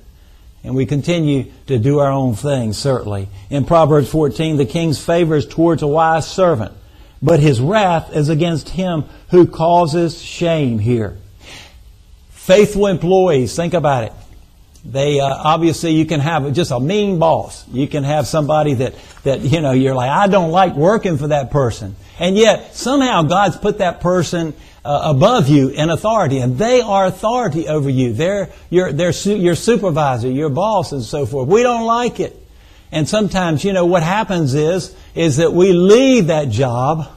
and 0.63 0.75
we 0.75 0.85
continue 0.85 1.51
to 1.67 1.79
do 1.79 1.99
our 1.99 2.11
own 2.11 2.35
thing, 2.35 2.73
certainly. 2.73 3.27
In 3.49 3.65
Proverbs 3.65 4.09
14, 4.09 4.57
the 4.57 4.65
king's 4.65 5.03
favor 5.03 5.35
is 5.35 5.45
towards 5.45 5.81
a 5.81 5.87
wise 5.87 6.29
servant, 6.29 6.73
but 7.21 7.39
his 7.39 7.59
wrath 7.59 8.15
is 8.15 8.29
against 8.29 8.69
him 8.69 9.05
who 9.29 9.47
causes 9.47 10.21
shame 10.21 10.79
here. 10.79 11.17
Faithful 12.29 12.87
employees, 12.87 13.55
think 13.55 13.73
about 13.73 14.03
it. 14.03 14.13
They 14.83 15.19
uh, 15.19 15.27
obviously 15.27 15.91
you 15.91 16.05
can 16.05 16.19
have 16.19 16.51
just 16.53 16.71
a 16.71 16.79
mean 16.79 17.19
boss. 17.19 17.67
You 17.69 17.87
can 17.87 18.03
have 18.03 18.27
somebody 18.27 18.73
that 18.75 18.95
that 19.23 19.41
you 19.41 19.61
know 19.61 19.71
you're 19.71 19.93
like 19.93 20.09
I 20.09 20.27
don't 20.27 20.51
like 20.51 20.75
working 20.75 21.17
for 21.17 21.27
that 21.27 21.51
person. 21.51 21.95
And 22.19 22.37
yet, 22.37 22.75
somehow 22.75 23.23
God's 23.23 23.57
put 23.57 23.79
that 23.79 23.99
person 24.01 24.53
uh, 24.83 25.13
above 25.15 25.47
you 25.47 25.69
in 25.69 25.89
authority, 25.89 26.39
and 26.39 26.57
they 26.57 26.81
are 26.81 27.05
authority 27.05 27.67
over 27.67 27.89
you. 27.89 28.13
They're 28.13 28.49
your, 28.69 28.91
they're 28.91 29.13
su- 29.13 29.37
your 29.37 29.55
supervisor, 29.55 30.29
your 30.29 30.49
boss, 30.49 30.91
and 30.91 31.03
so 31.03 31.25
forth. 31.25 31.47
We 31.47 31.63
don't 31.63 31.85
like 31.85 32.19
it. 32.19 32.37
And 32.91 33.07
sometimes, 33.07 33.63
you 33.63 33.73
know, 33.73 33.85
what 33.85 34.03
happens 34.03 34.53
is, 34.53 34.95
is 35.15 35.37
that 35.37 35.53
we 35.53 35.71
leave 35.71 36.27
that 36.27 36.49
job 36.49 37.07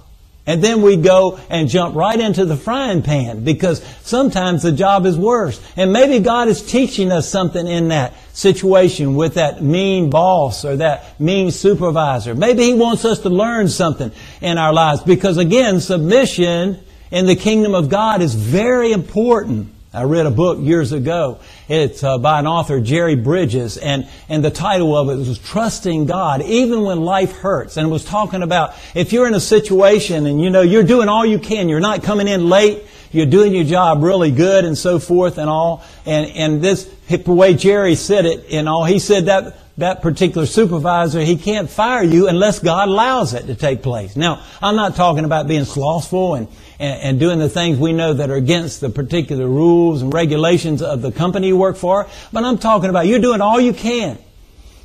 And 0.46 0.62
then 0.62 0.82
we 0.82 0.96
go 0.96 1.40
and 1.48 1.70
jump 1.70 1.94
right 1.94 2.20
into 2.20 2.44
the 2.44 2.56
frying 2.56 3.02
pan 3.02 3.44
because 3.44 3.82
sometimes 4.02 4.62
the 4.62 4.72
job 4.72 5.06
is 5.06 5.16
worse. 5.16 5.58
And 5.74 5.90
maybe 5.90 6.18
God 6.18 6.48
is 6.48 6.60
teaching 6.60 7.10
us 7.10 7.26
something 7.28 7.66
in 7.66 7.88
that 7.88 8.12
situation 8.34 9.14
with 9.14 9.34
that 9.34 9.62
mean 9.62 10.10
boss 10.10 10.64
or 10.66 10.76
that 10.76 11.18
mean 11.18 11.50
supervisor. 11.50 12.34
Maybe 12.34 12.64
He 12.64 12.74
wants 12.74 13.06
us 13.06 13.20
to 13.20 13.30
learn 13.30 13.68
something 13.68 14.12
in 14.42 14.58
our 14.58 14.72
lives 14.72 15.02
because 15.02 15.38
again, 15.38 15.80
submission 15.80 16.78
in 17.10 17.24
the 17.24 17.36
kingdom 17.36 17.74
of 17.74 17.88
God 17.88 18.20
is 18.20 18.34
very 18.34 18.92
important. 18.92 19.73
I 19.94 20.02
read 20.02 20.26
a 20.26 20.30
book 20.32 20.58
years 20.60 20.90
ago. 20.90 21.38
It's 21.68 22.02
uh, 22.02 22.18
by 22.18 22.40
an 22.40 22.48
author, 22.48 22.80
Jerry 22.80 23.14
Bridges, 23.14 23.76
and, 23.76 24.08
and 24.28 24.44
the 24.44 24.50
title 24.50 24.96
of 24.96 25.08
it 25.08 25.16
was 25.16 25.38
Trusting 25.38 26.06
God, 26.06 26.42
even 26.42 26.82
when 26.82 27.02
life 27.02 27.30
hurts. 27.30 27.76
And 27.76 27.86
it 27.86 27.90
was 27.90 28.04
talking 28.04 28.42
about 28.42 28.74
if 28.96 29.12
you're 29.12 29.28
in 29.28 29.34
a 29.34 29.40
situation 29.40 30.26
and 30.26 30.42
you 30.42 30.50
know 30.50 30.62
you're 30.62 30.82
doing 30.82 31.08
all 31.08 31.24
you 31.24 31.38
can, 31.38 31.68
you're 31.68 31.78
not 31.78 32.02
coming 32.02 32.26
in 32.26 32.48
late, 32.48 32.82
you're 33.12 33.26
doing 33.26 33.54
your 33.54 33.62
job 33.62 34.02
really 34.02 34.32
good 34.32 34.64
and 34.64 34.76
so 34.76 34.98
forth 34.98 35.38
and 35.38 35.48
all. 35.48 35.84
And, 36.04 36.28
and 36.32 36.60
this, 36.60 36.92
the 37.08 37.32
way 37.32 37.54
Jerry 37.54 37.94
said 37.94 38.26
it 38.26 38.46
and 38.50 38.68
all, 38.68 38.84
he 38.84 38.98
said 38.98 39.26
that 39.26 39.56
that 39.76 40.02
particular 40.02 40.46
supervisor, 40.46 41.20
he 41.20 41.36
can't 41.36 41.68
fire 41.68 42.04
you 42.04 42.28
unless 42.28 42.60
God 42.60 42.88
allows 42.88 43.34
it 43.34 43.46
to 43.46 43.56
take 43.56 43.82
place. 43.82 44.14
Now, 44.14 44.44
I'm 44.62 44.76
not 44.76 44.94
talking 44.94 45.24
about 45.24 45.48
being 45.48 45.64
slothful 45.64 46.36
and, 46.36 46.48
and, 46.78 47.02
and, 47.02 47.20
doing 47.20 47.40
the 47.40 47.48
things 47.48 47.78
we 47.78 47.92
know 47.92 48.14
that 48.14 48.30
are 48.30 48.36
against 48.36 48.80
the 48.80 48.88
particular 48.88 49.48
rules 49.48 50.02
and 50.02 50.14
regulations 50.14 50.80
of 50.80 51.02
the 51.02 51.10
company 51.10 51.48
you 51.48 51.56
work 51.56 51.76
for, 51.76 52.08
but 52.32 52.44
I'm 52.44 52.58
talking 52.58 52.88
about 52.88 53.08
you're 53.08 53.20
doing 53.20 53.40
all 53.40 53.60
you 53.60 53.72
can. 53.72 54.18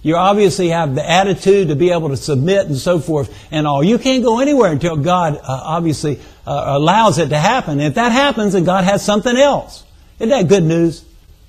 You 0.01 0.15
obviously 0.15 0.69
have 0.69 0.95
the 0.95 1.07
attitude 1.07 1.67
to 1.67 1.75
be 1.75 1.91
able 1.91 2.09
to 2.09 2.17
submit 2.17 2.65
and 2.65 2.77
so 2.77 2.99
forth 2.99 3.47
and 3.51 3.67
all. 3.67 3.83
You 3.83 3.99
can't 3.99 4.23
go 4.23 4.39
anywhere 4.39 4.71
until 4.71 4.95
God 4.95 5.35
uh, 5.35 5.41
obviously 5.45 6.19
uh, 6.47 6.63
allows 6.67 7.19
it 7.19 7.29
to 7.29 7.37
happen. 7.37 7.79
If 7.79 7.95
that 7.95 8.11
happens, 8.11 8.53
then 8.53 8.63
God 8.63 8.85
has 8.85 9.03
something 9.03 9.35
else. 9.35 9.83
Isn't 10.17 10.29
that 10.29 10.47
good 10.47 10.63
news? 10.63 11.03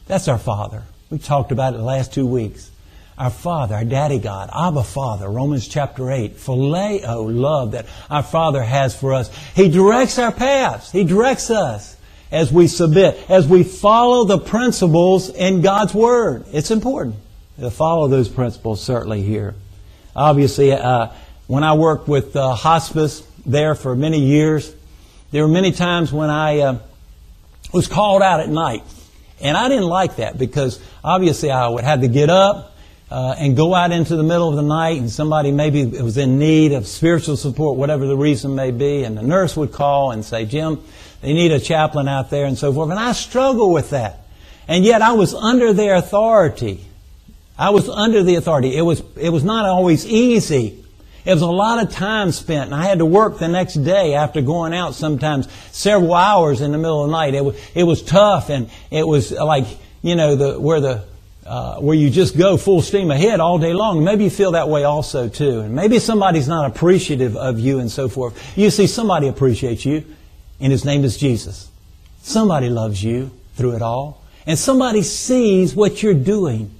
That's 0.08 0.26
our 0.28 0.38
Father. 0.38 0.82
We 1.10 1.18
talked 1.18 1.52
about 1.52 1.74
it 1.74 1.78
the 1.78 1.84
last 1.84 2.12
two 2.12 2.26
weeks 2.26 2.70
our 3.20 3.28
Father, 3.30 3.74
our 3.74 3.84
Daddy 3.84 4.18
God, 4.18 4.48
Abba 4.50 4.82
Father, 4.82 5.28
Romans 5.28 5.68
chapter 5.68 6.10
8, 6.10 6.38
phileo, 6.38 7.28
love 7.30 7.72
that 7.72 7.84
our 8.08 8.22
Father 8.22 8.62
has 8.62 8.98
for 8.98 9.12
us. 9.12 9.30
He 9.54 9.68
directs 9.68 10.18
our 10.18 10.32
paths. 10.32 10.90
He 10.90 11.04
directs 11.04 11.50
us 11.50 11.98
as 12.32 12.50
we 12.50 12.66
submit, 12.66 13.18
as 13.28 13.46
we 13.46 13.62
follow 13.62 14.24
the 14.24 14.38
principles 14.38 15.28
in 15.28 15.60
God's 15.60 15.92
Word. 15.92 16.46
It's 16.50 16.70
important 16.70 17.16
to 17.58 17.70
follow 17.70 18.08
those 18.08 18.30
principles, 18.30 18.82
certainly 18.82 19.20
here. 19.20 19.54
Obviously, 20.16 20.72
uh, 20.72 21.08
when 21.46 21.62
I 21.62 21.74
worked 21.74 22.08
with 22.08 22.34
uh, 22.34 22.54
hospice 22.54 23.22
there 23.44 23.74
for 23.74 23.94
many 23.94 24.20
years, 24.20 24.74
there 25.30 25.42
were 25.42 25.52
many 25.52 25.72
times 25.72 26.10
when 26.10 26.30
I 26.30 26.60
uh, 26.60 26.78
was 27.70 27.86
called 27.86 28.22
out 28.22 28.40
at 28.40 28.48
night. 28.48 28.82
And 29.42 29.58
I 29.58 29.68
didn't 29.68 29.88
like 29.88 30.16
that 30.16 30.38
because 30.38 30.80
obviously 31.04 31.50
I 31.50 31.68
would 31.68 31.84
have 31.84 32.00
to 32.00 32.08
get 32.08 32.30
up, 32.30 32.69
uh, 33.10 33.34
and 33.38 33.56
go 33.56 33.74
out 33.74 33.90
into 33.90 34.16
the 34.16 34.22
middle 34.22 34.48
of 34.48 34.56
the 34.56 34.62
night 34.62 34.98
and 34.98 35.10
somebody 35.10 35.50
maybe 35.50 35.84
was 35.84 36.16
in 36.16 36.38
need 36.38 36.72
of 36.72 36.86
spiritual 36.86 37.36
support, 37.36 37.76
whatever 37.76 38.06
the 38.06 38.16
reason 38.16 38.54
may 38.54 38.70
be, 38.70 39.02
and 39.02 39.16
the 39.16 39.22
nurse 39.22 39.56
would 39.56 39.72
call 39.72 40.12
and 40.12 40.24
say, 40.24 40.44
Jim, 40.44 40.80
they 41.20 41.32
need 41.32 41.50
a 41.50 41.58
chaplain 41.58 42.08
out 42.08 42.30
there 42.30 42.46
and 42.46 42.56
so 42.56 42.72
forth. 42.72 42.90
And 42.90 42.98
I 42.98 43.12
struggle 43.12 43.72
with 43.72 43.90
that. 43.90 44.26
And 44.68 44.84
yet 44.84 45.02
I 45.02 45.12
was 45.12 45.34
under 45.34 45.72
their 45.72 45.96
authority. 45.96 46.86
I 47.58 47.70
was 47.70 47.88
under 47.88 48.22
the 48.22 48.36
authority. 48.36 48.76
It 48.76 48.82
was, 48.82 49.02
it 49.16 49.30
was 49.30 49.42
not 49.42 49.66
always 49.66 50.06
easy. 50.06 50.84
It 51.24 51.34
was 51.34 51.42
a 51.42 51.46
lot 51.46 51.82
of 51.82 51.92
time 51.92 52.32
spent, 52.32 52.72
and 52.72 52.74
I 52.74 52.84
had 52.84 53.00
to 53.00 53.04
work 53.04 53.38
the 53.38 53.48
next 53.48 53.74
day 53.74 54.14
after 54.14 54.40
going 54.40 54.72
out 54.72 54.94
sometimes 54.94 55.48
several 55.70 56.14
hours 56.14 56.62
in 56.62 56.72
the 56.72 56.78
middle 56.78 57.04
of 57.04 57.10
the 57.10 57.12
night. 57.12 57.34
It 57.34 57.44
was, 57.44 57.60
it 57.74 57.84
was 57.84 58.02
tough, 58.02 58.48
and 58.48 58.70
it 58.90 59.06
was 59.06 59.30
like, 59.30 59.66
you 60.00 60.14
know, 60.14 60.36
the, 60.36 60.58
where 60.58 60.80
the 60.80 61.04
uh, 61.50 61.80
where 61.80 61.96
you 61.96 62.10
just 62.10 62.38
go 62.38 62.56
full 62.56 62.80
steam 62.80 63.10
ahead 63.10 63.40
all 63.40 63.58
day 63.58 63.72
long. 63.72 64.04
Maybe 64.04 64.22
you 64.22 64.30
feel 64.30 64.52
that 64.52 64.68
way 64.68 64.84
also 64.84 65.28
too. 65.28 65.58
And 65.58 65.74
maybe 65.74 65.98
somebody's 65.98 66.46
not 66.46 66.70
appreciative 66.70 67.36
of 67.36 67.58
you 67.58 67.80
and 67.80 67.90
so 67.90 68.08
forth. 68.08 68.56
You 68.56 68.70
see, 68.70 68.86
somebody 68.86 69.26
appreciates 69.26 69.84
you, 69.84 70.04
and 70.60 70.70
his 70.70 70.84
name 70.84 71.02
is 71.02 71.16
Jesus. 71.16 71.68
Somebody 72.22 72.68
loves 72.68 73.02
you 73.02 73.32
through 73.56 73.72
it 73.74 73.82
all. 73.82 74.22
And 74.46 74.56
somebody 74.56 75.02
sees 75.02 75.74
what 75.74 76.04
you're 76.04 76.14
doing, 76.14 76.70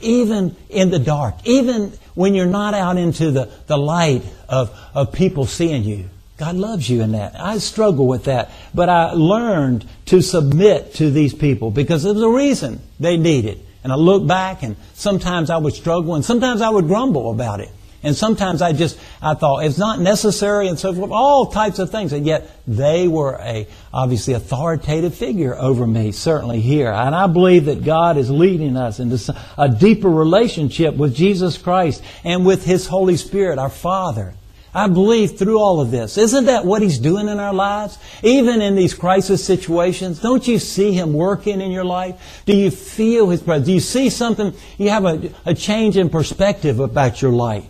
even 0.00 0.56
in 0.70 0.88
the 0.88 0.98
dark, 0.98 1.34
even 1.44 1.92
when 2.14 2.34
you're 2.34 2.46
not 2.46 2.72
out 2.72 2.96
into 2.96 3.30
the, 3.30 3.52
the 3.66 3.76
light 3.76 4.22
of, 4.48 4.74
of 4.94 5.12
people 5.12 5.44
seeing 5.44 5.84
you. 5.84 6.08
God 6.38 6.56
loves 6.56 6.88
you 6.88 7.02
in 7.02 7.12
that. 7.12 7.38
I 7.38 7.58
struggle 7.58 8.08
with 8.08 8.24
that. 8.24 8.50
But 8.74 8.88
I 8.88 9.12
learned 9.12 9.86
to 10.06 10.22
submit 10.22 10.94
to 10.94 11.10
these 11.10 11.34
people 11.34 11.70
because 11.70 12.04
there 12.04 12.14
was 12.14 12.22
a 12.22 12.28
reason 12.30 12.80
they 12.98 13.18
needed. 13.18 13.60
And 13.84 13.92
I 13.92 13.96
look 13.96 14.26
back 14.26 14.62
and 14.62 14.76
sometimes 14.94 15.50
I 15.50 15.58
would 15.58 15.74
struggle 15.74 16.14
and 16.14 16.24
sometimes 16.24 16.62
I 16.62 16.70
would 16.70 16.86
grumble 16.86 17.30
about 17.30 17.60
it. 17.60 17.70
And 18.02 18.14
sometimes 18.14 18.60
I 18.60 18.72
just, 18.72 18.98
I 19.22 19.32
thought 19.32 19.64
it's 19.64 19.78
not 19.78 19.98
necessary 19.98 20.68
and 20.68 20.78
so 20.78 20.92
forth, 20.92 21.10
all 21.10 21.46
types 21.46 21.78
of 21.78 21.90
things. 21.90 22.12
And 22.12 22.26
yet 22.26 22.50
they 22.66 23.08
were 23.08 23.38
a, 23.40 23.66
obviously 23.94 24.34
authoritative 24.34 25.14
figure 25.14 25.56
over 25.56 25.86
me, 25.86 26.12
certainly 26.12 26.60
here. 26.60 26.92
And 26.92 27.14
I 27.14 27.26
believe 27.26 27.64
that 27.64 27.82
God 27.82 28.18
is 28.18 28.30
leading 28.30 28.76
us 28.76 29.00
into 29.00 29.34
a 29.56 29.70
deeper 29.70 30.10
relationship 30.10 30.94
with 30.96 31.14
Jesus 31.14 31.56
Christ 31.56 32.02
and 32.24 32.44
with 32.44 32.64
His 32.66 32.86
Holy 32.86 33.16
Spirit, 33.16 33.58
our 33.58 33.70
Father. 33.70 34.34
I 34.74 34.88
believe 34.88 35.38
through 35.38 35.60
all 35.60 35.80
of 35.80 35.92
this. 35.92 36.18
Isn't 36.18 36.46
that 36.46 36.64
what 36.64 36.82
He's 36.82 36.98
doing 36.98 37.28
in 37.28 37.38
our 37.38 37.54
lives? 37.54 37.96
Even 38.24 38.60
in 38.60 38.74
these 38.74 38.92
crisis 38.92 39.44
situations, 39.44 40.18
don't 40.18 40.46
you 40.48 40.58
see 40.58 40.92
Him 40.92 41.12
working 41.12 41.60
in 41.60 41.70
your 41.70 41.84
life? 41.84 42.42
Do 42.44 42.56
you 42.56 42.72
feel 42.72 43.28
His 43.28 43.40
presence? 43.40 43.66
Do 43.66 43.72
you 43.72 43.80
see 43.80 44.10
something? 44.10 44.52
You 44.76 44.90
have 44.90 45.04
a, 45.04 45.32
a 45.46 45.54
change 45.54 45.96
in 45.96 46.10
perspective 46.10 46.80
about 46.80 47.22
your 47.22 47.30
life. 47.30 47.64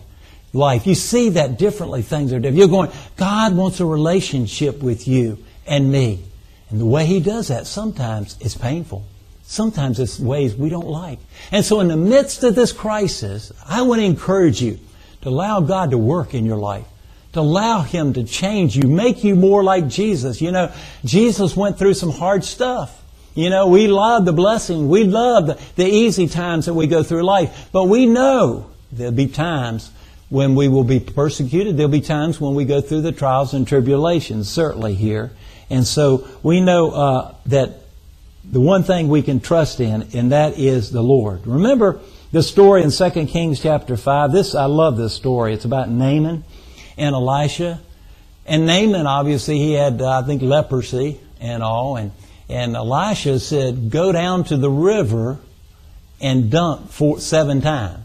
Life. 0.55 0.87
You 0.87 0.95
see 0.95 1.31
that 1.31 1.59
differently. 1.59 2.01
Things 2.01 2.33
are 2.33 2.39
different. 2.39 2.57
You're 2.57 2.69
going, 2.69 2.91
God 3.17 3.55
wants 3.55 3.81
a 3.81 3.87
relationship 3.87 4.83
with 4.83 5.07
you 5.07 5.45
and 5.67 5.93
me. 5.93 6.25
And 6.71 6.81
the 6.81 6.87
way 6.87 7.05
He 7.05 7.21
does 7.21 7.49
that 7.49 7.67
sometimes 7.67 8.39
is 8.41 8.57
painful. 8.57 9.05
Sometimes 9.43 10.01
it's 10.01 10.19
ways 10.19 10.55
we 10.55 10.71
don't 10.71 10.87
like. 10.87 11.19
And 11.53 11.63
so 11.63 11.81
in 11.81 11.89
the 11.89 11.99
midst 11.99 12.45
of 12.45 12.55
this 12.55 12.73
crisis, 12.73 13.53
I 13.69 13.83
want 13.83 14.01
to 14.01 14.07
encourage 14.07 14.63
you 14.63 14.79
to 15.21 15.29
allow 15.29 15.61
God 15.61 15.91
to 15.91 15.99
work 15.99 16.33
in 16.33 16.47
your 16.47 16.57
life 16.57 16.87
to 17.35 17.41
allow 17.41 17.83
Him 17.83 18.13
to 18.15 18.25
change 18.25 18.77
you, 18.77 18.89
make 18.89 19.23
you 19.23 19.37
more 19.37 19.63
like 19.63 19.89
Jesus. 19.89 20.41
You 20.41 20.53
know, 20.53 20.73
Jesus 21.05 21.57
went 21.57 21.79
through 21.79 21.95
some 21.95 22.11
hard 22.11 22.45
stuff. 22.45 23.03
You 23.35 23.51
know, 23.51 23.67
we 23.67 23.89
love 23.89 24.25
the 24.25 24.33
blessing. 24.33 24.89
We 24.89 25.05
love 25.05 25.47
the, 25.47 25.61
the 25.77 25.87
easy 25.87 26.29
times 26.29 26.67
that 26.67 26.75
we 26.75 26.87
go 26.87 27.03
through 27.03 27.23
life. 27.23 27.69
But 27.73 27.85
we 27.85 28.07
know 28.07 28.71
there'll 28.93 29.13
be 29.13 29.27
times 29.27 29.91
when 30.29 30.55
we 30.55 30.69
will 30.69 30.85
be 30.85 31.01
persecuted. 31.01 31.77
There'll 31.77 31.91
be 31.91 32.01
times 32.01 32.41
when 32.41 32.55
we 32.55 32.65
go 32.65 32.81
through 32.81 33.03
the 33.03 33.13
trials 33.13 33.53
and 33.53 33.67
tribulations, 33.67 34.49
certainly 34.49 34.95
here. 34.95 35.33
And 35.69 35.85
so 35.85 36.29
we 36.45 36.61
know 36.61 36.91
uh, 36.93 37.35
that 37.47 37.81
the 38.45 38.61
one 38.61 38.85
thing 38.85 39.09
we 39.09 39.23
can 39.23 39.41
trust 39.41 39.81
in, 39.81 40.09
and 40.15 40.31
that 40.31 40.59
is 40.59 40.93
the 40.93 41.03
Lord. 41.03 41.45
Remember 41.47 42.01
the 42.31 42.43
story 42.43 42.83
in 42.83 42.91
2 42.91 43.27
Kings 43.27 43.61
chapter 43.61 43.97
5? 43.97 44.31
This, 44.31 44.55
I 44.55 44.67
love 44.67 44.97
this 44.97 45.15
story. 45.15 45.55
It's 45.55 45.65
about 45.65 45.89
Naaman 45.89 46.45
and 46.97 47.15
Elisha. 47.15 47.81
And 48.47 48.67
Naaman, 48.67 49.07
obviously, 49.07 49.59
he 49.59 49.73
had, 49.73 50.03
uh, 50.03 50.21
I 50.21 50.23
think, 50.23 50.43
leprosy 50.43 51.21
and 51.41 51.63
all. 51.63 51.97
And, 51.97 52.13
and 52.49 52.77
Elisha 52.77 53.41
said, 53.41 53.91
go 53.91 54.13
down 54.13 54.45
to 54.45 54.57
the 54.57 54.71
river 54.71 55.39
and 56.21 56.51
dunk 56.51 56.91
four, 56.91 57.21
seven 57.21 57.61
times. 57.61 58.01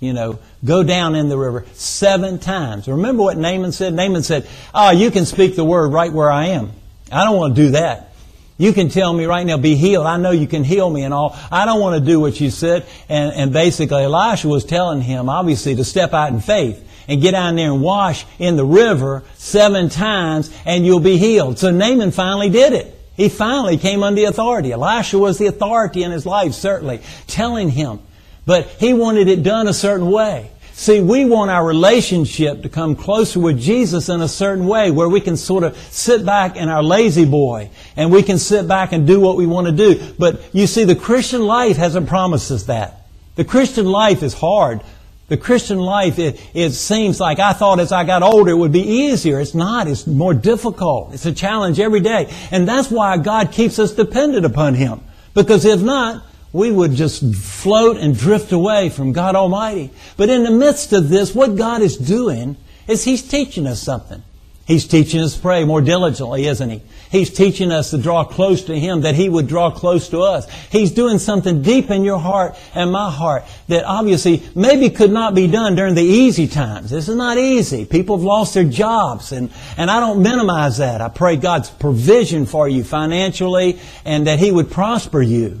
You 0.00 0.12
know, 0.12 0.38
go 0.64 0.82
down 0.82 1.14
in 1.14 1.28
the 1.28 1.38
river 1.38 1.64
seven 1.72 2.38
times. 2.38 2.88
Remember 2.88 3.22
what 3.22 3.38
Naaman 3.38 3.72
said? 3.72 3.94
Naaman 3.94 4.22
said, 4.22 4.46
oh, 4.74 4.90
you 4.90 5.10
can 5.10 5.24
speak 5.24 5.56
the 5.56 5.64
word 5.64 5.92
right 5.92 6.12
where 6.12 6.30
I 6.30 6.48
am. 6.48 6.72
I 7.10 7.24
don't 7.24 7.36
want 7.36 7.56
to 7.56 7.62
do 7.62 7.70
that. 7.70 8.10
You 8.58 8.72
can 8.72 8.88
tell 8.88 9.12
me 9.12 9.24
right 9.24 9.44
now, 9.44 9.56
be 9.56 9.74
healed. 9.76 10.06
I 10.06 10.16
know 10.16 10.30
you 10.30 10.46
can 10.46 10.62
heal 10.62 10.88
me 10.88 11.02
and 11.02 11.12
all. 11.12 11.36
I 11.50 11.64
don't 11.64 11.80
want 11.80 11.98
to 11.98 12.04
do 12.04 12.20
what 12.20 12.40
you 12.40 12.50
said. 12.50 12.86
And, 13.08 13.32
and 13.32 13.52
basically, 13.52 14.04
Elisha 14.04 14.46
was 14.46 14.64
telling 14.64 15.00
him, 15.00 15.28
obviously, 15.28 15.74
to 15.76 15.84
step 15.84 16.12
out 16.12 16.32
in 16.32 16.40
faith 16.40 16.86
and 17.08 17.20
get 17.20 17.32
down 17.32 17.56
there 17.56 17.72
and 17.72 17.82
wash 17.82 18.26
in 18.38 18.56
the 18.56 18.64
river 18.64 19.22
seven 19.36 19.88
times 19.88 20.54
and 20.64 20.84
you'll 20.84 21.00
be 21.00 21.16
healed. 21.16 21.58
So 21.58 21.70
Naaman 21.70 22.10
finally 22.10 22.50
did 22.50 22.72
it. 22.72 22.98
He 23.16 23.28
finally 23.28 23.76
came 23.76 24.02
under 24.02 24.26
authority. 24.26 24.72
Elisha 24.72 25.18
was 25.18 25.38
the 25.38 25.46
authority 25.46 26.02
in 26.02 26.10
his 26.10 26.26
life, 26.26 26.52
certainly, 26.52 27.00
telling 27.26 27.70
him. 27.70 28.00
But 28.46 28.66
he 28.66 28.92
wanted 28.92 29.28
it 29.28 29.42
done 29.42 29.68
a 29.68 29.72
certain 29.72 30.10
way. 30.10 30.50
See, 30.76 31.00
we 31.00 31.24
want 31.24 31.52
our 31.52 31.64
relationship 31.64 32.62
to 32.62 32.68
come 32.68 32.96
closer 32.96 33.38
with 33.38 33.60
Jesus 33.60 34.08
in 34.08 34.20
a 34.20 34.26
certain 34.26 34.66
way 34.66 34.90
where 34.90 35.08
we 35.08 35.20
can 35.20 35.36
sort 35.36 35.62
of 35.62 35.76
sit 35.76 36.26
back 36.26 36.56
in 36.56 36.68
our 36.68 36.82
lazy 36.82 37.24
boy 37.24 37.70
and 37.96 38.10
we 38.10 38.24
can 38.24 38.38
sit 38.38 38.66
back 38.66 38.90
and 38.90 39.06
do 39.06 39.20
what 39.20 39.36
we 39.36 39.46
want 39.46 39.68
to 39.68 39.72
do. 39.72 40.14
But 40.18 40.42
you 40.52 40.66
see, 40.66 40.82
the 40.82 40.96
Christian 40.96 41.42
life 41.42 41.76
hasn't 41.76 42.08
promised 42.08 42.50
us 42.50 42.64
that. 42.64 43.06
The 43.36 43.44
Christian 43.44 43.86
life 43.86 44.24
is 44.24 44.34
hard 44.34 44.80
The 45.28 45.36
Christian 45.38 45.78
life, 45.78 46.18
it, 46.18 46.38
it 46.52 46.72
seems 46.72 47.18
like 47.18 47.38
I 47.38 47.54
thought 47.54 47.80
as 47.80 47.92
I 47.92 48.04
got 48.04 48.22
older 48.22 48.50
it 48.50 48.56
would 48.56 48.72
be 48.72 48.82
easier. 48.82 49.40
It's 49.40 49.54
not. 49.54 49.88
It's 49.88 50.06
more 50.06 50.34
difficult. 50.34 51.14
It's 51.14 51.24
a 51.24 51.32
challenge 51.32 51.80
every 51.80 52.00
day. 52.00 52.32
And 52.50 52.68
that's 52.68 52.90
why 52.90 53.16
God 53.16 53.50
keeps 53.50 53.78
us 53.78 53.92
dependent 53.92 54.44
upon 54.44 54.74
Him. 54.74 55.00
Because 55.32 55.64
if 55.64 55.80
not, 55.80 56.24
we 56.52 56.70
would 56.70 56.92
just 56.92 57.34
float 57.34 57.96
and 57.96 58.16
drift 58.16 58.52
away 58.52 58.90
from 58.90 59.12
God 59.12 59.34
Almighty. 59.34 59.90
But 60.16 60.28
in 60.28 60.44
the 60.44 60.50
midst 60.50 60.92
of 60.92 61.08
this, 61.08 61.34
what 61.34 61.56
God 61.56 61.80
is 61.80 61.96
doing 61.96 62.56
is 62.86 63.02
He's 63.04 63.22
teaching 63.22 63.66
us 63.66 63.82
something. 63.82 64.22
He's 64.66 64.86
teaching 64.86 65.20
us 65.20 65.34
to 65.34 65.40
pray 65.42 65.64
more 65.64 65.82
diligently, 65.82 66.46
isn't 66.46 66.70
He? 66.70 66.82
He's 67.10 67.28
teaching 67.28 67.70
us 67.70 67.90
to 67.90 67.98
draw 67.98 68.24
close 68.24 68.64
to 68.64 68.78
Him, 68.78 69.02
that 69.02 69.14
He 69.14 69.28
would 69.28 69.46
draw 69.46 69.70
close 69.70 70.08
to 70.08 70.20
us. 70.20 70.50
He's 70.70 70.90
doing 70.90 71.18
something 71.18 71.60
deep 71.60 71.90
in 71.90 72.02
your 72.02 72.18
heart 72.18 72.56
and 72.74 72.90
my 72.90 73.10
heart 73.10 73.44
that 73.68 73.84
obviously 73.84 74.42
maybe 74.54 74.88
could 74.88 75.12
not 75.12 75.34
be 75.34 75.46
done 75.46 75.74
during 75.74 75.94
the 75.94 76.02
easy 76.02 76.48
times. 76.48 76.90
This 76.90 77.10
is 77.10 77.16
not 77.16 77.36
easy. 77.36 77.84
People 77.84 78.16
have 78.16 78.24
lost 78.24 78.54
their 78.54 78.64
jobs, 78.64 79.32
and, 79.32 79.52
and 79.76 79.90
I 79.90 80.00
don't 80.00 80.22
minimize 80.22 80.78
that. 80.78 81.02
I 81.02 81.10
pray 81.10 81.36
God's 81.36 81.68
provision 81.68 82.46
for 82.46 82.66
you 82.66 82.84
financially 82.84 83.78
and 84.06 84.26
that 84.26 84.38
He 84.38 84.50
would 84.50 84.70
prosper 84.70 85.20
you. 85.20 85.60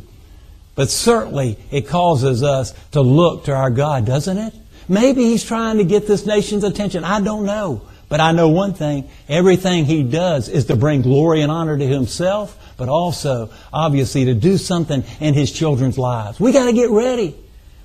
But 0.76 0.90
certainly 0.90 1.58
it 1.70 1.88
causes 1.88 2.42
us 2.42 2.72
to 2.92 3.02
look 3.02 3.44
to 3.44 3.52
our 3.52 3.70
God, 3.70 4.06
doesn't 4.06 4.38
it? 4.38 4.54
Maybe 4.88 5.24
He's 5.24 5.44
trying 5.44 5.76
to 5.76 5.84
get 5.84 6.06
this 6.06 6.24
nation's 6.24 6.64
attention. 6.64 7.04
I 7.04 7.20
don't 7.20 7.44
know. 7.44 7.82
But 8.14 8.20
I 8.20 8.30
know 8.30 8.48
one 8.48 8.74
thing 8.74 9.10
everything 9.28 9.86
he 9.86 10.04
does 10.04 10.48
is 10.48 10.66
to 10.66 10.76
bring 10.76 11.02
glory 11.02 11.42
and 11.42 11.50
honor 11.50 11.76
to 11.76 11.84
himself, 11.84 12.56
but 12.76 12.88
also, 12.88 13.50
obviously, 13.72 14.26
to 14.26 14.34
do 14.34 14.56
something 14.56 15.02
in 15.18 15.34
his 15.34 15.50
children's 15.50 15.98
lives. 15.98 16.38
We 16.38 16.52
got 16.52 16.66
to 16.66 16.72
get 16.72 16.90
ready. 16.90 17.34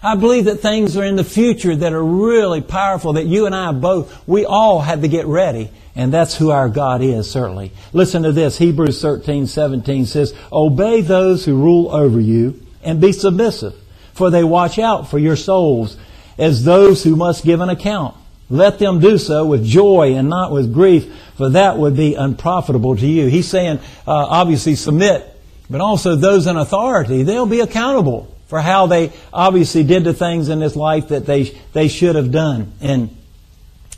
I 0.03 0.13
believe 0.13 0.45
that 0.45 0.57
things 0.57 0.95
are 0.97 1.03
in 1.03 1.15
the 1.15 1.23
future 1.23 1.75
that 1.75 1.93
are 1.93 2.05
really 2.05 2.61
powerful, 2.61 3.13
that 3.13 3.25
you 3.25 3.47
and 3.47 3.55
I 3.55 3.71
both, 3.71 4.27
we 4.27 4.45
all 4.45 4.81
had 4.81 5.01
to 5.01 5.07
get 5.07 5.25
ready. 5.25 5.71
And 5.95 6.13
that's 6.13 6.35
who 6.35 6.51
our 6.51 6.69
God 6.69 7.01
is, 7.01 7.27
certainly. 7.27 7.71
Listen 7.91 8.21
to 8.21 8.31
this. 8.31 8.55
Hebrews 8.55 9.01
13, 9.01 9.47
17 9.47 10.05
says, 10.05 10.35
Obey 10.51 11.01
those 11.01 11.43
who 11.43 11.55
rule 11.55 11.89
over 11.89 12.19
you 12.19 12.63
and 12.83 13.01
be 13.01 13.13
submissive, 13.13 13.73
for 14.13 14.29
they 14.29 14.43
watch 14.43 14.77
out 14.77 15.09
for 15.09 15.17
your 15.17 15.35
souls 15.35 15.97
as 16.37 16.65
those 16.65 17.03
who 17.03 17.15
must 17.15 17.43
give 17.43 17.61
an 17.61 17.69
account. 17.69 18.15
Let 18.49 18.79
them 18.79 18.99
do 18.99 19.17
so 19.17 19.45
with 19.45 19.63
joy 19.63 20.15
and 20.15 20.29
not 20.29 20.51
with 20.51 20.73
grief, 20.73 21.13
for 21.35 21.49
that 21.49 21.77
would 21.77 21.95
be 21.95 22.15
unprofitable 22.15 22.95
to 22.95 23.07
you. 23.07 23.27
He's 23.27 23.47
saying, 23.47 23.77
uh, 24.07 24.11
obviously, 24.11 24.75
submit, 24.75 25.25
but 25.69 25.81
also 25.81 26.15
those 26.15 26.47
in 26.47 26.57
authority, 26.57 27.23
they'll 27.23 27.45
be 27.45 27.59
accountable 27.59 28.33
for 28.47 28.59
how 28.59 28.87
they 28.87 29.13
obviously 29.31 29.83
did 29.83 30.03
the 30.03 30.13
things 30.13 30.49
in 30.49 30.59
this 30.59 30.75
life 30.75 31.09
that 31.09 31.27
they, 31.27 31.55
they 31.73 31.87
should 31.87 32.15
have 32.15 32.31
done. 32.31 32.73
And 32.81 33.15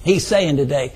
he's 0.04 0.28
saying 0.28 0.58
today, 0.58 0.94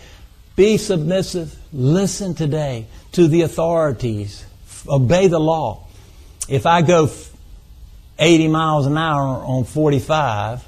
be 0.58 0.78
submissive, 0.78 1.56
listen 1.72 2.36
today 2.36 2.88
to 3.14 3.30
the 3.30 3.44
authorities, 3.44 4.46
obey 4.88 5.28
the 5.28 5.40
law. 5.40 5.88
If 6.50 6.66
I 6.66 6.82
go 6.82 7.10
80 8.20 8.50
miles 8.50 8.86
an 8.86 8.98
hour 8.98 9.44
on 9.44 9.64
45, 9.64 10.66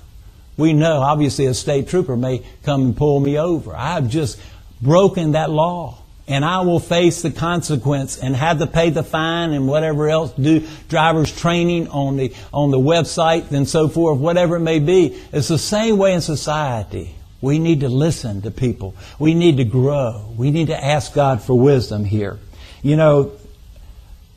we 0.58 0.74
know, 0.74 1.02
obviously, 1.02 1.46
a 1.46 1.54
state 1.54 1.88
trooper 1.88 2.18
may 2.18 2.44
come 2.64 2.82
and 2.82 2.98
pull 2.98 3.20
me 3.20 3.38
over. 3.38 3.76
I've 3.76 4.10
just 4.10 4.40
broken 4.82 5.34
that 5.34 5.50
law. 5.52 6.00
And 6.30 6.44
I 6.44 6.60
will 6.62 6.82
face 6.82 7.22
the 7.22 7.32
consequence 7.32 8.18
and 8.18 8.36
have 8.36 8.60
to 8.60 8.68
pay 8.68 8.90
the 8.90 9.04
fine 9.04 9.54
and 9.54 9.66
whatever 9.66 10.10
else, 10.10 10.34
do 10.34 10.68
driver's 10.90 11.34
training 11.34 11.88
on 11.88 12.18
the, 12.18 12.34
on 12.52 12.70
the 12.70 12.80
website 12.80 13.52
and 13.52 13.70
so 13.70 13.88
forth, 13.88 14.20
whatever 14.20 14.58
it 14.58 14.62
may 14.62 14.80
be. 14.80 15.18
It's 15.32 15.48
the 15.48 15.58
same 15.58 15.98
way 15.98 16.14
in 16.14 16.20
society. 16.20 17.16
We 17.40 17.60
need 17.60 17.80
to 17.80 17.88
listen 17.88 18.42
to 18.42 18.52
people. 18.52 18.94
We 19.20 19.36
need 19.36 19.56
to 19.58 19.64
grow. 19.64 20.34
We 20.36 20.52
need 20.52 20.68
to 20.68 20.84
ask 20.84 21.14
God 21.14 21.42
for 21.42 21.58
wisdom 21.58 22.04
here. 22.04 22.40
You 22.82 22.98
know, 22.98 23.32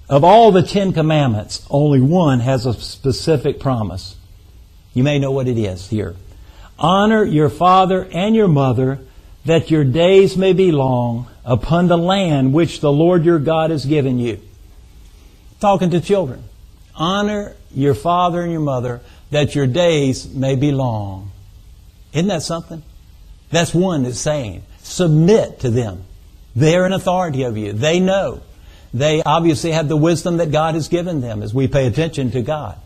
of 0.09 0.23
all 0.23 0.53
the 0.53 0.63
Ten 0.63 0.93
Commandments, 0.93 1.67
only 1.71 2.01
one 2.01 2.39
has 2.39 2.67
a 2.67 2.75
specific 2.75 3.59
promise. 3.59 4.15
You 4.95 5.03
may 5.05 5.19
know 5.19 5.31
what 5.31 5.49
it 5.49 5.59
is 5.59 5.89
here. 5.89 6.17
Honor 6.79 7.25
your 7.25 7.49
father 7.49 8.09
and 8.13 8.35
your 8.35 8.49
mother, 8.49 9.01
that 9.45 9.71
your 9.71 9.85
days 9.85 10.37
may 10.37 10.53
be 10.53 10.73
long 10.73 11.29
upon 11.45 11.89
the 11.89 11.99
land 11.99 12.53
which 12.53 12.81
the 12.81 12.93
Lord 12.93 13.25
your 13.25 13.39
God 13.39 13.71
has 13.71 13.85
given 13.85 14.19
you. 14.19 14.41
Talking 15.61 15.91
to 15.91 16.01
children. 16.01 16.45
Honor 16.95 17.55
your 17.73 17.95
father 17.95 18.43
and 18.43 18.51
your 18.51 18.61
mother, 18.61 19.01
that 19.31 19.55
your 19.55 19.67
days 19.67 20.29
may 20.33 20.57
be 20.57 20.73
long. 20.73 21.31
Isn't 22.13 22.29
that 22.29 22.43
something? 22.43 22.83
That's 23.51 23.75
one 23.75 24.03
that's 24.03 24.19
saying, 24.19 24.63
submit 24.83 25.61
to 25.61 25.71
them. 25.71 26.05
They're 26.57 26.87
in 26.87 26.93
authority 26.93 27.45
over 27.45 27.59
you. 27.59 27.73
They 27.73 28.01
know. 28.01 28.43
They 28.93 29.23
obviously 29.23 29.71
have 29.73 29.89
the 29.89 29.97
wisdom 29.97 30.39
that 30.39 30.51
God 30.51 30.75
has 30.75 30.89
given 30.89 31.21
them 31.21 31.43
as 31.43 31.55
we 31.55 31.69
pay 31.69 31.87
attention 31.87 32.33
to 32.33 32.43
God. 32.43 32.77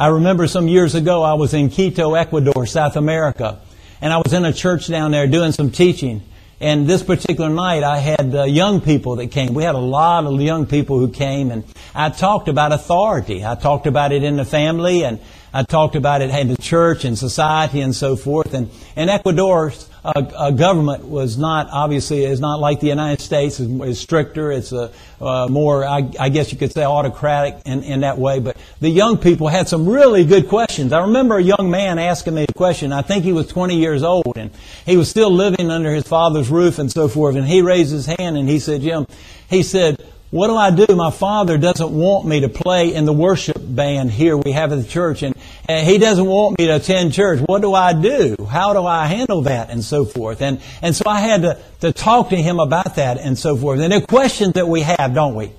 I 0.00 0.06
remember 0.06 0.46
some 0.46 0.66
years 0.66 0.94
ago 0.94 1.22
I 1.22 1.34
was 1.34 1.52
in 1.52 1.68
Quito, 1.68 2.14
Ecuador, 2.14 2.64
South 2.64 2.96
America, 2.96 3.60
and 4.00 4.14
I 4.14 4.16
was 4.16 4.32
in 4.32 4.46
a 4.46 4.52
church 4.52 4.88
down 4.88 5.10
there 5.10 5.26
doing 5.26 5.52
some 5.52 5.70
teaching. 5.70 6.22
And 6.58 6.86
this 6.86 7.02
particular 7.02 7.50
night, 7.50 7.82
I 7.82 7.98
had 7.98 8.34
uh, 8.34 8.44
young 8.44 8.80
people 8.80 9.16
that 9.16 9.26
came. 9.26 9.52
We 9.52 9.62
had 9.62 9.74
a 9.74 9.78
lot 9.78 10.24
of 10.24 10.40
young 10.40 10.64
people 10.64 10.98
who 10.98 11.10
came, 11.10 11.50
and 11.50 11.64
I 11.94 12.08
talked 12.08 12.48
about 12.48 12.72
authority. 12.72 13.44
I 13.44 13.56
talked 13.56 13.86
about 13.86 14.10
it 14.10 14.22
in 14.22 14.36
the 14.36 14.46
family, 14.46 15.04
and 15.04 15.20
I 15.52 15.64
talked 15.64 15.96
about 15.96 16.22
it 16.22 16.30
in 16.30 16.48
the 16.48 16.56
church 16.56 17.04
and 17.04 17.18
society 17.18 17.80
and 17.80 17.94
so 17.94 18.16
forth. 18.16 18.54
And, 18.54 18.70
and 18.94 19.10
Ecuador's 19.10 19.88
uh, 20.04 20.12
uh, 20.14 20.50
government 20.52 21.04
was 21.04 21.36
not, 21.36 21.68
obviously, 21.70 22.24
is 22.24 22.40
not 22.40 22.60
like 22.60 22.80
the 22.80 22.86
United 22.86 23.20
States. 23.20 23.60
It's, 23.60 23.70
it's 23.70 24.00
stricter. 24.00 24.52
It's 24.52 24.72
a, 24.72 24.92
uh, 25.20 25.48
more, 25.50 25.84
I, 25.84 26.10
I, 26.18 26.28
guess 26.28 26.52
you 26.52 26.58
could 26.58 26.72
say, 26.72 26.84
autocratic 26.84 27.62
in, 27.66 27.82
in 27.82 28.00
that 28.00 28.16
way. 28.16 28.38
But 28.38 28.56
the 28.80 28.88
young 28.88 29.18
people 29.18 29.48
had 29.48 29.68
some 29.68 29.88
really 29.88 30.24
good 30.24 30.48
questions. 30.48 30.92
I 30.92 31.02
remember 31.02 31.36
a 31.36 31.42
young 31.42 31.70
man 31.70 31.98
asking 31.98 32.34
me 32.34 32.46
a 32.48 32.52
question. 32.52 32.92
I 32.92 33.02
think 33.02 33.24
he 33.24 33.32
was 33.32 33.48
20 33.48 33.76
years 33.76 34.02
old, 34.02 34.36
and 34.36 34.50
he 34.86 34.96
was 34.96 35.10
still 35.10 35.30
living 35.30 35.70
under 35.70 35.92
his 35.92 36.04
father's 36.04 36.48
roof 36.48 36.78
and 36.78 36.90
so 36.90 37.08
forth. 37.08 37.36
And 37.36 37.46
he 37.46 37.60
raised 37.60 37.92
his 37.92 38.06
hand 38.06 38.38
and 38.38 38.48
he 38.48 38.58
said, 38.58 38.80
Jim, 38.80 39.06
he 39.50 39.62
said, 39.62 40.02
what 40.30 40.46
do 40.46 40.56
I 40.56 40.70
do? 40.70 40.94
My 40.94 41.10
father 41.10 41.58
doesn't 41.58 41.90
want 41.90 42.24
me 42.24 42.40
to 42.40 42.48
play 42.48 42.94
in 42.94 43.04
the 43.04 43.12
worship 43.12 43.56
band 43.58 44.12
here 44.12 44.36
we 44.36 44.52
have 44.52 44.72
at 44.72 44.76
the 44.76 44.88
church, 44.88 45.24
and, 45.24 45.34
and 45.68 45.84
he 45.84 45.98
doesn't 45.98 46.24
want 46.24 46.56
me 46.56 46.66
to 46.66 46.76
attend 46.76 47.12
church. 47.12 47.40
What 47.40 47.62
do 47.62 47.74
I 47.74 47.92
do? 47.92 48.36
How 48.48 48.72
do 48.72 48.86
I 48.86 49.06
handle 49.06 49.42
that? 49.42 49.70
And 49.70 49.82
so 49.82 50.04
forth. 50.04 50.40
And, 50.40 50.60
and 50.82 50.94
so 50.94 51.02
I 51.06 51.20
had 51.20 51.42
to, 51.42 51.58
to 51.80 51.92
talk 51.92 52.28
to 52.28 52.36
him 52.36 52.60
about 52.60 52.94
that 52.94 53.18
and 53.18 53.36
so 53.36 53.56
forth. 53.56 53.80
And 53.80 53.90
there 53.90 53.98
are 53.98 54.06
questions 54.06 54.52
that 54.52 54.68
we 54.68 54.82
have, 54.82 55.14
don't 55.14 55.34
we? 55.34 55.50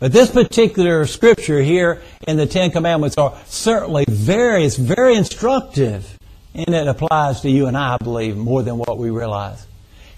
But 0.00 0.10
this 0.10 0.32
particular 0.32 1.06
scripture 1.06 1.62
here 1.62 2.02
in 2.26 2.36
the 2.36 2.46
Ten 2.46 2.72
Commandments 2.72 3.16
are 3.18 3.38
certainly 3.46 4.04
very, 4.08 4.64
it's 4.64 4.76
very 4.76 5.14
instructive. 5.14 6.18
And 6.54 6.74
it 6.74 6.88
applies 6.88 7.42
to 7.42 7.50
you 7.50 7.66
and 7.66 7.76
I, 7.76 7.94
I 7.94 7.98
believe, 7.98 8.36
more 8.36 8.64
than 8.64 8.78
what 8.78 8.98
we 8.98 9.10
realize. 9.10 9.64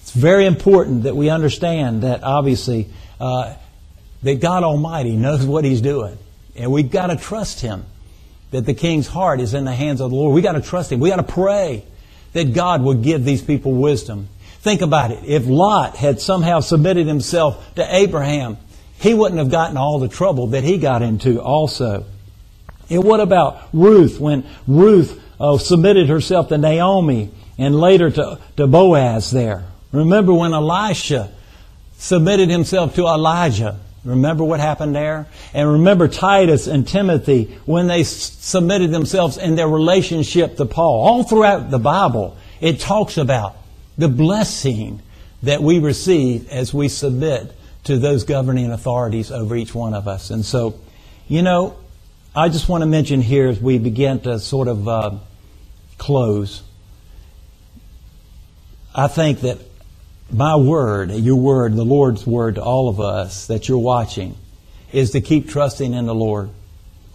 It's 0.00 0.12
very 0.12 0.46
important 0.46 1.02
that 1.02 1.14
we 1.14 1.28
understand 1.28 2.02
that 2.02 2.22
obviously 2.22 2.88
uh, 3.20 3.54
that 4.24 4.40
God 4.40 4.64
Almighty 4.64 5.16
knows 5.16 5.46
what 5.46 5.64
He's 5.64 5.80
doing. 5.80 6.18
And 6.56 6.72
we've 6.72 6.90
got 6.90 7.06
to 7.08 7.16
trust 7.16 7.60
Him. 7.60 7.84
That 8.50 8.66
the 8.66 8.74
king's 8.74 9.06
heart 9.06 9.40
is 9.40 9.54
in 9.54 9.64
the 9.64 9.74
hands 9.74 10.00
of 10.00 10.10
the 10.10 10.16
Lord. 10.16 10.34
We've 10.34 10.44
got 10.44 10.52
to 10.52 10.60
trust 10.60 10.92
Him. 10.92 11.00
We've 11.00 11.10
got 11.10 11.26
to 11.26 11.32
pray 11.32 11.84
that 12.32 12.52
God 12.52 12.82
would 12.82 13.02
give 13.02 13.24
these 13.24 13.42
people 13.42 13.72
wisdom. 13.72 14.28
Think 14.60 14.80
about 14.80 15.10
it. 15.10 15.24
If 15.24 15.46
Lot 15.46 15.96
had 15.96 16.20
somehow 16.20 16.60
submitted 16.60 17.06
himself 17.06 17.74
to 17.74 17.94
Abraham, 17.94 18.56
he 18.98 19.12
wouldn't 19.12 19.38
have 19.38 19.50
gotten 19.50 19.76
all 19.76 19.98
the 19.98 20.08
trouble 20.08 20.48
that 20.48 20.64
he 20.64 20.78
got 20.78 21.02
into 21.02 21.40
also. 21.40 22.06
And 22.88 23.04
what 23.04 23.20
about 23.20 23.68
Ruth 23.72 24.18
when 24.18 24.46
Ruth 24.66 25.20
uh, 25.38 25.58
submitted 25.58 26.08
herself 26.08 26.48
to 26.48 26.58
Naomi 26.58 27.30
and 27.58 27.78
later 27.78 28.10
to, 28.10 28.38
to 28.56 28.66
Boaz 28.66 29.30
there? 29.30 29.64
Remember 29.92 30.32
when 30.32 30.54
Elisha 30.54 31.30
submitted 31.98 32.48
himself 32.48 32.94
to 32.94 33.02
Elijah 33.02 33.78
Remember 34.04 34.44
what 34.44 34.60
happened 34.60 34.94
there? 34.94 35.26
And 35.54 35.72
remember 35.72 36.08
Titus 36.08 36.66
and 36.66 36.86
Timothy 36.86 37.58
when 37.64 37.86
they 37.86 38.04
submitted 38.04 38.90
themselves 38.90 39.38
in 39.38 39.54
their 39.54 39.68
relationship 39.68 40.56
to 40.58 40.66
Paul. 40.66 41.06
All 41.06 41.22
throughout 41.24 41.70
the 41.70 41.78
Bible, 41.78 42.36
it 42.60 42.80
talks 42.80 43.16
about 43.16 43.56
the 43.96 44.08
blessing 44.08 45.00
that 45.42 45.62
we 45.62 45.78
receive 45.78 46.48
as 46.50 46.74
we 46.74 46.88
submit 46.88 47.52
to 47.84 47.98
those 47.98 48.24
governing 48.24 48.70
authorities 48.70 49.30
over 49.30 49.56
each 49.56 49.74
one 49.74 49.94
of 49.94 50.06
us. 50.08 50.30
And 50.30 50.44
so, 50.44 50.78
you 51.28 51.42
know, 51.42 51.76
I 52.34 52.48
just 52.48 52.68
want 52.68 52.82
to 52.82 52.86
mention 52.86 53.22
here 53.22 53.48
as 53.48 53.60
we 53.60 53.78
begin 53.78 54.20
to 54.20 54.38
sort 54.38 54.68
of 54.68 54.88
uh, 54.88 55.10
close, 55.98 56.62
I 58.94 59.08
think 59.08 59.40
that 59.40 59.58
my 60.32 60.56
word, 60.56 61.10
your 61.10 61.36
word, 61.36 61.74
the 61.74 61.84
Lord's 61.84 62.26
word 62.26 62.56
to 62.56 62.62
all 62.62 62.88
of 62.88 63.00
us 63.00 63.46
that 63.46 63.68
you're 63.68 63.78
watching 63.78 64.36
is 64.92 65.10
to 65.12 65.20
keep 65.20 65.48
trusting 65.48 65.92
in 65.92 66.06
the 66.06 66.14
Lord. 66.14 66.50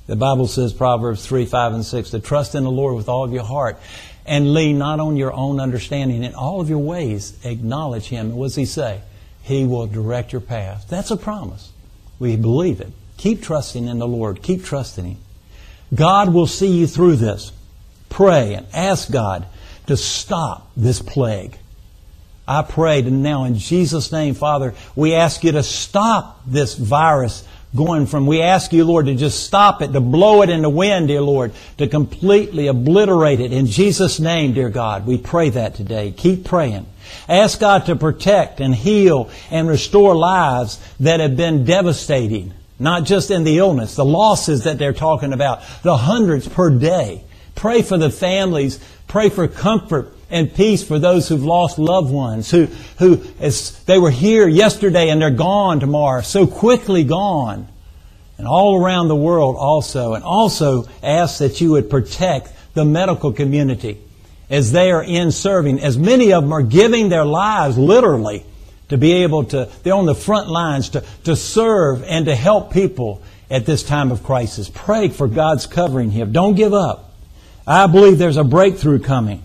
The 0.07 0.15
Bible 0.15 0.47
says, 0.47 0.73
Proverbs 0.73 1.25
3, 1.25 1.45
5, 1.45 1.73
and 1.73 1.85
6, 1.85 2.09
to 2.11 2.19
trust 2.19 2.55
in 2.55 2.63
the 2.63 2.71
Lord 2.71 2.95
with 2.95 3.07
all 3.07 3.23
of 3.23 3.31
your 3.31 3.43
heart 3.43 3.79
and 4.25 4.53
lean 4.53 4.79
not 4.79 4.99
on 4.99 5.17
your 5.17 5.31
own 5.31 5.59
understanding. 5.59 6.23
In 6.23 6.33
all 6.33 6.61
of 6.61 6.69
your 6.69 6.79
ways, 6.79 7.37
acknowledge 7.45 8.07
Him. 8.07 8.35
What 8.35 8.47
does 8.47 8.55
He 8.55 8.65
say? 8.65 9.01
He 9.43 9.65
will 9.65 9.85
direct 9.87 10.31
your 10.31 10.41
path. 10.41 10.87
That's 10.89 11.11
a 11.11 11.17
promise. 11.17 11.71
We 12.17 12.37
believe 12.37 12.81
it. 12.81 12.91
Keep 13.17 13.43
trusting 13.43 13.85
in 13.85 13.99
the 13.99 14.07
Lord. 14.07 14.41
Keep 14.41 14.65
trusting 14.65 15.05
Him. 15.05 15.17
God 15.93 16.33
will 16.33 16.47
see 16.47 16.67
you 16.67 16.87
through 16.87 17.17
this. 17.17 17.51
Pray 18.09 18.55
and 18.55 18.65
ask 18.73 19.11
God 19.11 19.45
to 19.85 19.95
stop 19.95 20.71
this 20.75 21.01
plague. 21.03 21.58
I 22.49 22.63
pray 22.63 23.03
now 23.03 23.43
in 23.43 23.59
Jesus' 23.59 24.11
name, 24.11 24.33
Father, 24.33 24.73
we 24.95 25.13
ask 25.13 25.43
you 25.43 25.51
to 25.51 25.61
stop 25.61 26.41
this 26.47 26.73
virus 26.73 27.47
going 27.75 28.07
from, 28.07 28.25
we 28.25 28.41
ask 28.41 28.73
you, 28.73 28.85
Lord, 28.85 29.05
to 29.05 29.13
just 29.13 29.43
stop 29.43 29.83
it, 29.83 29.93
to 29.93 30.01
blow 30.01 30.41
it 30.41 30.49
in 30.49 30.63
the 30.63 30.69
wind, 30.69 31.09
dear 31.09 31.21
Lord, 31.21 31.53
to 31.77 31.87
completely 31.87 32.65
obliterate 32.65 33.39
it. 33.39 33.53
In 33.53 33.67
Jesus' 33.67 34.19
name, 34.19 34.53
dear 34.53 34.69
God, 34.69 35.05
we 35.05 35.19
pray 35.19 35.51
that 35.51 35.75
today. 35.75 36.11
Keep 36.11 36.45
praying. 36.45 36.87
Ask 37.27 37.59
God 37.59 37.85
to 37.85 37.95
protect 37.95 38.59
and 38.61 38.73
heal 38.73 39.29
and 39.51 39.67
restore 39.67 40.15
lives 40.15 40.79
that 41.01 41.19
have 41.19 41.37
been 41.37 41.65
devastating. 41.65 42.55
Not 42.79 43.03
just 43.03 43.29
in 43.29 43.43
the 43.43 43.59
illness, 43.59 43.95
the 43.95 44.05
losses 44.05 44.63
that 44.63 44.79
they're 44.79 44.91
talking 44.91 45.33
about, 45.33 45.61
the 45.83 45.97
hundreds 45.97 46.47
per 46.47 46.71
day. 46.71 47.23
Pray 47.53 47.83
for 47.83 47.99
the 47.99 48.09
families. 48.09 48.79
Pray 49.07 49.29
for 49.29 49.47
comfort 49.47 50.11
and 50.29 50.53
peace 50.53 50.83
for 50.83 50.99
those 50.99 51.27
who've 51.27 51.43
lost 51.43 51.79
loved 51.79 52.11
ones, 52.11 52.51
who, 52.51 52.65
who 52.97 53.23
as 53.39 53.83
they 53.85 53.97
were 53.97 54.11
here 54.11 54.47
yesterday 54.47 55.09
and 55.09 55.21
they're 55.21 55.31
gone 55.31 55.79
tomorrow, 55.79 56.21
so 56.21 56.45
quickly 56.45 57.03
gone. 57.03 57.67
And 58.37 58.47
all 58.47 58.81
around 58.81 59.09
the 59.09 59.17
world 59.17 59.57
also. 59.57 60.13
And 60.13 60.23
also 60.23 60.85
ask 61.03 61.39
that 61.39 61.59
you 61.59 61.71
would 61.71 61.89
protect 61.89 62.53
the 62.73 62.85
medical 62.85 63.33
community 63.33 63.97
as 64.49 64.71
they 64.71 64.91
are 64.91 65.03
in 65.03 65.31
serving. 65.31 65.81
As 65.81 65.97
many 65.97 66.31
of 66.31 66.43
them 66.43 66.53
are 66.53 66.61
giving 66.61 67.09
their 67.09 67.25
lives 67.25 67.77
literally 67.77 68.45
to 68.87 68.97
be 68.97 69.23
able 69.23 69.43
to, 69.45 69.69
they're 69.83 69.93
on 69.93 70.05
the 70.05 70.15
front 70.15 70.47
lines 70.47 70.89
to, 70.89 71.03
to 71.25 71.35
serve 71.35 72.03
and 72.03 72.25
to 72.27 72.35
help 72.35 72.71
people 72.71 73.21
at 73.49 73.65
this 73.65 73.83
time 73.83 74.11
of 74.11 74.23
crisis. 74.23 74.69
Pray 74.73 75.09
for 75.09 75.27
God's 75.27 75.65
covering 75.65 76.11
here. 76.11 76.25
Don't 76.25 76.55
give 76.55 76.73
up. 76.73 77.13
I 77.67 77.87
believe 77.87 78.17
there's 78.17 78.37
a 78.37 78.43
breakthrough 78.43 78.99
coming. 78.99 79.43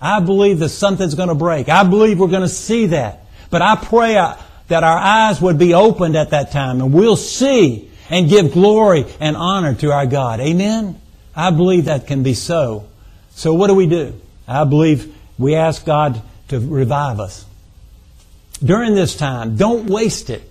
I 0.00 0.20
believe 0.20 0.60
that 0.60 0.70
something's 0.70 1.14
going 1.14 1.28
to 1.28 1.34
break. 1.34 1.68
I 1.68 1.84
believe 1.84 2.18
we're 2.18 2.28
going 2.28 2.42
to 2.42 2.48
see 2.48 2.86
that. 2.86 3.26
But 3.50 3.62
I 3.62 3.76
pray 3.76 4.16
uh, 4.16 4.36
that 4.68 4.84
our 4.84 4.96
eyes 4.96 5.40
would 5.40 5.58
be 5.58 5.74
opened 5.74 6.16
at 6.16 6.30
that 6.30 6.52
time 6.52 6.80
and 6.80 6.92
we'll 6.92 7.16
see 7.16 7.90
and 8.08 8.28
give 8.28 8.52
glory 8.52 9.04
and 9.20 9.36
honor 9.36 9.74
to 9.74 9.92
our 9.92 10.06
God. 10.06 10.40
Amen? 10.40 11.00
I 11.34 11.50
believe 11.50 11.84
that 11.86 12.06
can 12.06 12.22
be 12.22 12.34
so. 12.34 12.88
So 13.30 13.54
what 13.54 13.68
do 13.68 13.74
we 13.74 13.86
do? 13.86 14.20
I 14.48 14.64
believe 14.64 15.14
we 15.38 15.54
ask 15.54 15.84
God 15.84 16.20
to 16.48 16.58
revive 16.58 17.20
us. 17.20 17.44
During 18.62 18.94
this 18.94 19.16
time, 19.16 19.56
don't 19.56 19.86
waste 19.86 20.30
it. 20.30 20.49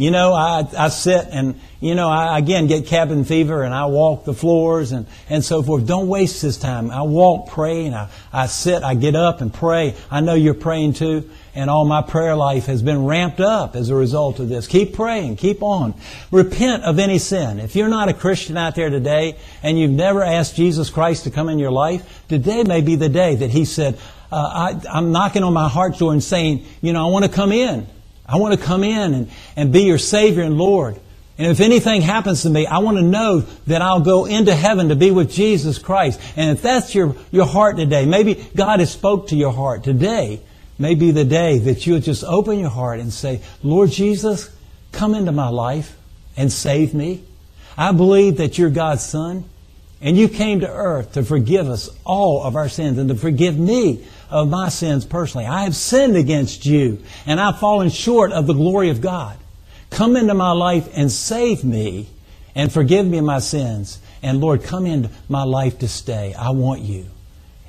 You 0.00 0.12
know, 0.12 0.32
I, 0.32 0.64
I 0.78 0.88
sit 0.90 1.26
and, 1.32 1.60
you 1.80 1.96
know, 1.96 2.08
I 2.08 2.38
again 2.38 2.68
get 2.68 2.86
cabin 2.86 3.24
fever 3.24 3.64
and 3.64 3.74
I 3.74 3.86
walk 3.86 4.24
the 4.24 4.32
floors 4.32 4.92
and, 4.92 5.06
and 5.28 5.44
so 5.44 5.60
forth. 5.60 5.88
Don't 5.88 6.06
waste 6.06 6.40
this 6.40 6.56
time. 6.56 6.92
I 6.92 7.02
walk, 7.02 7.48
pray, 7.48 7.84
and 7.84 7.96
I, 7.96 8.08
I 8.32 8.46
sit, 8.46 8.84
I 8.84 8.94
get 8.94 9.16
up 9.16 9.40
and 9.40 9.52
pray. 9.52 9.96
I 10.08 10.20
know 10.20 10.34
you're 10.34 10.54
praying 10.54 10.92
too. 10.92 11.28
And 11.52 11.68
all 11.68 11.84
my 11.84 12.00
prayer 12.02 12.36
life 12.36 12.66
has 12.66 12.80
been 12.80 13.06
ramped 13.06 13.40
up 13.40 13.74
as 13.74 13.90
a 13.90 13.96
result 13.96 14.38
of 14.38 14.48
this. 14.48 14.68
Keep 14.68 14.94
praying. 14.94 15.34
Keep 15.34 15.64
on. 15.64 15.94
Repent 16.30 16.84
of 16.84 17.00
any 17.00 17.18
sin. 17.18 17.58
If 17.58 17.74
you're 17.74 17.88
not 17.88 18.08
a 18.08 18.14
Christian 18.14 18.56
out 18.56 18.76
there 18.76 18.90
today 18.90 19.36
and 19.64 19.76
you've 19.76 19.90
never 19.90 20.22
asked 20.22 20.54
Jesus 20.54 20.90
Christ 20.90 21.24
to 21.24 21.32
come 21.32 21.48
in 21.48 21.58
your 21.58 21.72
life, 21.72 22.22
today 22.28 22.62
may 22.62 22.82
be 22.82 22.94
the 22.94 23.08
day 23.08 23.34
that 23.34 23.50
He 23.50 23.64
said, 23.64 23.98
uh, 24.30 24.36
I, 24.36 24.80
I'm 24.96 25.10
knocking 25.10 25.42
on 25.42 25.52
my 25.52 25.68
heart 25.68 25.98
door 25.98 26.12
and 26.12 26.22
saying, 26.22 26.64
you 26.82 26.92
know, 26.92 27.04
I 27.04 27.10
want 27.10 27.24
to 27.24 27.30
come 27.32 27.50
in. 27.50 27.88
I 28.28 28.36
want 28.36 28.58
to 28.58 28.64
come 28.64 28.84
in 28.84 29.14
and, 29.14 29.30
and 29.56 29.72
be 29.72 29.84
your 29.84 29.98
Savior 29.98 30.42
and 30.42 30.58
Lord. 30.58 31.00
And 31.38 31.46
if 31.46 31.60
anything 31.60 32.02
happens 32.02 32.42
to 32.42 32.50
me, 32.50 32.66
I 32.66 32.78
want 32.78 32.98
to 32.98 33.02
know 33.02 33.40
that 33.68 33.80
I'll 33.80 34.00
go 34.00 34.26
into 34.26 34.54
heaven 34.54 34.88
to 34.88 34.96
be 34.96 35.12
with 35.12 35.30
Jesus 35.30 35.78
Christ. 35.78 36.20
And 36.36 36.50
if 36.50 36.62
that's 36.62 36.94
your, 36.94 37.14
your 37.30 37.46
heart 37.46 37.76
today, 37.76 38.06
maybe 38.06 38.34
God 38.56 38.80
has 38.80 38.90
spoke 38.90 39.28
to 39.28 39.36
your 39.36 39.52
heart 39.52 39.84
today, 39.84 40.40
maybe 40.78 41.12
the 41.12 41.24
day 41.24 41.58
that 41.58 41.86
you'll 41.86 42.00
just 42.00 42.24
open 42.24 42.58
your 42.58 42.70
heart 42.70 42.98
and 42.98 43.12
say, 43.12 43.40
Lord 43.62 43.90
Jesus, 43.90 44.50
come 44.90 45.14
into 45.14 45.30
my 45.30 45.48
life 45.48 45.96
and 46.36 46.52
save 46.52 46.92
me. 46.92 47.22
I 47.76 47.92
believe 47.92 48.38
that 48.38 48.58
you're 48.58 48.70
God's 48.70 49.04
Son. 49.04 49.44
And 50.00 50.16
you 50.16 50.28
came 50.28 50.60
to 50.60 50.68
earth 50.68 51.14
to 51.14 51.24
forgive 51.24 51.68
us 51.68 51.88
all 52.04 52.44
of 52.44 52.54
our 52.54 52.68
sins 52.68 52.98
and 52.98 53.08
to 53.08 53.16
forgive 53.16 53.58
me 53.58 54.06
of 54.30 54.48
my 54.48 54.68
sins 54.68 55.04
personally. 55.04 55.46
I 55.46 55.64
have 55.64 55.76
sinned 55.76 56.16
against 56.16 56.66
you 56.66 57.02
and 57.26 57.40
I've 57.40 57.58
fallen 57.58 57.90
short 57.90 58.32
of 58.32 58.46
the 58.46 58.54
glory 58.54 58.90
of 58.90 59.00
God. 59.00 59.36
Come 59.90 60.16
into 60.16 60.34
my 60.34 60.52
life 60.52 60.88
and 60.94 61.10
save 61.10 61.64
me 61.64 62.08
and 62.54 62.72
forgive 62.72 63.06
me 63.06 63.20
my 63.20 63.38
sins. 63.38 64.00
And 64.22 64.40
Lord, 64.40 64.62
come 64.62 64.84
into 64.84 65.10
my 65.28 65.44
life 65.44 65.78
to 65.78 65.88
stay. 65.88 66.34
I 66.34 66.50
want 66.50 66.82
you. 66.82 67.06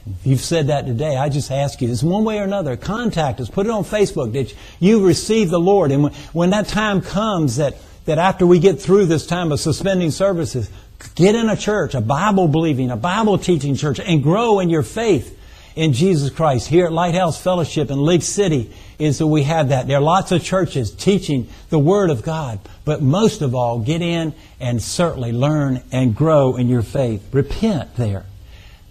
If 0.05 0.26
you've 0.26 0.41
said 0.41 0.68
that 0.68 0.88
today, 0.88 1.16
I 1.16 1.30
just 1.30 1.51
ask 1.51 1.82
you, 1.82 1.88
this 1.88 2.01
one 2.01 2.24
way 2.24 2.39
or 2.39 2.43
another, 2.43 2.76
contact 2.76 3.39
us, 3.39 3.49
put 3.49 3.68
it 3.68 3.70
on 3.70 3.84
Facebook 3.84 4.34
that 4.34 4.53
you 4.80 5.05
receive 5.05 5.49
the 5.49 5.60
Lord. 5.60 5.91
And 5.91 6.03
when, 6.03 6.14
when 6.34 6.49
that 6.49 6.68
time 6.68 7.01
comes 7.01 7.57
that, 7.57 7.76
that 8.05 8.18
after 8.18 8.47
we 8.47 8.60
get 8.60 8.82
through 8.82 9.05
this 9.05 9.28
time 9.28 9.51
of 9.51 9.60
suspending 9.60 10.10
services, 10.10 10.70
get 11.14 11.36
in 11.36 11.47
a 11.47 11.55
church, 11.55 11.93
a 11.93 12.01
Bible 12.01 12.47
believing, 12.47 12.89
a 12.89 12.97
Bible 12.97 13.38
teaching 13.38 13.76
church, 13.76 13.99
and 13.99 14.24
grow 14.24 14.60
in 14.60 14.70
your 14.70 14.84
faith 14.84 15.39
in 15.80 15.93
Jesus 15.93 16.30
Christ. 16.30 16.67
Here 16.67 16.88
at 16.88 16.91
Lighthouse 16.91 17.41
Fellowship 17.41 17.89
in 17.89 18.03
League 18.03 18.21
City 18.21 18.69
is 18.99 19.19
that 19.19 19.27
we 19.27 19.43
have 19.43 19.69
that. 19.69 19.88
There 19.88 19.97
are 19.97 20.01
lots 20.01 20.34
of 20.34 20.43
churches 20.43 20.91
teaching 20.91 21.47
the 21.69 21.80
Word 21.80 22.09
of 22.09 22.21
God, 22.21 22.59
but 22.84 23.01
most 23.01 23.41
of 23.41 23.55
all, 23.55 23.80
get 23.80 24.01
in 24.01 24.34
and 24.59 24.82
certainly 24.84 25.32
learn 25.32 25.82
and 25.89 26.13
grow 26.13 26.57
in 26.57 26.67
your 26.67 26.82
faith. 26.82 27.25
Repent 27.34 27.95
there. 27.95 28.25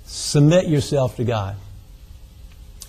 Submit 0.06 0.66
yourself 0.68 1.16
to 1.16 1.24
God. 1.24 1.56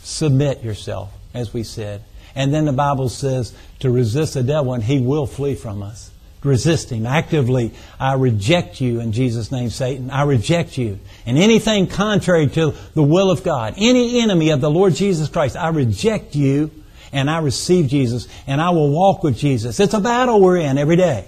Submit 0.02 0.64
yourself, 0.64 1.12
as 1.34 1.54
we 1.54 1.64
said. 1.64 2.02
And 2.36 2.54
then 2.54 2.64
the 2.64 2.72
Bible 2.72 3.10
says 3.10 3.54
to 3.80 3.92
resist 3.92 4.36
the 4.36 4.44
devil 4.44 4.74
and 4.74 4.82
he 4.82 5.02
will 5.02 5.28
flee 5.28 5.56
from 5.56 5.84
us 5.84 6.10
resist 6.44 6.92
him 6.92 7.06
actively. 7.06 7.72
I 8.00 8.14
reject 8.14 8.80
you 8.80 9.00
in 9.00 9.12
Jesus' 9.12 9.52
name, 9.52 9.70
Satan. 9.70 10.10
I 10.10 10.24
reject 10.24 10.78
you. 10.78 11.00
And 11.26 11.38
anything 11.38 11.88
contrary 11.88 12.48
to 12.48 12.74
the 12.94 13.04
will 13.04 13.30
of 13.30 13.44
God, 13.44 13.74
any 13.78 14.22
enemy 14.22 14.52
of 14.52 14.62
the 14.62 14.70
Lord 14.70 14.96
Jesus 14.96 15.30
Christ, 15.30 15.56
I 15.56 15.70
reject 15.70 16.36
you 16.36 16.72
and 17.12 17.30
I 17.30 17.40
receive 17.40 17.88
Jesus 17.88 18.28
and 18.48 18.62
I 18.62 18.70
will 18.70 18.92
walk 18.92 19.24
with 19.24 19.38
Jesus. 19.38 19.80
It's 19.80 19.94
a 19.94 20.00
battle 20.00 20.40
we're 20.40 20.58
in 20.58 20.78
every 20.78 20.96
day. 20.96 21.26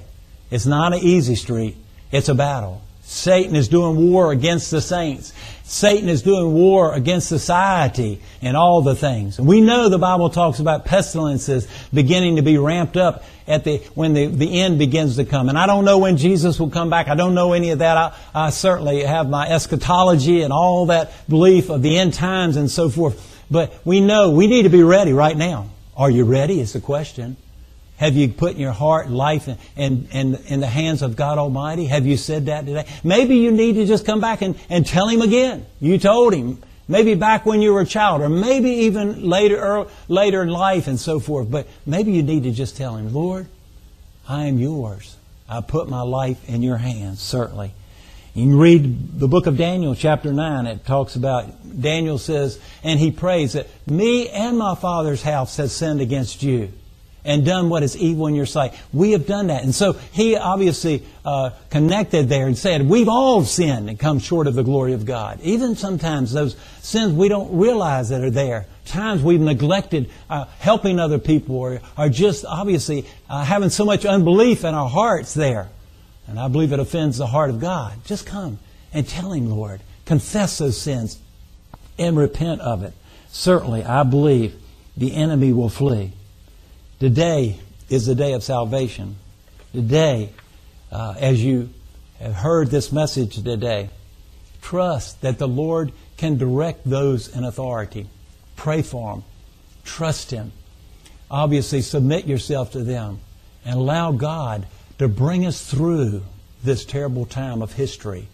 It's 0.49 0.65
not 0.65 0.93
an 0.93 0.99
easy 0.99 1.35
street. 1.35 1.77
It's 2.11 2.29
a 2.29 2.35
battle. 2.35 2.81
Satan 3.03 3.55
is 3.55 3.67
doing 3.67 4.11
war 4.11 4.31
against 4.31 4.71
the 4.71 4.81
saints. 4.81 5.33
Satan 5.63 6.09
is 6.09 6.21
doing 6.21 6.53
war 6.53 6.93
against 6.93 7.29
society 7.29 8.21
and 8.41 8.57
all 8.57 8.81
the 8.81 8.95
things. 8.95 9.39
We 9.39 9.61
know 9.61 9.87
the 9.87 9.97
Bible 9.97 10.29
talks 10.29 10.59
about 10.59 10.85
pestilences 10.85 11.67
beginning 11.93 12.35
to 12.35 12.41
be 12.41 12.57
ramped 12.57 12.97
up 12.97 13.23
at 13.47 13.63
the, 13.63 13.77
when 13.95 14.13
the, 14.13 14.27
the 14.27 14.59
end 14.59 14.79
begins 14.79 15.15
to 15.15 15.25
come. 15.25 15.49
And 15.49 15.57
I 15.57 15.67
don't 15.67 15.85
know 15.85 15.97
when 15.97 16.17
Jesus 16.17 16.59
will 16.59 16.69
come 16.69 16.89
back. 16.89 17.07
I 17.07 17.15
don't 17.15 17.33
know 17.33 17.53
any 17.53 17.71
of 17.71 17.79
that. 17.79 17.97
I, 17.97 18.15
I 18.33 18.49
certainly 18.49 19.03
have 19.03 19.29
my 19.29 19.47
eschatology 19.47 20.41
and 20.41 20.51
all 20.51 20.87
that 20.87 21.11
belief 21.29 21.69
of 21.69 21.81
the 21.81 21.97
end 21.97 22.13
times 22.13 22.57
and 22.57 22.69
so 22.69 22.89
forth. 22.89 23.45
But 23.49 23.73
we 23.85 24.01
know 24.01 24.31
we 24.31 24.47
need 24.47 24.63
to 24.63 24.69
be 24.69 24.83
ready 24.83 25.13
right 25.13 25.35
now. 25.35 25.69
Are 25.95 26.09
you 26.09 26.25
ready? 26.25 26.59
Is 26.59 26.73
the 26.73 26.81
question. 26.81 27.37
Have 28.01 28.15
you 28.15 28.29
put 28.29 28.55
your 28.55 28.71
heart 28.71 29.11
life 29.11 29.47
in, 29.47 29.57
in, 29.75 30.07
in, 30.11 30.35
in, 30.47 30.59
the 30.59 30.65
hands 30.65 31.03
of 31.03 31.15
God 31.15 31.37
Almighty? 31.37 31.85
Have 31.85 32.07
you 32.07 32.17
said 32.17 32.47
that 32.47 32.65
today? 32.65 32.87
Maybe 33.03 33.37
you 33.37 33.51
need 33.51 33.73
to 33.73 33.85
just 33.85 34.07
come 34.07 34.19
back 34.19 34.41
and, 34.41 34.55
and 34.71 34.87
tell 34.87 35.07
Him 35.07 35.21
again. 35.21 35.67
You 35.79 35.99
told 35.99 36.33
Him. 36.33 36.63
Maybe 36.87 37.13
back 37.13 37.45
when 37.45 37.61
you 37.61 37.73
were 37.73 37.81
a 37.81 37.85
child, 37.85 38.23
or 38.23 38.27
maybe 38.27 38.71
even 38.71 39.29
later, 39.29 39.63
or 39.63 39.87
later 40.07 40.41
in 40.41 40.49
life 40.49 40.87
and 40.87 40.99
so 40.99 41.19
forth. 41.19 41.51
But 41.51 41.67
maybe 41.85 42.11
you 42.11 42.23
need 42.23 42.41
to 42.45 42.51
just 42.51 42.75
tell 42.75 42.95
Him, 42.95 43.13
Lord, 43.13 43.45
I 44.27 44.47
am 44.47 44.57
yours. 44.57 45.15
I 45.47 45.61
put 45.61 45.87
my 45.87 46.01
life 46.01 46.49
in 46.49 46.63
your 46.63 46.77
hands, 46.77 47.21
certainly. 47.21 47.71
You 48.33 48.47
can 48.47 48.57
read 48.57 49.19
the 49.19 49.27
book 49.27 49.45
of 49.45 49.57
Daniel, 49.57 49.93
chapter 49.93 50.33
9. 50.33 50.65
It 50.65 50.87
talks 50.87 51.15
about, 51.15 51.79
Daniel 51.79 52.17
says, 52.17 52.59
and 52.83 52.99
he 52.99 53.11
prays 53.11 53.53
that 53.53 53.67
me 53.85 54.27
and 54.27 54.57
my 54.57 54.73
father's 54.73 55.21
house 55.21 55.57
has 55.57 55.71
sinned 55.71 56.01
against 56.01 56.41
you 56.41 56.73
and 57.23 57.45
done 57.45 57.69
what 57.69 57.83
is 57.83 57.95
evil 57.95 58.27
in 58.27 58.35
your 58.35 58.45
sight. 58.45 58.73
We 58.91 59.11
have 59.11 59.27
done 59.27 59.47
that. 59.47 59.63
And 59.63 59.73
so 59.73 59.93
he 59.93 60.35
obviously 60.35 61.03
uh, 61.23 61.51
connected 61.69 62.29
there 62.29 62.47
and 62.47 62.57
said, 62.57 62.87
we've 62.87 63.09
all 63.09 63.43
sinned 63.43 63.89
and 63.89 63.99
come 63.99 64.19
short 64.19 64.47
of 64.47 64.55
the 64.55 64.63
glory 64.63 64.93
of 64.93 65.05
God. 65.05 65.39
Even 65.41 65.75
sometimes 65.75 66.31
those 66.31 66.55
sins 66.81 67.13
we 67.13 67.29
don't 67.29 67.57
realize 67.57 68.09
that 68.09 68.21
are 68.23 68.31
there. 68.31 68.65
Times 68.85 69.21
we've 69.21 69.39
neglected 69.39 70.09
uh, 70.29 70.45
helping 70.59 70.99
other 70.99 71.19
people 71.19 71.55
or 71.55 71.81
are 71.95 72.09
just 72.09 72.43
obviously 72.45 73.05
uh, 73.29 73.43
having 73.43 73.69
so 73.69 73.85
much 73.85 74.05
unbelief 74.05 74.63
in 74.63 74.73
our 74.73 74.89
hearts 74.89 75.33
there. 75.33 75.69
And 76.27 76.39
I 76.39 76.47
believe 76.47 76.73
it 76.73 76.79
offends 76.79 77.17
the 77.17 77.27
heart 77.27 77.49
of 77.49 77.59
God. 77.59 77.93
Just 78.05 78.25
come 78.25 78.57
and 78.93 79.07
tell 79.07 79.31
Him, 79.33 79.49
Lord. 79.49 79.81
Confess 80.05 80.57
those 80.57 80.79
sins 80.79 81.19
and 81.97 82.17
repent 82.17 82.61
of 82.61 82.83
it, 82.83 82.93
certainly 83.29 83.83
I 83.83 84.03
believe 84.03 84.55
the 84.97 85.13
enemy 85.15 85.53
will 85.53 85.69
flee. 85.69 86.13
Today 87.01 87.57
is 87.89 88.05
the 88.05 88.13
day 88.13 88.33
of 88.33 88.43
salvation. 88.43 89.15
Today, 89.73 90.29
uh, 90.91 91.15
as 91.17 91.43
you 91.43 91.71
have 92.19 92.35
heard 92.35 92.69
this 92.69 92.91
message 92.91 93.41
today, 93.43 93.89
trust 94.61 95.19
that 95.21 95.39
the 95.39 95.47
Lord 95.47 95.93
can 96.17 96.37
direct 96.37 96.87
those 96.87 97.27
in 97.35 97.43
authority. 97.43 98.07
Pray 98.55 98.83
for 98.83 99.15
them. 99.15 99.23
Trust 99.83 100.29
Him. 100.29 100.51
Obviously, 101.31 101.81
submit 101.81 102.27
yourself 102.27 102.73
to 102.73 102.83
them 102.83 103.19
and 103.65 103.79
allow 103.79 104.11
God 104.11 104.67
to 104.99 105.07
bring 105.07 105.43
us 105.43 105.59
through 105.67 106.21
this 106.63 106.85
terrible 106.85 107.25
time 107.25 107.63
of 107.63 107.73
history. 107.73 108.27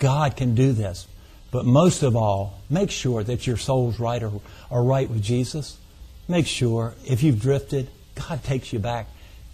God 0.00 0.36
can 0.36 0.56
do 0.56 0.72
this. 0.72 1.06
But 1.52 1.66
most 1.66 2.02
of 2.02 2.16
all, 2.16 2.58
make 2.68 2.90
sure 2.90 3.22
that 3.22 3.46
your 3.46 3.58
soul's 3.58 4.00
right 4.00 4.24
or, 4.24 4.40
or 4.70 4.82
right 4.82 5.08
with 5.08 5.22
Jesus. 5.22 5.78
Make 6.26 6.48
sure 6.48 6.94
if 7.06 7.22
you've 7.22 7.40
drifted, 7.40 7.88
God 8.28 8.42
takes 8.44 8.72
you 8.72 8.78
back. 8.78 9.06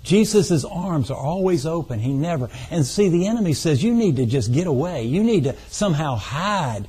Jesus' 0.03 0.65
arms 0.65 1.11
are 1.11 1.17
always 1.17 1.65
open. 1.65 1.99
He 1.99 2.13
never. 2.13 2.51
And 2.71 2.85
see, 2.85 3.09
the 3.09 3.27
enemy 3.27 3.55
says 3.55 3.83
you 3.83 3.95
need 3.95 4.17
to 4.17 4.27
just 4.27 4.53
get 4.53 4.67
away. 4.67 5.05
You 5.05 5.25
need 5.25 5.45
to 5.45 5.57
somehow 5.69 6.17
hide. 6.17 6.87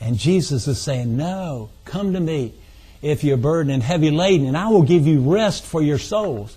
And 0.00 0.18
Jesus 0.18 0.66
is 0.66 0.80
saying, 0.80 1.16
No, 1.16 1.70
come 1.84 2.14
to 2.14 2.20
me 2.20 2.54
if 3.02 3.24
you're 3.24 3.36
burdened 3.36 3.72
and 3.72 3.82
heavy 3.82 4.10
laden, 4.10 4.46
and 4.46 4.56
I 4.56 4.68
will 4.68 4.82
give 4.82 5.06
you 5.06 5.20
rest 5.32 5.64
for 5.64 5.82
your 5.82 5.98
souls. 5.98 6.56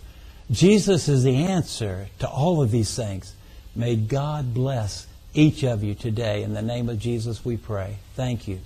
Jesus 0.50 1.08
is 1.10 1.24
the 1.24 1.36
answer 1.36 2.08
to 2.20 2.28
all 2.28 2.62
of 2.62 2.72
these 2.72 2.96
things. 2.96 3.36
May 3.76 3.96
God 3.96 4.54
bless 4.54 5.06
each 5.34 5.64
of 5.64 5.84
you 5.84 5.96
today. 5.96 6.44
In 6.44 6.54
the 6.54 6.62
name 6.62 6.90
of 6.90 6.98
Jesus, 6.98 7.46
we 7.46 7.58
pray. 7.58 7.98
Thank 8.16 8.48
you. 8.48 8.60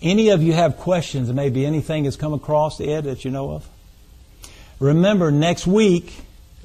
Any 0.00 0.30
of 0.30 0.42
you 0.42 0.52
have 0.54 0.78
questions, 0.78 1.32
maybe 1.32 1.64
anything 1.64 2.04
has 2.06 2.16
come 2.16 2.32
across, 2.32 2.80
Ed, 2.80 3.04
that 3.04 3.24
you 3.24 3.30
know 3.30 3.52
of? 3.52 3.68
Remember, 4.82 5.30
next 5.30 5.64
week, 5.64 6.12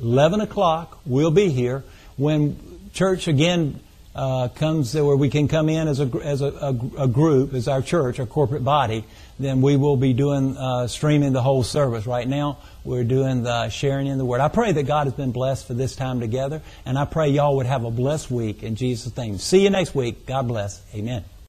11 0.02 0.42
o'clock, 0.42 1.00
we'll 1.06 1.30
be 1.30 1.50
here 1.50 1.84
when 2.16 2.58
church 2.92 3.28
again 3.28 3.80
uh, 4.16 4.48
comes 4.48 4.96
where 4.96 5.16
we 5.16 5.30
can 5.30 5.48
come 5.48 5.70
in 5.70 5.88
as 5.88 6.00
a, 6.00 6.10
as 6.24 6.42
a, 6.42 6.48
a, 6.48 7.04
a, 7.04 7.08
group, 7.08 7.54
as 7.54 7.68
our 7.68 7.84
church, 7.84 8.20
our 8.20 8.26
corporate 8.26 8.64
body, 8.64 9.06
then 9.38 9.62
we 9.62 9.76
will 9.76 9.98
be 9.98 10.14
doing 10.14 10.58
uh, 10.58 10.88
streaming 10.88 11.32
the 11.32 11.44
whole 11.44 11.62
service. 11.62 12.08
Right 12.08 12.28
now, 12.28 12.58
we're 12.84 13.04
doing 13.04 13.44
the 13.44 13.70
sharing 13.70 14.08
in 14.08 14.18
the 14.18 14.26
Word. 14.26 14.42
I 14.42 14.48
pray 14.48 14.72
that 14.72 14.88
God 14.88 15.06
has 15.06 15.14
been 15.14 15.32
blessed 15.32 15.68
for 15.68 15.76
this 15.76 15.96
time 15.96 16.20
together, 16.20 16.64
and 16.88 16.98
I 16.98 17.06
pray 17.06 17.30
y'all 17.30 17.58
would 17.58 17.68
have 17.68 17.84
a 17.84 17.92
blessed 17.92 18.32
week 18.32 18.64
in 18.64 18.74
Jesus' 18.74 19.16
name. 19.16 19.38
See 19.38 19.62
you 19.62 19.70
next 19.70 19.94
week. 19.94 20.26
God 20.26 20.48
bless. 20.48 20.82
Amen. 20.96 21.24